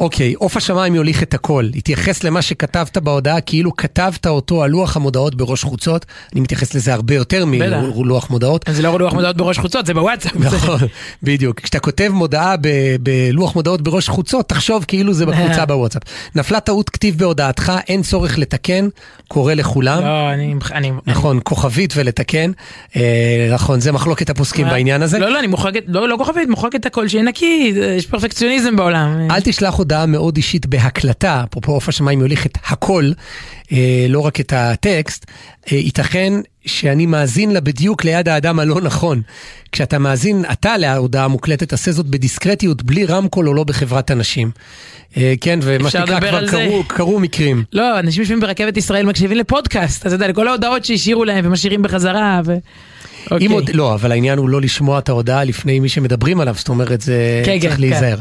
אוקיי, 0.01 0.33
עוף 0.33 0.57
השמיים 0.57 0.95
יוליך 0.95 1.23
את 1.23 1.33
הכל. 1.33 1.69
התייחס 1.75 2.23
למה 2.23 2.41
שכתבת 2.41 2.97
בהודעה 2.97 3.41
כאילו 3.41 3.75
כתבת 3.75 4.27
אותו 4.27 4.63
על 4.63 4.69
לוח 4.69 4.95
המודעות 4.95 5.35
בראש 5.35 5.63
חוצות. 5.63 6.05
אני 6.33 6.41
מתייחס 6.41 6.73
לזה 6.73 6.93
הרבה 6.93 7.15
יותר. 7.15 7.45
מלוח 7.45 8.29
מודעות. 8.29 8.65
זה 8.69 8.81
לא 8.81 8.99
לוח 8.99 9.13
מודעות 9.13 9.37
בראש 9.37 9.59
חוצות, 9.59 9.85
זה 9.85 9.93
בוואטסאפ. 9.93 10.35
נכון, 10.35 10.79
בדיוק. 11.23 11.59
כשאתה 11.59 11.79
כותב 11.79 12.09
מודעה 12.13 12.55
בלוח 13.01 13.55
מודעות 13.55 13.81
בראש 13.81 14.09
חוצות, 14.09 14.49
תחשוב 14.49 14.85
כאילו 14.87 15.13
זה 15.13 15.25
בקבוצה 15.25 15.65
בוואטסאפ. 15.71 16.01
נפלה 16.35 16.59
טעות 16.59 16.89
כתיב 16.89 17.17
בהודעתך, 17.17 17.71
אין 17.87 18.01
צורך 18.01 18.37
לתקן, 18.37 18.87
קורא 19.27 19.53
לכולם. 19.53 20.03
לא, 20.03 20.31
אני... 20.31 20.91
נכון, 21.07 21.39
כוכבית 21.43 21.93
ולתקן. 21.97 22.51
אה, 22.95 23.49
נכון, 23.53 23.79
זה 23.79 23.91
מחלוקת 23.91 24.29
הפוסקים 24.29 24.67
בעניין 24.67 25.01
הזה. 25.01 25.19
לא, 25.19 25.29
לא, 25.29 25.39
אני 25.39 25.47
מוחקת, 25.47 25.83
לא, 25.87 26.09
לא 26.09 26.15
כוכבית, 26.17 26.49
מוחקת 26.49 26.85
הכל, 26.85 27.07
שיהיה 27.07 27.23
נקי, 27.23 27.73
יש 27.97 28.05
פרפקציוניזם 28.05 28.75
בעולם. 28.75 29.27
אל 29.31 29.41
תשלח 29.41 29.79
הודעה 29.91 30.05
מאוד 30.05 30.37
אישית 30.37 30.65
בהקלטה, 30.65 31.43
אפרופו 31.49 31.71
עוף 31.71 31.89
השמיים 31.89 32.21
יוליך 32.21 32.45
את 32.45 32.57
הכל, 32.67 33.11
אה, 33.71 34.05
לא 34.09 34.19
רק 34.19 34.39
את 34.39 34.53
הטקסט, 34.55 35.25
אה, 35.71 35.77
ייתכן 35.77 36.33
שאני 36.65 37.05
מאזין 37.05 37.51
לה 37.51 37.59
בדיוק 37.59 38.03
ליד 38.03 38.29
האדם 38.29 38.59
הלא 38.59 38.81
נכון. 38.81 39.21
כשאתה 39.71 39.99
מאזין 39.99 40.45
אתה 40.51 40.77
להודעה 40.77 41.25
המוקלטת, 41.25 41.69
תעשה 41.69 41.91
זאת 41.91 42.05
בדיסקרטיות, 42.05 42.83
בלי 42.83 43.05
רמקול 43.05 43.47
או 43.47 43.53
לא 43.53 43.63
בחברת 43.63 44.11
אנשים. 44.11 44.51
אה, 45.17 45.33
כן, 45.41 45.59
ומה 45.63 45.89
שנקרא 45.89 46.19
כבר. 46.19 46.47
קרו, 46.47 46.83
קרו 46.87 47.19
מקרים. 47.19 47.63
לא, 47.73 47.99
אנשים 47.99 48.21
יושבים 48.21 48.39
ברכבת 48.39 48.77
ישראל 48.77 49.05
מקשיבים 49.05 49.37
לפודקאסט, 49.37 50.05
אז 50.05 50.13
אתה 50.13 50.23
יודע, 50.23 50.27
לכל 50.27 50.47
ההודעות 50.47 50.85
שהשאירו 50.85 51.25
להם 51.25 51.45
ומשאירים 51.47 51.81
בחזרה, 51.81 52.41
ו... 52.45 52.55
אוקיי. 53.31 53.47
אם 53.47 53.51
עוד, 53.51 53.69
לא, 53.73 53.93
אבל 53.93 54.11
העניין 54.11 54.37
הוא 54.37 54.49
לא 54.49 54.61
לשמוע 54.61 54.99
את 54.99 55.09
ההודעה 55.09 55.43
לפני 55.43 55.79
מי 55.79 55.89
שמדברים 55.89 56.39
עליו, 56.39 56.55
זאת 56.57 56.69
אומרת, 56.69 57.01
זה 57.01 57.41
כן, 57.45 57.59
צריך 57.59 57.75
כן, 57.75 57.81
להיזהר. 57.81 58.17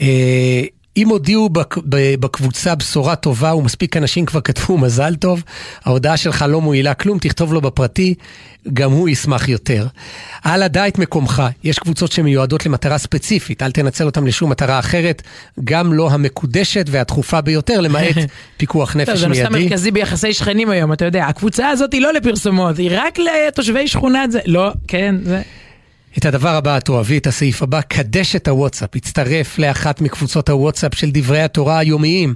אה, 0.00 0.62
אם 0.96 1.08
הודיעו 1.08 1.48
בק- 1.48 1.76
בקבוצה 2.20 2.74
בשורה 2.74 3.16
טובה 3.16 3.54
ומספיק 3.54 3.96
אנשים 3.96 4.26
כבר 4.26 4.40
כתבו 4.40 4.78
מזל 4.78 5.14
טוב, 5.14 5.42
ההודעה 5.84 6.16
שלך 6.16 6.44
לא 6.48 6.60
מועילה 6.60 6.94
כלום, 6.94 7.18
תכתוב 7.18 7.54
לו 7.54 7.60
בפרטי, 7.60 8.14
גם 8.72 8.92
הוא 8.92 9.08
ישמח 9.08 9.48
יותר. 9.48 9.86
הלאה, 10.44 10.68
דע 10.68 10.88
את 10.88 10.98
מקומך, 10.98 11.42
יש 11.64 11.78
קבוצות 11.78 12.12
שמיועדות 12.12 12.66
למטרה 12.66 12.98
ספציפית, 12.98 13.62
אל 13.62 13.70
תנצל 13.70 14.06
אותם 14.06 14.26
לשום 14.26 14.50
מטרה 14.50 14.78
אחרת, 14.78 15.22
גם 15.64 15.92
לא 15.92 16.10
המקודשת 16.10 16.86
והדחופה 16.90 17.40
ביותר, 17.40 17.80
למעט 17.80 18.16
פיקוח 18.58 18.96
נפש 18.96 19.18
זה 19.18 19.28
נושא 19.28 19.48
מיידי. 19.50 19.64
מרכזי 19.68 19.90
ביחסי 19.90 20.32
שכנים 20.32 20.70
היום, 20.70 20.92
אתה 20.92 21.04
יודע, 21.04 21.26
הקבוצה 21.26 21.68
הזאת 21.68 21.92
היא 21.92 22.00
לא 22.00 22.12
לפרסומות, 22.12 22.78
היא 22.78 22.90
רק 22.92 23.18
לתושבי 23.18 23.88
שכונת 23.88 24.32
זה, 24.32 24.40
לא, 24.46 24.70
כן, 24.88 25.14
זה... 25.24 25.42
את 26.18 26.24
הדבר 26.24 26.48
הבא, 26.48 26.78
תאהבי 26.78 27.18
את 27.18 27.26
הסעיף 27.26 27.62
הבא, 27.62 27.80
קדש 27.80 28.36
את 28.36 28.48
הוואטסאפ, 28.48 28.96
הצטרף 28.96 29.58
לאחת 29.58 30.00
מקבוצות 30.00 30.48
הוואטסאפ 30.48 30.94
של 30.94 31.10
דברי 31.12 31.42
התורה 31.42 31.78
היומיים, 31.78 32.34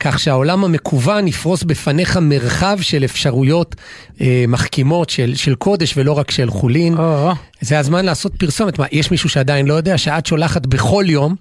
כך 0.00 0.18
שהעולם 0.18 0.64
המקוון 0.64 1.28
יפרוס 1.28 1.62
בפניך 1.62 2.16
מרחב 2.16 2.78
של 2.80 3.04
אפשרויות 3.04 3.74
אה, 4.20 4.44
מחכימות 4.48 5.10
של, 5.10 5.34
של 5.34 5.54
קודש 5.54 5.96
ולא 5.96 6.12
רק 6.12 6.30
של 6.30 6.50
חולין. 6.50 6.98
או. 6.98 7.32
זה 7.60 7.78
הזמן 7.78 8.04
לעשות 8.04 8.32
פרסומת. 8.36 8.78
מה, 8.78 8.86
יש 8.92 9.10
מישהו 9.10 9.28
שעדיין 9.28 9.66
לא 9.66 9.74
יודע 9.74 9.98
שאת 9.98 10.26
שולחת 10.26 10.66
בכל 10.66 11.04
יום, 11.08 11.36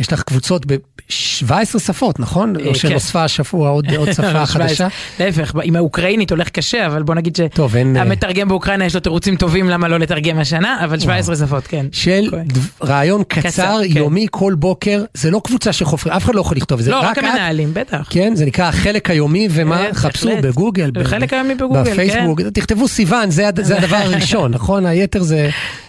יש 0.00 0.12
לך 0.12 0.22
קבוצות 0.22 0.66
ב-17 0.66 1.52
שפות, 1.78 2.20
נכון? 2.20 2.54
אה, 2.60 2.66
או 2.66 2.74
שנוספה 2.74 3.24
השבוע 3.24 3.68
עוד, 3.70 3.86
עוד 3.98 4.12
שפה 4.12 4.46
חדשה? 4.46 4.88
להפך, 5.20 5.52
עם 5.62 5.76
האוקראינית 5.76 6.30
הולך 6.30 6.48
קשה, 6.48 6.86
אבל 6.86 7.02
בוא 7.02 7.14
נגיד 7.14 7.38
אין, 7.74 7.96
אה, 7.96 8.02
שהמתרגם 8.04 8.48
באוקראינה 8.48 8.84
יש 8.86 8.94
לו 8.94 9.00
תירוצים 9.00 9.36
טובים 9.36 9.68
למה 9.68 9.88
לא 9.88 9.98
לתרגם 9.98 10.38
השנה, 10.38 10.80
אבל 10.84 10.98
17 10.98 11.36
שפות, 11.36 11.66
כן. 11.66 11.86
של. 11.92 12.30
דב- 12.46 12.82
רעיון 12.84 13.22
קצר, 13.28 13.78
כן. 13.92 13.98
יומי, 13.98 14.26
כל 14.30 14.54
בוקר, 14.58 15.04
זה 15.14 15.30
לא 15.30 15.40
קבוצה 15.44 15.72
שחופרים, 15.72 16.16
אף 16.16 16.24
אחד 16.24 16.34
לא 16.34 16.40
יכול 16.40 16.56
לכתוב 16.56 16.78
את 16.78 16.84
זה, 16.84 16.90
לא, 16.90 17.00
רק. 17.00 17.18
המנהלים, 17.18 17.70
בטח. 17.74 18.06
כן, 18.10 18.32
זה 18.36 18.46
נקרא 18.46 18.64
החלק 18.68 19.10
היומי, 19.10 19.48
ומה? 19.50 19.76
כן, 19.78 19.90
חפשו. 19.94 20.28
בגוגל. 20.42 20.90
כן. 21.84 21.92
בפייסבוק, 21.92 22.40
תכתבו 22.40 22.88
סיוון, 22.88 23.30
זה 23.30 23.48
הד- 23.48 23.64
זה 23.64 23.78
הדבר 23.78 23.96
הראשון, 23.96 24.50
נכון? 24.56 24.86
היתר 24.86 25.22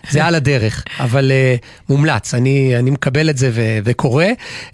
זה 0.09 0.25
על 0.25 0.35
הדרך, 0.35 0.83
אבל 0.99 1.31
אה, 1.31 1.55
מומלץ, 1.89 2.33
אני 2.33 2.77
אני 2.79 2.91
מקבל 2.91 3.29
את 3.29 3.37
זה 3.37 3.49
וקורא, 3.97 4.25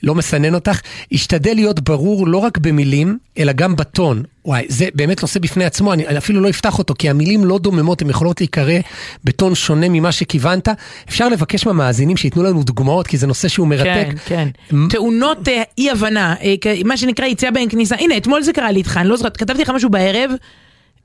לא 0.03 0.15
מסנן 0.15 0.53
אותך. 0.53 0.80
השתדל 1.11 1.53
להיות 1.55 1.80
ברור 1.80 2.28
לא 2.28 2.38
רק 2.38 2.57
במילים, 2.57 3.17
אלא 3.38 3.51
גם 3.51 3.76
בטון. 3.76 4.24
וואי, 4.45 4.65
זה 4.67 4.88
באמת 4.95 5.21
נושא 5.21 5.39
בפני 5.39 5.65
עצמו, 5.65 5.93
אני, 5.93 6.07
אני 6.07 6.17
אפילו 6.17 6.41
לא 6.41 6.49
אפתח 6.49 6.80
אותו, 6.80 6.93
כי 6.99 7.09
המילים 7.09 7.45
לא 7.45 7.59
דוממות, 7.59 8.01
הן 8.01 8.09
יכולות 8.09 8.41
להיקרא 8.41 8.80
בטון 9.24 9.55
שונה 9.55 9.89
ממה 9.89 10.11
שכיוונת. 10.11 10.67
אפשר 11.09 11.30
לבקש 11.30 11.65
מהמאזינים 11.65 12.17
שייתנו 12.17 12.43
לנו 12.43 12.63
דוגמאות, 12.63 13.07
כי 13.07 13.17
זה 13.17 13.28
נושא 13.28 13.47
שהוא 13.47 13.67
מרתק. 13.67 14.07
כן, 14.26 14.47
כן. 14.69 14.88
תאונות 14.89 15.47
אה, 15.47 15.63
אי-הבנה, 15.78 16.36
אה, 16.41 16.55
מה 16.86 16.97
שנקרא 16.97 17.26
יציאה 17.26 17.51
בין 17.51 17.69
כניסה. 17.69 17.95
הנה, 17.95 18.17
אתמול 18.17 18.41
זה 18.41 18.53
קרה 18.53 18.71
לי 18.71 18.78
איתך, 18.78 18.97
אני 19.01 19.09
לא 19.09 19.17
זוכרת, 19.17 19.38
כתבתי 19.38 19.61
לך 19.61 19.69
משהו 19.69 19.89
בערב. 19.89 20.32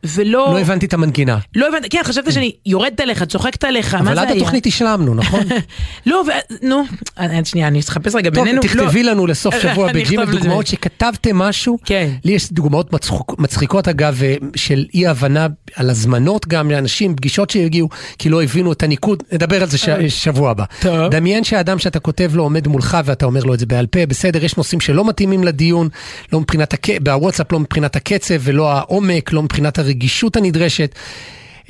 ולא... 0.05 0.51
לא 0.53 0.59
הבנתי 0.59 0.86
את 0.86 0.94
המנגינה. 0.94 1.38
לא 1.57 1.68
הבנתי, 1.68 1.88
כן, 1.88 2.01
חשבת 2.05 2.32
שאני 2.32 2.53
יורדת 2.66 3.01
עליך, 3.01 3.22
צוחקת 3.22 3.64
עליך, 3.64 3.94
מה 3.94 4.03
זה 4.05 4.11
היה? 4.11 4.22
אבל 4.22 4.30
עד 4.30 4.36
התוכנית 4.36 4.66
השלמנו, 4.66 5.14
נכון? 5.14 5.40
לא, 6.07 6.24
נו, 6.62 6.84
שנייה, 7.44 7.68
אני 7.68 7.80
אחפש 7.80 8.14
רגע 8.14 8.30
בינינו. 8.30 8.62
טוב, 8.62 8.70
תכתבי 8.70 9.03
לא. 9.03 9.12
לנו 9.12 9.26
לסוף 9.26 9.55
שבוע 9.62 9.92
בג'ימל 9.92 10.24
דוגמאות 10.24 10.66
שכתבתם 10.66 11.36
משהו. 11.36 11.78
כן. 11.84 12.11
לי 12.24 12.32
יש 12.32 12.53
דוגמאות 12.53 12.90
מצחיקות 13.38 13.88
אגב, 13.88 14.22
אה, 14.22 14.34
של 14.57 14.84
אי 14.94 15.07
הבנה 15.07 15.46
על 15.76 15.90
הזמנות 15.90 16.49
גם 16.49 16.70
לאנשים, 16.70 17.16
פגישות 17.16 17.51
שהגיעו, 17.51 17.88
כי 18.18 18.28
לא 18.28 18.42
הבינו 18.42 18.72
את 18.72 18.82
הניקוד, 18.82 19.22
נדבר 19.32 19.62
על 19.62 19.68
זה 19.68 19.92
אה. 19.92 20.11
שבוע 20.11 20.51
הבא. 20.51 20.64
טוב. 20.80 21.11
דמיין 21.11 21.44
שהאדם 21.44 21.78
שאתה 21.78 22.01
כותב 22.01 22.30
לו 22.34 22.42
עומד 22.42 22.68
מולך 22.68 22.99
ואתה 23.05 23.26
אומר 23.26 23.42
לו 23.44 23.55
את 23.55 23.59
זה 23.59 23.66
בעל 23.66 23.86
פה, 23.86 24.07
בסדר, 24.07 24.44
יש 24.44 24.57
נושאים 24.57 24.80
שלא 24.80 25.05
מתאימים 25.05 25.44
לדיון, 25.44 25.88
לא 26.32 26.40
מבחינת, 26.40 26.74
בוואטסאפ 27.03 27.53
לא 27.53 27.59
מבחינת 27.61 27.96
הקצב 27.96 28.34
ולא 28.40 28.72
העומק, 28.72 29.32
לא 29.32 29.42
מבחינת 29.42 29.78
הרגישות 29.89 30.36
הנדרשת. 30.36 30.95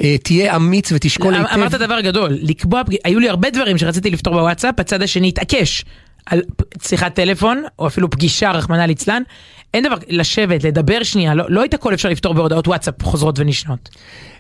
אה, 0.03 0.16
תהיה 0.23 0.57
אמיץ 0.57 0.93
ותשקול 0.93 1.35
היטב. 1.35 1.47
אמרת 1.55 1.75
דבר 1.75 2.01
גדול, 2.01 2.39
לקבוע, 2.43 2.83
היו 3.05 3.21
לי 3.21 3.29
הרבה 3.29 3.51
דברים 3.51 3.79
שרציתי 3.79 4.11
לפתור 4.11 4.35
בוואטסאפ, 4.35 4.81
הצד 4.81 5.03
השני 5.03 5.29
התעקש 5.29 5.85
על 6.27 6.43
שיחת 6.83 7.14
טלפון, 7.14 7.64
או 7.79 7.87
אפילו 7.87 8.11
פגישה, 8.11 8.51
רחמנא 8.51 8.83
ליצלן. 8.83 9.23
אין 9.75 9.85
דבר, 9.85 9.97
לשבת, 10.09 10.64
לדבר 10.64 11.03
שנייה, 11.03 11.35
לא, 11.35 11.45
לא 11.49 11.64
את 11.64 11.75
הכל 11.75 11.95
אפשר 11.95 12.09
לפתור 12.09 12.35
בהודעות 12.35 12.69
וואטסאפ 12.69 12.95
חוזרות 13.03 13.39
ונשנות. 13.39 13.89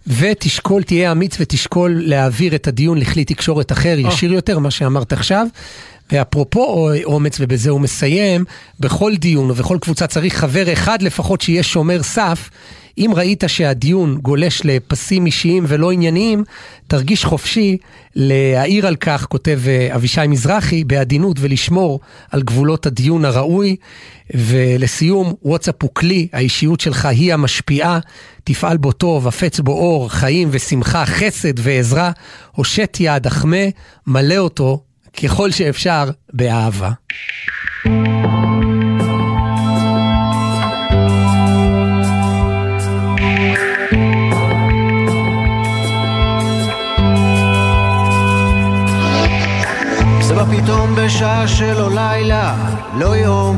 ותשקול, 0.06 0.82
תהיה 0.82 1.12
אמיץ 1.12 1.36
ותשקול 1.40 2.02
להעביר 2.04 2.54
את 2.54 2.66
הדיון 2.66 2.98
לכלי 2.98 3.24
תקשורת 3.24 3.72
אחר, 3.72 3.96
oh. 3.98 4.08
ישיר 4.08 4.32
יותר, 4.32 4.58
מה 4.58 4.70
שאמרת 4.70 5.12
עכשיו. 5.12 5.46
ואפרופו 6.12 6.90
אומץ, 7.04 7.36
ובזה 7.40 7.70
הוא 7.70 7.80
מסיים, 7.80 8.44
בכל 8.80 9.16
דיון 9.16 9.50
ובכל 9.50 9.78
קבוצה 9.80 10.06
צריך 10.06 10.36
חבר 10.36 10.72
אחד 10.72 11.02
לפחות 11.02 11.40
שיהיה 11.40 11.62
שומר 11.62 12.02
סף. 12.02 12.50
אם 12.98 13.10
ראית 13.16 13.44
שהדיון 13.46 14.18
גולש 14.18 14.62
לפסים 14.64 15.26
אישיים 15.26 15.64
ולא 15.68 15.90
ענייניים, 15.90 16.44
תרגיש 16.86 17.24
חופשי 17.24 17.76
להעיר 18.14 18.86
על 18.86 18.96
כך, 18.96 19.26
כותב 19.26 19.60
אה, 19.66 19.94
אבישי 19.94 20.26
מזרחי, 20.28 20.84
בעדינות 20.84 21.36
ולשמור 21.40 22.00
על 22.30 22.42
גבולות 22.42 22.86
הדיון 22.86 23.24
הראוי. 23.24 23.76
ולסיום, 24.34 25.34
וואטסאפ 25.42 25.82
הוא 25.82 25.90
כלי, 25.94 26.28
האישיות 26.32 26.80
שלך 26.80 27.06
היא 27.06 27.34
המשפיעה, 27.34 27.98
תפעל 28.44 28.76
בו 28.76 28.92
טוב, 28.92 29.28
הפץ 29.28 29.60
בו 29.60 29.72
אור, 29.72 30.10
חיים 30.10 30.48
ושמחה, 30.50 31.06
חסד 31.06 31.52
ועזרה, 31.56 32.10
הושט 32.52 32.96
יד, 33.00 33.26
החמא, 33.26 33.64
מלא 34.06 34.36
אותו 34.36 34.82
ככל 35.22 35.50
שאפשר 35.50 36.10
באהבה. 36.32 36.90
פתאום 50.78 50.94
בשעה 50.94 51.48
שלא 51.48 51.90
לילה, 51.90 52.54
לא 52.94 53.16
יום. 53.16 53.56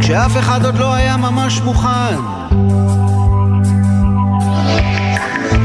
כשאף 0.00 0.36
אחד 0.38 0.64
עוד 0.64 0.78
לא 0.78 0.94
היה 0.94 1.16
ממש 1.16 1.60
מוכן. 1.60 2.16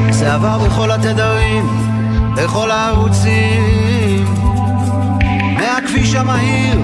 זה 0.09 0.33
עבר 0.33 0.57
בכל 0.57 0.91
התדרים, 0.91 1.65
בכל 2.35 2.71
הערוצים, 2.71 4.25
מהכביש 5.57 6.15
המהיר 6.15 6.79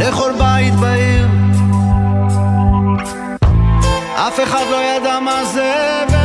לכל 0.00 0.30
בית 0.38 0.74
בעיר. 0.74 1.28
אף 4.14 4.40
אחד 4.44 4.64
לא 4.70 4.76
ידע 4.76 5.20
מה 5.20 5.44
זה 5.44 6.19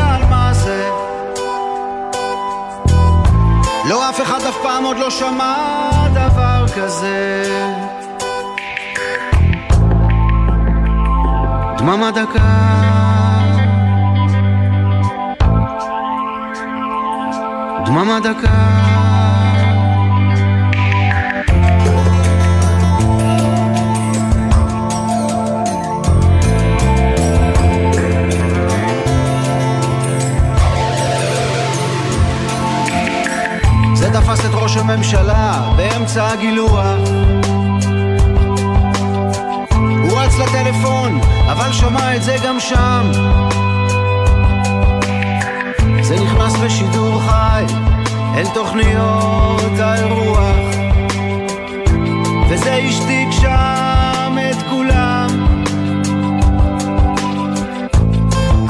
לא, 3.90 4.10
אף 4.10 4.22
אחד 4.22 4.42
אף 4.42 4.58
פעם 4.64 4.84
עוד 4.84 4.98
לא 4.98 5.10
שמע 5.10 5.56
דבר 6.14 6.66
כזה. 6.76 7.44
דממה 11.78 12.12
דקה 12.12 12.76
דממה 17.86 18.20
דקה 18.20 19.05
הממשלה 35.06 35.74
באמצע 35.76 36.28
הגילוח 36.28 37.10
הוא 39.80 40.20
רץ 40.20 40.38
לטלפון, 40.38 41.20
אבל 41.52 41.72
שמע 41.74 42.16
את 42.16 42.24
זה 42.24 42.36
גם 42.44 42.60
שם. 42.60 43.12
זה 46.02 46.16
נכנס 46.16 46.56
בשידור 46.56 47.22
חי 47.22 47.66
אל 48.36 48.46
תוכניות 48.54 49.80
האירוח 49.80 50.56
וזה 52.50 52.76
השתיק 52.76 53.32
שם 53.32 54.38
את 54.52 54.58
כולם. 54.70 55.30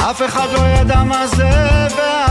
אף 0.10 0.22
אחד 0.26 0.48
לא 0.54 0.60
ידע 0.60 1.04
מה 1.04 1.28
זה 1.28 1.88
ועל 1.98 2.25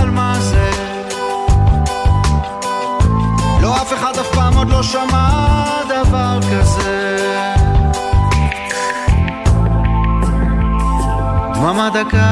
לא 4.74 4.82
שמע 4.82 5.28
דבר 5.88 6.38
כזה. 6.40 7.16
דממה 11.54 11.90
דקה. 11.94 12.30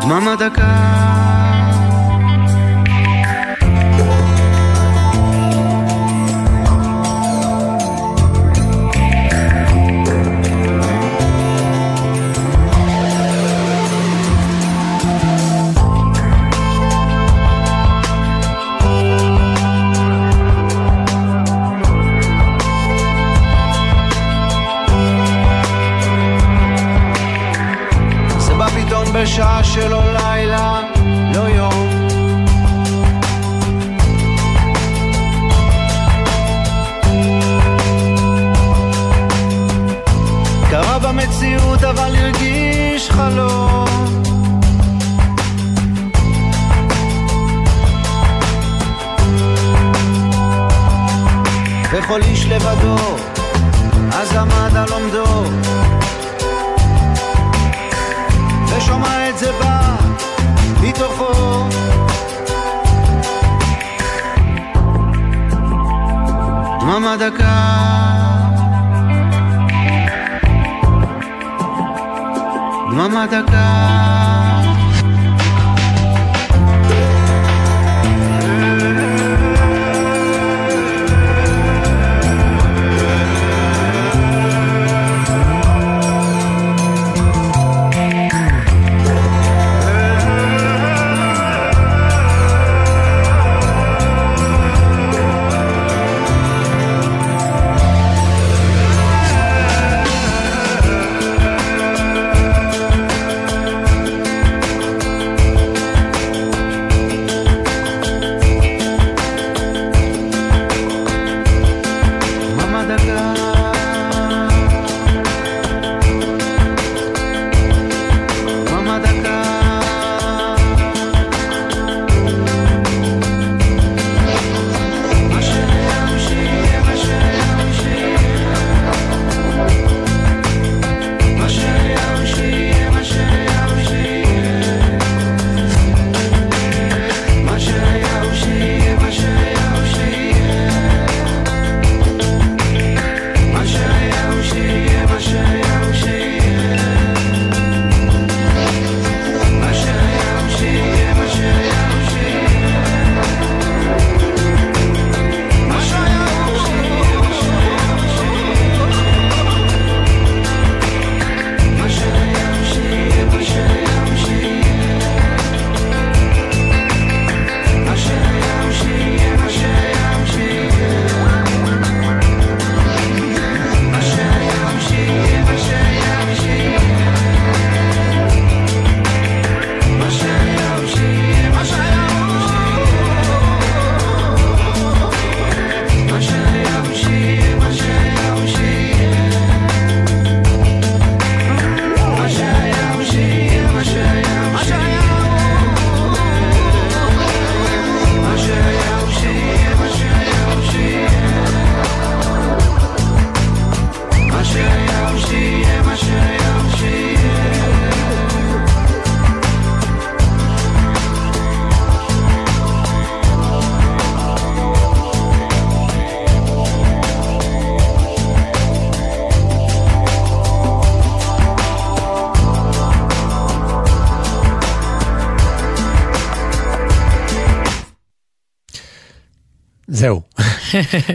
דממה 0.00 0.36
דקה 0.36 1.31
בשעה 29.32 29.64
שלא 29.64 30.02
לילה, 30.12 30.80
לא 31.34 31.40
יום. 31.40 31.88
קרה 40.70 40.98
במציאות 40.98 41.82
אבל 41.82 42.16
הרגיש 42.16 43.10
חלום. 43.10 43.86
וכל 51.92 52.22
איש 52.22 52.46
לבדו, 52.46 52.96
אז 54.12 54.36
עמד 54.36 54.76
על 54.76 54.92
עומדו. 54.92 55.44
מתוכו 61.02 61.32
דממה 66.80 67.16
דקה. 67.16 67.82
דממה 72.90 73.26
דקה 73.26 74.31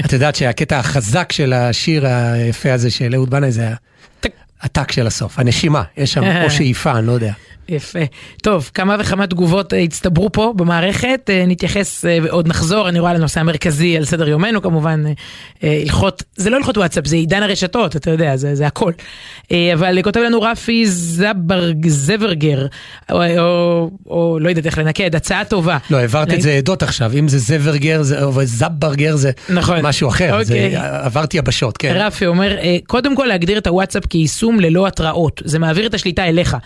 את 0.05 0.13
יודעת 0.13 0.36
שהקטע 0.36 0.80
החזק 0.80 1.32
של 1.32 1.53
השיר 1.53 2.07
היפה 2.07 2.74
הזה 2.74 2.91
של 2.91 3.15
אהוד 3.15 3.30
בנאי 3.30 3.51
זה 3.51 3.70
הטק 4.61 4.91
של 4.91 5.07
הסוף, 5.07 5.39
הנשימה, 5.39 5.84
יש 5.97 6.13
שם 6.13 6.24
או 6.43 6.49
שאיפה, 6.57 6.91
אני 6.91 7.07
לא 7.07 7.11
יודע. 7.11 7.34
יפה. 7.70 7.99
טוב, 8.41 8.72
כמה 8.74 8.95
וכמה 8.99 9.28
תגובות 9.28 9.74
אה, 9.74 9.80
הצטברו 9.80 10.32
פה 10.32 10.53
במערכת, 10.55 11.30
אה, 11.30 11.43
נתייחס 11.47 12.05
אה, 12.05 12.18
ועוד 12.24 12.47
נחזור, 12.47 12.89
אני 12.89 12.99
רואה 12.99 13.13
לנושא 13.13 13.39
המרכזי 13.39 13.97
על 13.97 14.05
סדר 14.05 14.28
יומנו 14.28 14.61
כמובן, 14.61 15.03
הלכות, 15.63 16.24
זה 16.36 16.49
לא 16.49 16.57
הלכות 16.57 16.78
וואטסאפ, 16.78 17.07
זה 17.07 17.15
עידן 17.15 17.43
הרשתות, 17.43 17.95
אתה 17.95 18.11
יודע, 18.11 18.36
זה, 18.36 18.55
זה 18.55 18.68
הכל. 18.68 18.91
אבל 19.74 20.01
כותב 20.01 20.20
לנו 20.20 20.41
רפי 20.41 20.86
זברג, 20.86 21.88
זברגר, 21.88 22.68
או, 23.11 23.22
או, 23.39 23.89
או 24.07 24.39
לא 24.39 24.49
יודעת 24.49 24.65
איך 24.65 24.78
לנקד, 24.78 25.15
הצעה 25.15 25.45
טובה. 25.45 25.78
לא, 25.89 25.97
העברת 25.97 26.34
את 26.34 26.41
זה 26.41 26.51
עדות 26.51 26.84
עכשיו, 26.84 27.11
אם 27.20 27.28
זה 27.28 27.38
זברגר 27.38 28.01
זה, 28.01 28.24
או 28.24 28.32
זברגר 28.43 29.15
זה 29.15 29.32
נכון. 29.49 29.82
משהו 29.82 30.09
אחר, 30.09 30.39
אוקיי. 30.39 30.72
זה, 30.72 30.78
עברתי 30.82 31.38
יבשות, 31.38 31.78
כן. 31.78 31.93
רפי 31.95 32.26
אומר, 32.26 32.57
קודם 32.88 33.15
כל 33.15 33.26
להגדיר 33.26 33.57
את 33.57 33.68
הוואטסאפ 33.68 34.05
כיישום 34.05 34.59
ללא 34.59 34.88
התראות, 34.88 35.41
זה 35.45 35.59
מעביר 35.59 35.86
את 35.86 35.93
השליטה 35.93 36.26
אליך. 36.26 36.57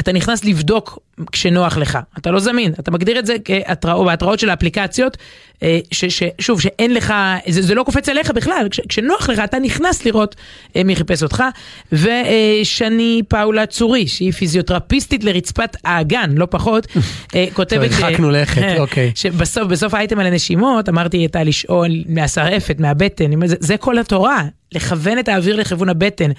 אתה 0.00 0.12
נכנס 0.12 0.44
לבדוק 0.44 0.98
כשנוח 1.32 1.76
לך, 1.76 1.98
אתה 2.18 2.30
לא 2.30 2.40
זמין, 2.40 2.72
אתה 2.78 2.90
מגדיר 2.90 3.18
את 3.18 3.26
זה 3.26 3.36
כהתראות, 3.44 4.06
בהתראות 4.06 4.38
של 4.38 4.50
האפליקציות, 4.50 5.16
אה, 5.62 5.78
ש, 5.90 6.04
ש, 6.04 6.22
שוב, 6.38 6.60
שאין 6.60 6.94
לך, 6.94 7.14
זה, 7.48 7.62
זה 7.62 7.74
לא 7.74 7.82
קופץ 7.82 8.08
עליך 8.08 8.30
בכלל, 8.30 8.66
כש, 8.70 8.80
כשנוח 8.88 9.28
לך 9.28 9.38
אתה 9.38 9.58
נכנס 9.58 10.04
לראות 10.04 10.36
אה, 10.76 10.84
מי 10.84 10.96
חיפש 10.96 11.22
אותך. 11.22 11.44
ושני 11.92 13.22
פאולה 13.28 13.66
צורי, 13.66 14.06
שהיא 14.06 14.32
פיזיותרפיסטית 14.32 15.24
לרצפת 15.24 15.76
האגן, 15.84 16.30
לא 16.36 16.46
פחות, 16.50 16.86
אה, 17.34 17.46
כותבת... 17.56 17.90
הרחקנו 17.92 18.30
לכת, 18.30 18.62
אוקיי. 18.78 19.12
שבסוף, 19.14 19.64
בסוף 19.64 19.94
האייטם 19.94 20.18
על 20.18 20.26
הנשימות, 20.26 20.88
אמרתי 20.88 21.16
הייתה 21.16 21.44
לשאול 21.44 21.90
מהשרעפת, 22.08 22.80
מהבטן, 22.80 23.46
זה, 23.46 23.56
זה 23.60 23.76
כל 23.76 23.98
התורה, 23.98 24.42
לכוון 24.72 25.18
את 25.18 25.28
האוויר 25.28 25.56
לכיוון 25.56 25.88
הבטן. 25.88 26.30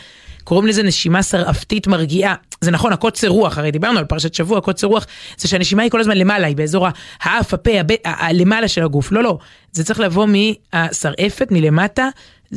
קוראים 0.44 0.68
לזה 0.68 0.84
נשימה 0.84 1.24
שרעפתית 1.24 1.88
מרגיעה. 1.88 2.36
זה 2.62 2.72
נכון, 2.72 2.94
הקוצר 2.94 3.28
רוח, 3.28 3.58
הרי 3.58 3.72
דיברנו 3.72 4.00
על 4.00 4.06
פרשת 4.06 4.34
שבוע, 4.34 4.58
הקוצר 4.58 4.88
רוח, 4.88 5.06
זה 5.38 5.48
שהנשימה 5.48 5.84
היא 5.84 5.92
כל 5.92 6.00
הזמן 6.00 6.18
למעלה, 6.18 6.48
היא 6.48 6.56
באזור 6.56 6.88
האף, 7.22 7.54
הפה, 7.54 7.80
הב... 7.80 7.88
למעלה 8.34 8.68
של 8.68 8.84
הגוף. 8.84 9.12
לא, 9.14 9.24
לא, 9.24 9.38
זה 9.72 9.84
צריך 9.84 10.00
לבוא 10.00 10.28
מהשרעפת, 10.28 11.48
מלמטה, 11.52 12.10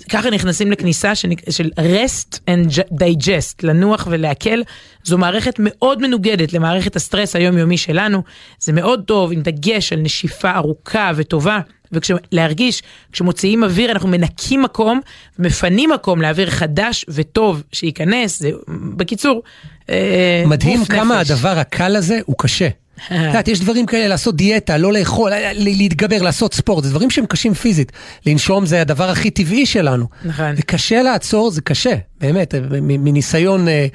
ככה 0.09 0.31
נכנסים 0.31 0.73
לכניסה 0.73 1.15
של, 1.15 1.29
של 1.51 1.71
rest 1.79 2.39
and 2.51 2.79
digest, 2.93 3.55
לנוח 3.63 4.07
ולעכל. 4.11 4.63
זו 5.05 5.19
מערכת 5.19 5.55
מאוד 5.59 6.03
מנוגדת 6.03 6.53
למערכת 6.53 6.97
הסטרס 6.97 7.37
היומיומי 7.37 7.79
שלנו. 7.79 8.23
זה 8.59 8.73
מאוד 8.73 9.03
טוב, 9.07 9.33
עם 9.33 9.43
דגש 9.43 9.93
על 9.93 10.01
נשיפה 10.01 10.51
ארוכה 10.51 11.11
וטובה. 11.17 11.61
ולהרגיש, 11.93 12.83
כשמוציאים 13.13 13.65
אוויר 13.65 13.93
אנחנו 13.93 14.09
מנקים 14.09 14.63
מקום, 14.63 15.01
מפנים 15.39 15.91
מקום 15.91 16.23
לאוויר 16.23 16.51
חדש 16.51 17.05
וטוב 17.09 17.63
שייכנס, 17.73 18.41
זה, 18.41 18.51
בקיצור, 18.97 19.43
אה, 19.91 20.45
מדהים 20.47 20.85
כמה 20.85 21.21
נפש. 21.21 21.31
הדבר 21.31 21.59
הקל 21.59 21.97
הזה 21.97 22.21
הוא 22.27 22.37
קשה. 22.39 22.69
את 23.05 23.11
יודעת, 23.11 23.49
יש 23.49 23.61
דברים 23.61 23.87
כאלה, 23.87 24.09
לעשות 24.09 24.37
דיאטה, 24.37 24.77
לא 24.77 24.93
לאכול, 24.93 25.33
להתגבר, 25.55 26.23
לעשות 26.23 26.55
ספורט, 26.55 26.85
זה 26.85 26.91
דברים 26.91 27.11
שהם 27.11 27.27
קשים 27.27 27.55
פיזית. 27.55 27.93
לנשום 28.27 28.67
זה 28.67 28.81
הדבר 28.81 29.11
הכי 29.11 29.31
טבעי 29.31 29.67
שלנו. 29.67 30.07
נכון. 30.25 30.55
וקשה 30.57 31.03
לעצור, 31.03 31.51
זה 31.51 31.61
קשה, 31.61 31.95
באמת, 32.21 32.55
מניסיון 32.81 33.69
אה, 33.69 33.87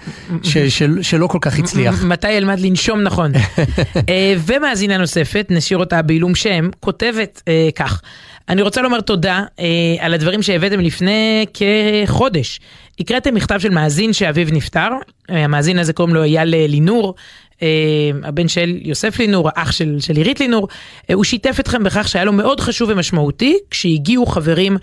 שלא 1.02 1.28
כל 1.28 1.38
כך 1.42 1.60
הצליח. 1.60 2.04
מתי 2.04 2.28
אלמד 2.28 2.60
לנשום 2.60 3.02
נכון. 3.02 3.32
אה, 4.10 4.34
ומאזינה 4.38 4.98
נוספת, 4.98 5.48
נשאיר 5.50 5.80
אותה 5.80 6.02
בעילום 6.02 6.36
שם, 6.36 6.70
כותבת 6.80 7.42
אה, 7.48 7.70
כך. 7.76 8.02
אני 8.50 8.62
רוצה 8.62 8.82
לומר 8.82 9.02
תודה 9.02 9.44
על 10.00 10.14
הדברים 10.14 10.42
שהבאתם 10.42 10.80
לפני 10.80 11.46
כחודש. 11.54 12.60
הקראתם 13.00 13.36
מכתב 13.36 13.60
של 13.60 13.70
מאזין 13.70 14.14
שאביו 14.14 14.48
נפטר, 14.52 14.90
המאזין 15.30 15.80
הזה 15.80 15.94
קוראים 15.94 16.16
לו 16.16 16.24
אייל 16.24 16.50
לינור, 16.68 17.08
אה, 17.08 17.16
הבן 18.24 18.48
של 18.48 18.78
יוסף 18.82 19.20
לינור, 19.20 19.50
האח 19.56 19.72
של, 19.72 19.96
של 20.00 20.16
עירית 20.16 20.40
לינור, 20.40 20.68
אה, 21.10 21.16
הוא 21.16 21.24
שיתף 21.24 21.60
אתכם 21.60 21.84
בכך 21.84 22.08
שהיה 22.08 22.26
לו 22.26 22.34
מאוד 22.34 22.60
חשוב 22.60 22.90
ומשמעותי 22.92 23.58
כשהגיעו 23.70 24.26
חברים 24.26 24.78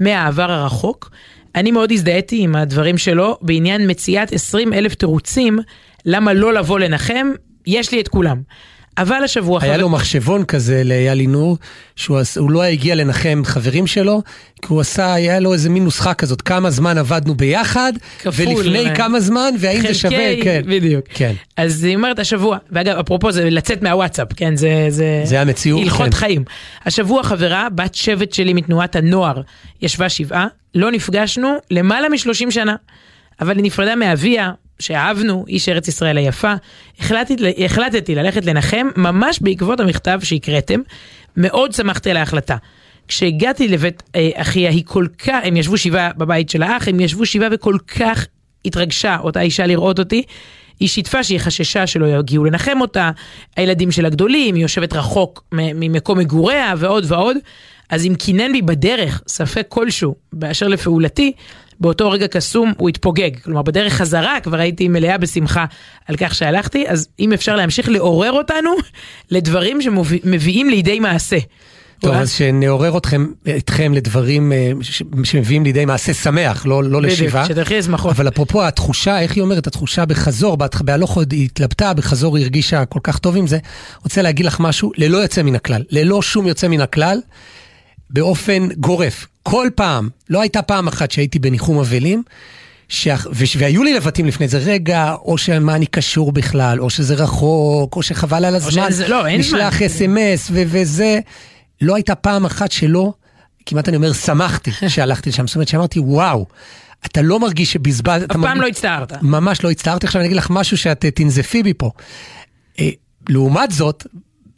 מהעבר 0.00 0.50
הרחוק. 0.52 1.10
אני 1.54 1.70
מאוד 1.70 1.92
הזדהיתי 1.92 2.42
עם 2.42 2.56
הדברים 2.56 2.98
שלו 2.98 3.38
בעניין 3.42 3.90
מציאת 3.90 4.32
20 4.32 4.72
אלף 4.72 4.94
תירוצים 4.94 5.58
למה 6.04 6.32
לא 6.32 6.52
לבוא 6.52 6.78
לנחם, 6.78 7.32
יש 7.66 7.92
לי 7.92 8.00
את 8.00 8.08
כולם. 8.08 8.42
אבל 8.98 9.24
השבוע... 9.24 9.62
היה 9.62 9.76
לו 9.76 9.88
מחשבון 9.88 10.44
כזה 10.44 10.84
לאייל 10.84 11.18
עינור, 11.18 11.56
שהוא 11.96 12.50
לא 12.50 12.62
הגיע 12.62 12.94
לנחם 12.94 13.42
חברים 13.44 13.86
שלו, 13.86 14.22
כי 14.62 14.66
הוא 14.68 14.80
עשה, 14.80 15.14
היה 15.14 15.40
לו 15.40 15.52
איזה 15.52 15.70
מין 15.70 15.84
נוסחה 15.84 16.14
כזאת, 16.14 16.42
כמה 16.42 16.70
זמן 16.70 16.98
עבדנו 16.98 17.34
ביחד, 17.34 17.92
כפול, 18.18 18.46
ולפני 18.46 18.84
מה... 18.84 18.94
כמה 18.94 19.20
זמן, 19.20 19.54
והאם 19.58 19.80
זה 19.80 19.94
שווה, 19.94 20.42
כן. 20.42 20.62
בדיוק. 20.66 21.04
כן. 21.14 21.32
אז 21.56 21.84
היא 21.84 21.96
אומרת 21.96 22.18
השבוע, 22.18 22.58
ואגב, 22.70 22.98
אפרופו 22.98 23.32
זה 23.32 23.50
לצאת 23.50 23.82
מהוואטסאפ, 23.82 24.28
כן, 24.36 24.56
זה... 24.56 24.86
זה, 24.88 25.20
זה 25.24 25.40
המציאות, 25.40 25.82
הלכות 25.82 26.06
כן. 26.06 26.12
חיים. 26.12 26.44
השבוע 26.86 27.22
חברה, 27.22 27.68
בת 27.74 27.94
שבט 27.94 28.32
שלי 28.32 28.52
מתנועת 28.52 28.96
הנוער, 28.96 29.40
ישבה 29.82 30.08
שבעה, 30.08 30.46
לא 30.74 30.90
נפגשנו 30.90 31.48
למעלה 31.70 32.08
משלושים 32.08 32.50
שנה. 32.50 32.76
אבל 33.40 33.56
היא 33.56 33.64
נפרדה 33.64 33.96
מאביה, 33.96 34.50
שאהבנו, 34.78 35.44
איש 35.48 35.68
ארץ 35.68 35.88
ישראל 35.88 36.16
היפה, 36.16 36.54
החלטתי, 37.00 37.64
החלטתי 37.64 38.14
ללכת 38.14 38.44
לנחם 38.44 38.88
ממש 38.96 39.38
בעקבות 39.42 39.80
המכתב 39.80 40.20
שהקראתם. 40.22 40.80
מאוד 41.38 41.72
שמחתי 41.72 42.10
על 42.10 42.16
ההחלטה. 42.16 42.56
כשהגעתי 43.08 43.68
לבית 43.68 44.02
אה, 44.14 44.30
אחיה, 44.34 44.70
היא 44.70 44.82
כל 44.86 45.06
כך, 45.18 45.38
הם 45.44 45.56
ישבו 45.56 45.78
שבעה 45.78 46.10
בבית 46.16 46.50
של 46.50 46.62
האח, 46.62 46.88
הם 46.88 47.00
ישבו 47.00 47.26
שבעה 47.26 47.48
וכל 47.52 47.76
כך 47.86 48.26
התרגשה 48.64 49.16
אותה 49.20 49.40
אישה 49.40 49.66
לראות 49.66 49.98
אותי. 49.98 50.22
היא 50.80 50.88
שיתפה 50.88 51.24
שהיא 51.24 51.38
חששה 51.38 51.86
שלא 51.86 52.06
יגיעו 52.06 52.44
לנחם 52.44 52.80
אותה, 52.80 53.10
הילדים 53.56 53.90
שלה 53.90 54.08
גדולים, 54.08 54.54
היא 54.54 54.62
יושבת 54.62 54.92
רחוק 54.92 55.44
ממקום 55.52 56.18
מגוריה 56.18 56.74
ועוד 56.78 57.04
ועוד. 57.08 57.36
אז 57.90 58.06
אם 58.06 58.14
קינן 58.18 58.52
בי 58.52 58.62
בדרך 58.62 59.22
ספק 59.28 59.66
כלשהו 59.68 60.14
באשר 60.32 60.68
לפעולתי, 60.68 61.32
באותו 61.80 62.10
רגע 62.10 62.26
קסום 62.26 62.72
הוא 62.76 62.88
התפוגג. 62.88 63.30
כלומר, 63.44 63.62
בדרך 63.62 63.92
חזרה 63.92 64.40
כבר 64.40 64.58
הייתי 64.58 64.88
מלאה 64.88 65.18
בשמחה 65.18 65.64
על 66.06 66.16
כך 66.16 66.34
שהלכתי, 66.34 66.84
אז 66.88 67.08
אם 67.20 67.32
אפשר 67.32 67.56
להמשיך 67.56 67.88
לעורר 67.88 68.32
אותנו 68.32 68.70
לדברים 69.30 69.80
שמביאים 69.82 70.70
לידי 70.70 71.00
מעשה. 71.00 71.38
טוב, 72.00 72.14
אז 72.14 72.30
שנעורר 72.30 72.96
אתכם, 72.96 73.26
אתכם 73.56 73.94
לדברים 73.94 74.52
אה, 74.52 74.72
שמביאים 75.24 75.64
לידי 75.64 75.84
מעשה 75.84 76.14
שמח, 76.14 76.66
לא, 76.66 76.84
לא 76.84 77.02
לשיבה. 77.02 77.42
בדיוק, 77.42 77.44
שתלכי 77.44 77.78
לשמחות. 77.78 78.12
אבל 78.12 78.28
אפרופו 78.28 78.64
התחושה, 78.64 79.20
איך 79.20 79.36
היא 79.36 79.42
אומרת? 79.42 79.66
התחושה 79.66 80.04
בחזור, 80.04 80.56
בהלוך 80.80 81.16
עוד 81.16 81.32
היא 81.32 81.44
התלבטה, 81.44 81.94
בחזור 81.94 82.36
היא 82.36 82.44
הרגישה 82.44 82.84
כל 82.84 83.00
כך 83.02 83.18
טוב 83.18 83.36
עם 83.36 83.46
זה. 83.46 83.58
רוצה 84.02 84.22
להגיד 84.22 84.46
לך 84.46 84.60
משהו, 84.60 84.92
ללא 84.96 85.18
יוצא 85.18 85.42
מן 85.42 85.54
הכלל, 85.54 85.82
ללא 85.90 86.22
שום 86.22 86.46
יוצא 86.46 86.68
מן 86.68 86.80
הכלל, 86.80 87.18
באופן 88.10 88.68
גורף. 88.76 89.26
כל 89.42 89.68
פעם, 89.74 90.08
לא 90.30 90.40
הייתה 90.40 90.62
פעם 90.62 90.88
אחת 90.88 91.10
שהייתי 91.10 91.38
בניחום 91.38 91.78
אבלים, 91.78 92.22
ש... 92.88 93.08
והיו 93.58 93.82
לי 93.82 93.94
לבטים 93.94 94.26
לפני 94.26 94.48
זה, 94.48 94.58
רגע, 94.58 95.14
או 95.24 95.38
שמה 95.38 95.74
אני 95.74 95.86
קשור 95.86 96.32
בכלל, 96.32 96.80
או 96.80 96.90
שזה 96.90 97.14
רחוק, 97.14 97.96
או 97.96 98.02
שחבל 98.02 98.44
על 98.44 98.54
הזמן, 98.54 98.90
שזה, 98.90 99.08
לא, 99.08 99.28
נשלח 99.28 99.82
אס.אם.אס 99.82 100.48
ו- 100.50 100.62
וזה. 100.66 101.20
לא 101.80 101.94
הייתה 101.94 102.14
פעם 102.14 102.44
אחת 102.44 102.72
שלא, 102.72 103.12
כמעט 103.66 103.88
אני 103.88 103.96
אומר, 103.96 104.12
שמחתי 104.12 104.70
שהלכתי 104.88 105.30
לשם. 105.30 105.46
זאת 105.46 105.56
אומרת 105.56 105.68
שאמרתי, 105.68 106.00
וואו, 106.00 106.46
אתה 107.06 107.22
לא 107.22 107.40
מרגיש 107.40 107.72
שבזבז... 107.72 108.22
אף 108.22 108.28
פעם 108.28 108.40
מרגיש... 108.40 108.60
לא 108.60 108.66
הצטערת. 108.66 109.22
ממש 109.22 109.64
לא 109.64 109.70
הצטערתי. 109.70 110.06
עכשיו 110.06 110.20
אני 110.20 110.26
אגיד 110.26 110.36
לך 110.36 110.50
משהו 110.50 110.76
שאת 110.76 111.04
אה, 111.04 111.10
תנזפי 111.10 111.62
בי 111.62 111.74
פה. 111.74 111.90
אה, 112.80 112.90
לעומת 113.28 113.70
זאת, 113.70 114.06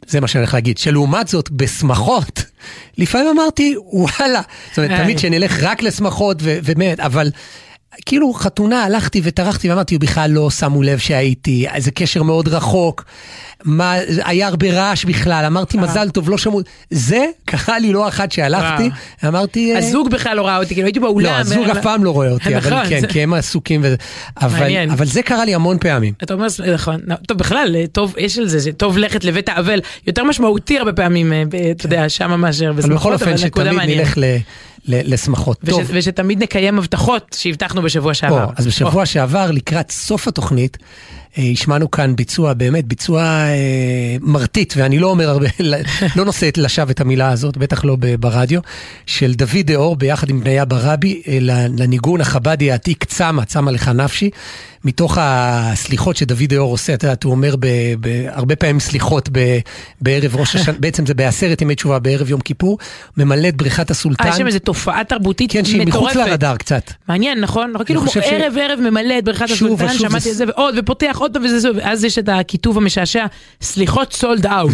זה 0.07 0.19
מה 0.19 0.27
שאני 0.27 0.41
הולך 0.41 0.53
להגיד, 0.53 0.77
שלעומת 0.77 1.27
זאת, 1.27 1.49
בשמחות, 1.49 2.43
לפעמים 2.97 3.27
אמרתי, 3.27 3.75
וואלה, 3.77 4.41
זאת 4.69 4.77
אומרת, 4.77 5.01
תמיד 5.01 5.19
שנלך 5.19 5.63
רק 5.63 5.83
לשמחות, 5.83 6.37
ובאמת, 6.41 6.99
אבל... 6.99 7.31
כאילו 8.05 8.33
חתונה 8.33 8.83
הלכתי 8.83 9.21
וטרחתי 9.23 9.69
ואמרתי, 9.69 9.97
בכלל 9.97 10.31
לא 10.31 10.49
שמו 10.49 10.83
לב 10.83 10.97
שהייתי, 10.97 11.65
איזה 11.73 11.91
קשר 11.91 12.23
מאוד 12.23 12.47
רחוק. 12.47 13.03
מה, 13.63 13.95
היה 14.23 14.47
הרבה 14.47 14.71
רעש 14.71 15.05
בכלל, 15.05 15.45
אמרתי 15.45 15.77
אה. 15.77 15.83
מזל 15.83 16.09
טוב, 16.09 16.29
לא 16.29 16.37
שמעו, 16.37 16.61
זה 16.89 17.25
קרה 17.45 17.79
לי 17.79 17.93
לא 17.93 18.07
אחת 18.07 18.31
שהלכתי, 18.31 18.89
אמרתי... 19.27 19.73
אה, 19.73 19.77
הזוג 19.77 20.09
בכלל 20.09 20.37
לא 20.37 20.47
ראה 20.47 20.57
אותי, 20.57 20.73
כאילו 20.73 20.87
הייתי 20.87 20.99
באולם. 20.99 21.25
לא, 21.25 21.37
הזוג 21.37 21.69
אף 21.69 21.77
פעם 21.83 22.03
לא 22.03 22.11
רואה 22.11 22.31
אותי, 22.31 22.55
אבל 22.57 22.73
נכון, 22.73 22.89
כן, 22.89 23.07
כי 23.07 23.21
הם 23.21 23.33
עסוקים, 23.33 23.85
אבל 24.37 25.05
זה 25.05 25.21
קרה 25.21 25.45
לי 25.45 25.55
המון 25.55 25.77
פעמים. 25.77 26.13
אתה 26.23 26.33
אומר, 26.33 26.47
נכון, 26.73 26.99
לא, 27.07 27.15
טוב 27.27 27.37
בכלל, 27.37 27.75
טוב, 27.91 28.15
יש 28.17 28.37
על 28.37 28.47
זה, 28.47 28.59
זה 28.59 28.71
טוב 28.71 28.97
לכת 28.97 29.23
לבית 29.23 29.49
האבל, 29.49 29.79
יותר 30.07 30.23
משמעותי 30.23 30.79
הרבה 30.79 30.93
פעמים, 30.93 31.33
אה, 31.33 31.43
אתה 31.71 31.85
יודע, 31.85 32.09
שמה 32.09 32.37
מאשר 32.37 32.73
בשמחות, 32.73 33.21
אבל 33.21 33.33
נקודה 33.45 33.71
מעניינת. 33.71 34.07
אבל 34.07 34.17
בכל 34.17 34.33
אופן 34.33 34.37
שתמיד 34.37 34.87
נלך 34.87 35.03
לשמחות. 35.07 35.57
טוב. 35.65 35.81
ושתמיד 35.93 36.43
נקיים 36.43 36.77
הבטחות 36.77 37.35
שהבטחנו 37.39 37.81
בשבוע 37.81 38.13
שעבר. 38.13 38.49
אז 38.55 38.67
בשבוע 38.67 39.05
שעבר, 39.05 39.51
לקראת 39.51 39.91
סוף 39.91 40.27
התוכנית, 40.27 40.77
השמענו 41.37 41.91
כאן 41.91 42.15
ביצוע, 42.15 42.53
באמת 42.53 42.85
ביצוע 42.85 43.23
אה, 43.23 44.15
מרטיט, 44.21 44.73
ואני 44.77 44.99
לא 44.99 45.07
אומר 45.07 45.29
הרבה, 45.29 45.47
לא 46.15 46.25
נושא 46.25 46.49
לשווא 46.57 46.91
את 46.91 47.01
המילה 47.01 47.29
הזאת, 47.29 47.57
בטח 47.57 47.85
לא 47.85 47.97
ברדיו, 48.19 48.59
של 49.05 49.33
דוד 49.33 49.65
דאור 49.65 49.95
ביחד 49.95 50.29
עם 50.29 50.39
בניה 50.39 50.65
ברבי, 50.65 51.21
אה, 51.27 51.37
לניגון 51.77 52.21
החבדי 52.21 52.71
העתיק 52.71 53.03
צמא, 53.03 53.45
צמא 53.45 53.69
לך 53.71 53.87
נפשי. 53.87 54.29
מתוך 54.85 55.17
הסליחות 55.21 56.15
שדוד 56.15 56.43
דאור 56.49 56.71
עושה, 56.71 56.93
את 56.93 57.03
יודעת, 57.03 57.23
הוא 57.23 57.31
אומר 57.31 57.55
ב, 57.59 57.67
ב, 57.99 58.25
הרבה 58.27 58.55
פעמים 58.55 58.79
סליחות 58.79 59.29
ב, 59.31 59.59
בערב 60.01 60.35
ראש 60.35 60.55
השנה, 60.55 60.75
בעצם 60.83 61.05
זה 61.05 61.13
בעשרת 61.13 61.61
ימי 61.61 61.75
תשובה 61.75 61.99
בערב 61.99 62.29
יום 62.29 62.41
כיפור, 62.41 62.77
ממלא 63.17 63.47
את 63.47 63.55
בריכת 63.55 63.91
הסולטן. 63.91 64.23
אה, 64.23 64.29
יש 64.29 64.37
שם 64.37 64.47
איזו 64.47 64.59
תופעה 64.59 65.03
תרבותית 65.03 65.49
מטורפת. 65.49 65.67
כן, 65.67 65.71
שהיא 65.71 65.87
מחוץ 65.87 66.15
לרדאר 66.15 66.57
קצת. 66.57 66.91
מעניין, 67.07 67.39
נכון? 67.39 67.73
כאילו 67.85 68.01
ערב 68.23 68.57
ערב 68.57 68.79
ממלא 68.79 69.17
את 69.17 69.23
בריכת 69.23 69.49
הסולטן, 69.49 69.93
שמעתי 69.93 70.31
את 70.31 70.35
זה, 70.35 70.45
ועוד, 70.47 70.75
ופותח 70.77 71.17
עוד 71.19 71.33
פעם 71.33 71.43
וזה, 71.45 71.69
ואז 71.75 72.03
יש 72.03 72.17
את 72.17 72.29
הכיתוב 72.29 72.77
המשעשע, 72.77 73.25
סליחות 73.61 74.13
סולד 74.13 74.45
אאוט. 74.57 74.71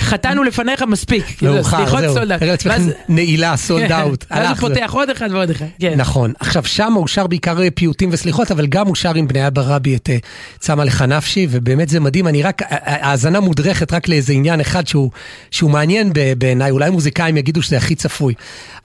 חטאנו 0.00 0.44
לפניך 0.44 0.82
מספיק. 0.82 1.24
כאילו, 1.38 1.64
סליחות 1.64 2.00
סולד 2.14 2.32
אאוט. 2.32 2.66
נעילה 3.08 3.56
סולד 3.56 3.92
אאוט. 3.92 4.24
ואז 4.30 4.48
הוא 4.48 4.68
פותח 4.68 4.90
עוד 4.92 5.10
אחד 5.10 5.28
ועוד 5.32 5.50
אחד. 5.50 5.66
כן. 5.80 5.94
נכון. 5.96 6.32
עכשיו, 6.40 6.64
שם 6.64 6.92
הוא 6.92 7.08
שר 7.08 7.26
בעיקר 7.26 7.56
פיוטים 7.74 8.08
וסליחות, 8.12 8.50
אבל 8.50 8.66
גם 8.66 8.89
הוא 8.90 8.96
שר 8.96 9.14
עם 9.14 9.28
בני 9.28 9.46
אבא 9.46 9.62
רבי 9.62 9.96
את 9.96 10.10
צמא 10.58 10.82
לך 10.82 11.02
נפשי, 11.02 11.46
ובאמת 11.50 11.88
זה 11.88 12.00
מדהים, 12.00 12.26
אני 12.26 12.42
רק, 12.42 12.62
האזנה 12.68 13.40
מודרכת 13.40 13.92
רק 13.92 14.08
לאיזה 14.08 14.32
עניין 14.32 14.60
אחד 14.60 14.86
שהוא, 14.86 15.10
שהוא 15.50 15.70
מעניין 15.70 16.12
בעיניי, 16.38 16.70
אולי 16.70 16.90
מוזיקאים 16.90 17.36
יגידו 17.36 17.62
שזה 17.62 17.76
הכי 17.76 17.94
צפוי, 17.94 18.34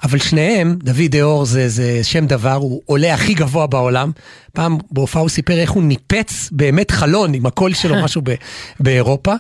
אבל 0.04 0.20
שניהם, 0.20 0.78
דוד 0.84 1.12
דאור 1.12 1.46
זה, 1.46 1.70
זה 1.70 2.00
שם 2.04 2.26
דבר, 2.26 2.54
הוא 2.54 2.82
עולה 2.86 3.14
הכי 3.14 3.34
גבוה 3.34 3.68
בעולם. 3.68 4.12
פעם 4.54 4.78
בהופעה 4.92 5.22
הוא 5.22 5.30
סיפר 5.30 5.54
איך 5.54 5.72
הוא 5.72 5.84
ניפץ 5.84 6.50
באמת 6.52 6.92
חלון 6.92 7.34
עם 7.34 7.46
הקול 7.46 7.74
שלו, 7.74 7.96
משהו 8.04 8.22
ב, 8.24 8.34
באירופה, 8.80 9.34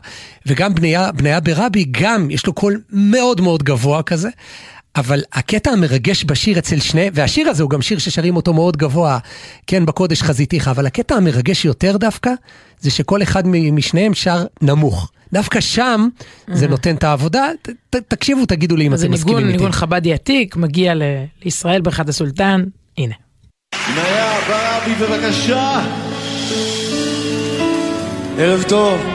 וגם 0.45 0.75
בניה, 0.75 1.11
בניה 1.11 1.39
ברבי, 1.39 1.85
גם 1.91 2.31
יש 2.31 2.45
לו 2.45 2.53
קול 2.53 2.81
מאוד 2.91 3.41
מאוד 3.41 3.63
גבוה 3.63 4.03
כזה. 4.03 4.29
אבל 4.95 5.23
הקטע 5.33 5.71
המרגש 5.71 6.25
בשיר 6.25 6.59
אצל 6.59 6.79
שני, 6.79 7.09
והשיר 7.13 7.49
הזה 7.49 7.63
הוא 7.63 7.69
גם 7.69 7.81
שיר 7.81 7.97
ששרים 7.97 8.35
אותו 8.35 8.53
מאוד 8.53 8.77
גבוה, 8.77 9.17
כן, 9.67 9.85
בקודש 9.85 10.21
חזיתיך, 10.21 10.67
אבל 10.67 10.85
הקטע 10.85 11.15
המרגש 11.15 11.65
יותר 11.65 11.97
דווקא, 11.97 12.31
זה 12.79 12.91
שכל 12.91 13.21
אחד 13.21 13.47
משניהם 13.47 14.13
שר 14.13 14.45
נמוך. 14.61 15.11
דווקא 15.33 15.59
שם 15.59 16.07
זה 16.47 16.67
נותן 16.67 16.95
את 16.95 17.03
העבודה, 17.03 17.45
ת, 17.89 17.95
תקשיבו, 17.95 18.45
תגידו 18.45 18.75
לי 18.75 18.87
אם 18.87 18.93
אתם 18.93 19.11
מסכימים 19.11 19.37
איתי. 19.37 19.47
זה 19.47 19.53
ניגון 19.53 19.71
חבדי 19.71 20.13
עתיק, 20.13 20.55
מגיע 20.55 20.93
לישראל 21.43 21.81
ברכת 21.81 22.09
הסולטן, 22.09 22.63
הנה. 22.97 23.13
בניה 23.95 24.33
ברבי 24.47 24.95
בבקשה. 24.95 25.85
ערב 28.37 28.63
טוב. 28.67 29.14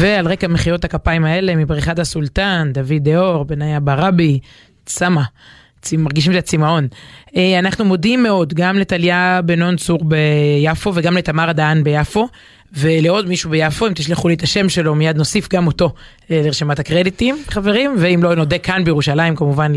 ועל 0.00 0.28
רקע 0.28 0.48
מחיאות 0.48 0.84
הכפיים 0.84 1.24
האלה 1.24 1.56
מבריחת 1.56 1.98
הסולטן, 1.98 2.70
דוד 2.74 3.02
דאור, 3.02 3.44
בניה 3.44 3.80
ברבי, 3.80 4.38
צמא. 4.86 5.22
מרגישים 5.92 6.32
את 6.32 6.36
הצמאון. 6.36 6.88
אה, 7.36 7.58
אנחנו 7.58 7.84
מודים 7.84 8.22
מאוד 8.22 8.54
גם 8.54 8.78
לטליה 8.78 9.40
בנון 9.44 9.76
צור 9.76 10.00
ביפו 10.04 10.92
וגם 10.94 11.16
לתמר 11.16 11.52
דהן 11.52 11.84
ביפו. 11.84 12.28
ולעוד 12.72 13.28
מישהו 13.28 13.50
ביפו, 13.50 13.86
אם 13.86 13.92
תשלחו 13.94 14.28
לי 14.28 14.34
את 14.34 14.42
השם 14.42 14.68
שלו, 14.68 14.94
מיד 14.94 15.16
נוסיף 15.16 15.48
גם 15.52 15.66
אותו 15.66 15.92
אה, 16.30 16.40
לרשימת 16.44 16.78
הקרדיטים, 16.78 17.36
חברים, 17.48 17.94
ואם 17.98 18.22
לא 18.22 18.34
נודה 18.34 18.58
כאן 18.58 18.84
בירושלים, 18.84 19.36
כמובן 19.36 19.72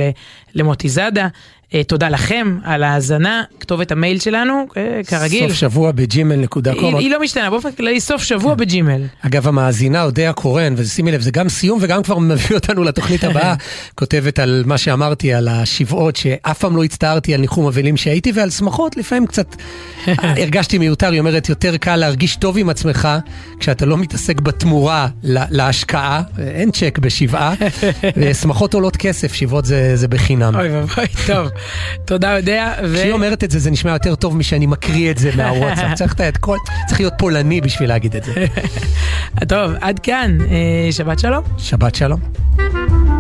למוטי 0.56 0.90
זאדה. 0.90 1.28
אה, 1.74 1.84
תודה 1.84 2.10
לכם 2.10 2.58
על 2.64 2.84
ההאזנה, 2.84 3.44
כתובת 3.60 3.92
המייל 3.92 4.20
שלנו, 4.20 4.66
אה, 4.78 5.02
כרגיל. 5.08 5.50
סוף 5.50 5.58
שבוע 5.58 5.92
בג'ימל 5.92 6.36
נקודה 6.36 6.74
קום. 6.76 6.96
היא 6.96 7.12
לא 7.12 7.22
משתנה, 7.22 7.50
באופן 7.50 7.72
כללי 7.72 8.00
סוף 8.00 8.24
שבוע 8.24 8.56
בג'ימל. 8.56 9.02
אגב, 9.22 9.48
המאזינה 9.48 10.04
אודיה 10.04 10.34
קורן, 10.34 10.74
ושימי 10.78 11.12
לב, 11.12 11.22
זה 11.22 11.32
גם 11.32 11.50
סיום 11.50 11.80
וגם 11.82 12.04
כבר 12.04 12.20
מביא 12.20 12.56
אותנו 12.56 12.84
לתוכנית 12.84 13.24
הבאה, 13.24 13.56
כותבת 14.00 14.40
על 14.40 14.64
מה 14.66 14.78
שאמרתי, 14.78 15.34
על 15.34 15.48
השבעות, 15.48 16.16
שאף 16.16 16.60
פעם 16.60 16.76
לא 16.76 16.84
הצטערתי 16.84 17.34
על 17.34 17.42
ניחום 17.42 17.68
אבלים 17.68 17.98
שהייתי, 17.98 18.32
ועל 18.36 18.50
שמחות, 18.50 18.98
לפעמים 18.98 19.28
קצת 19.28 19.56
הרגשתי 20.42 20.78
מיותר, 20.78 21.12
היא 21.12 21.20
אומרת, 21.20 21.50
יותר 21.50 21.78
קל 21.78 21.96
להרגיש 21.96 22.36
טוב 22.36 22.58
עם 22.58 22.70
עצמך, 22.70 23.08
כשאתה 23.60 23.86
לא 23.86 23.98
מתעסק 23.98 24.42
בתמורה 24.42 25.08
להשקעה, 25.24 26.22
אין 26.40 26.72
צ'ק 26.72 27.00
בשבעה, 27.02 27.54
ושמחות 28.18 28.74
עולות 28.74 28.98
כסף, 28.98 29.34
שבעות 29.34 29.66
זה 29.96 30.08
בחינם. 30.10 30.56
אוי 30.56 30.70
ואבוי, 30.70 31.06
טוב. 31.28 31.48
תודה, 32.06 32.30
יודע. 32.38 32.74
כשהיא 32.94 33.12
אומרת 33.12 33.44
את 33.44 33.52
זה, 33.52 33.60
זה 33.60 33.72
נשמע 33.72 33.92
יותר 33.92 34.16
טוב 34.16 34.38
משאני 34.38 34.66
מקריא 34.66 35.12
את 35.12 35.18
זה 35.18 35.32
מהוואטסאפ. 35.36 35.94
צריך 36.00 36.22
את 36.22 36.38
כל... 36.38 36.58
צריך 36.88 37.00
להיות 37.00 37.14
פולני 37.18 37.62
בשביל 37.62 37.90
להגיד 37.90 38.16
את 38.16 38.24
זה. 38.24 38.46
טוב, 39.50 39.72
עד 39.82 40.00
כאן. 40.00 40.38
אה, 40.42 40.92
שבת 40.92 41.20
שלום. 41.20 41.44
שבת 41.58 41.96
שלום. 41.96 43.13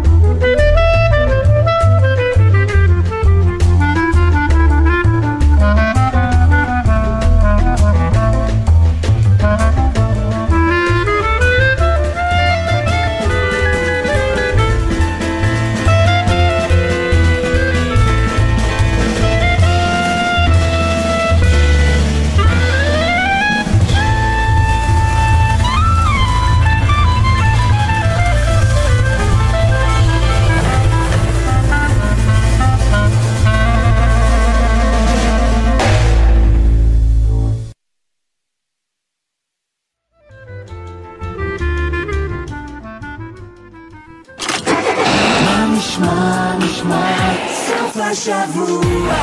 השבוע. 48.13 49.13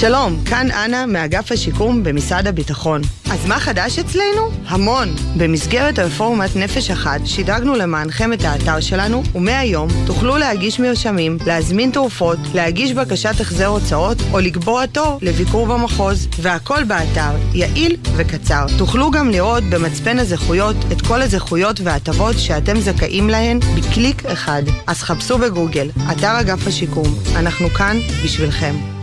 שלום, 0.00 0.44
כאן 0.44 0.70
אנה 0.70 1.06
מאגף 1.06 1.52
השיקום 1.52 2.04
במשרד 2.04 2.46
הביטחון. 2.46 3.00
אז 3.30 3.46
מה 3.46 3.60
חדש 3.60 3.98
אצלנו? 3.98 4.50
המון. 4.66 5.08
במסגרת 5.36 5.98
רפורמת 5.98 6.56
נפש 6.56 6.90
אחת 6.90 7.20
שדרגנו 7.24 7.74
למענכם 7.74 8.32
את 8.32 8.44
האתר 8.44 8.80
שלנו, 8.80 9.22
ומהיום 9.34 9.88
תוכלו 10.06 10.36
להגיש 10.36 10.80
מרשמים, 10.80 11.38
להזמין 11.46 11.90
תרופות, 11.90 12.38
להגיש 12.54 12.92
בקשת 12.92 13.40
החזר 13.40 13.66
הוצאות 13.66 14.18
או 14.32 14.38
לקבוע 14.38 14.86
תור 14.86 15.18
לביקור 15.22 15.66
במחוז. 15.66 16.28
והכל 16.40 16.84
באתר, 16.84 17.32
יעיל 17.54 17.96
וקצר. 18.16 18.66
תוכלו 18.78 19.10
גם 19.10 19.30
לראות 19.30 19.64
במצפן 19.64 20.18
הזכויות 20.18 20.76
את 20.92 21.02
כל 21.02 21.22
הזכויות 21.22 21.80
וההטבות 21.80 22.38
שאתם 22.38 22.80
זכאים 22.80 23.30
להן 23.30 23.60
בקליק 23.60 24.26
אחד. 24.26 24.62
אז 24.86 25.02
חפשו 25.02 25.38
בגוגל, 25.38 25.90
אתר 26.12 26.40
אגף 26.40 26.66
השיקום. 26.66 27.14
אנחנו 27.36 27.68
כאן 27.70 27.96
בשבילכם. 28.24 28.95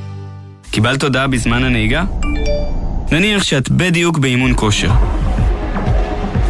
קיבלת 0.73 1.03
הודעה 1.03 1.27
בזמן 1.27 1.63
הנהיגה? 1.63 2.03
נניח 3.11 3.43
שאת 3.43 3.69
בדיוק 3.69 4.17
באימון 4.17 4.53
כושר. 4.55 4.91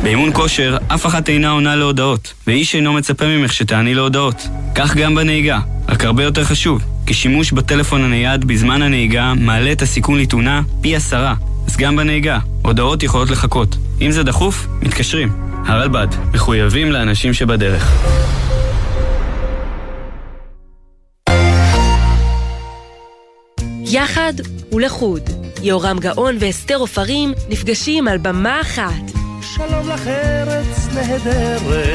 באימון 0.04 0.30
כושר, 0.34 0.78
אף 0.88 1.06
אחת 1.06 1.30
אינה 1.30 1.50
עונה 1.50 1.76
להודעות, 1.76 2.34
ואיש 2.48 2.76
אינו 2.76 2.94
מצפה 2.94 3.26
ממך 3.26 3.54
שתעני 3.54 3.94
להודעות. 3.94 4.48
כך 4.76 4.96
גם 4.96 5.16
בנהיגה, 5.16 5.60
רק 5.90 6.06
הרבה 6.06 6.24
יותר 6.24 6.44
חשוב, 6.44 6.82
כי 7.06 7.14
שימוש 7.14 7.52
בטלפון 7.52 8.04
הנייד 8.04 8.46
בזמן 8.46 8.82
הנהיגה 8.82 9.34
מעלה 9.34 9.72
את 9.72 9.82
הסיכון 9.82 10.20
לתאונה 10.20 10.62
פי 10.82 10.96
עשרה. 10.96 11.36
אז 11.68 11.78
גם 11.78 11.96
בנהיגה, 11.96 12.40
הודעות 12.62 13.04
יכולות 13.04 13.30
לחכות. 13.30 13.78
אם 14.02 14.12
זה 14.12 14.24
דחוף, 14.24 14.68
מתקשרים. 14.82 15.32
הרלב"ד, 15.66 16.08
מחויבים 16.34 16.92
לאנשים 16.92 17.34
שבדרך. 17.34 17.92
יחד 23.94 24.34
ולחוד. 24.72 25.22
יורם 25.64 26.00
גאון 26.00 26.36
ואסתר 26.40 26.76
עופרים 26.76 27.34
נפגשים 27.50 28.08
על 28.08 28.18
במה 28.18 28.62
אחת. 28.62 29.12
שלום 29.42 29.90
לך 29.90 30.08
ארץ 30.08 30.88
נהדרת. 30.96 31.94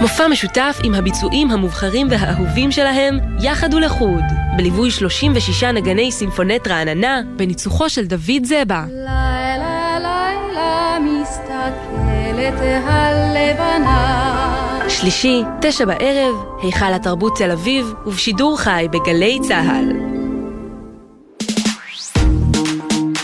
מופע 0.00 0.28
משותף 0.28 0.78
עם 0.84 0.94
הביצועים 0.94 1.50
המובחרים 1.50 2.06
והאהובים 2.10 2.70
שלהם, 2.72 3.18
יחד 3.42 3.74
ולחוד, 3.74 4.22
בליווי 4.56 4.90
36 4.90 5.64
נגני 5.64 6.12
סימפונט 6.12 6.68
רעננה, 6.68 7.20
בניצוחו 7.36 7.88
של 7.88 8.06
דוד 8.06 8.44
זבה. 8.44 8.84
לילה 8.88 9.98
לילה 9.98 10.98
מסתכלת 11.00 12.60
הלבנה. 12.84 14.69
שלישי, 14.90 15.42
תשע 15.60 15.84
בערב, 15.84 16.34
היכל 16.62 16.92
התרבות 16.94 17.36
תל 17.38 17.50
אביב, 17.50 17.92
ובשידור 18.06 18.58
חי 18.58 18.86
בגלי 18.90 19.38
צה"ל. 19.48 19.92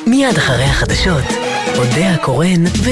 מיד 0.07 0.37
אחרי 0.39 0.65
החדשות, 0.65 1.25
אודה 1.79 2.11
הקורן 2.11 2.67
ו... 2.67 2.91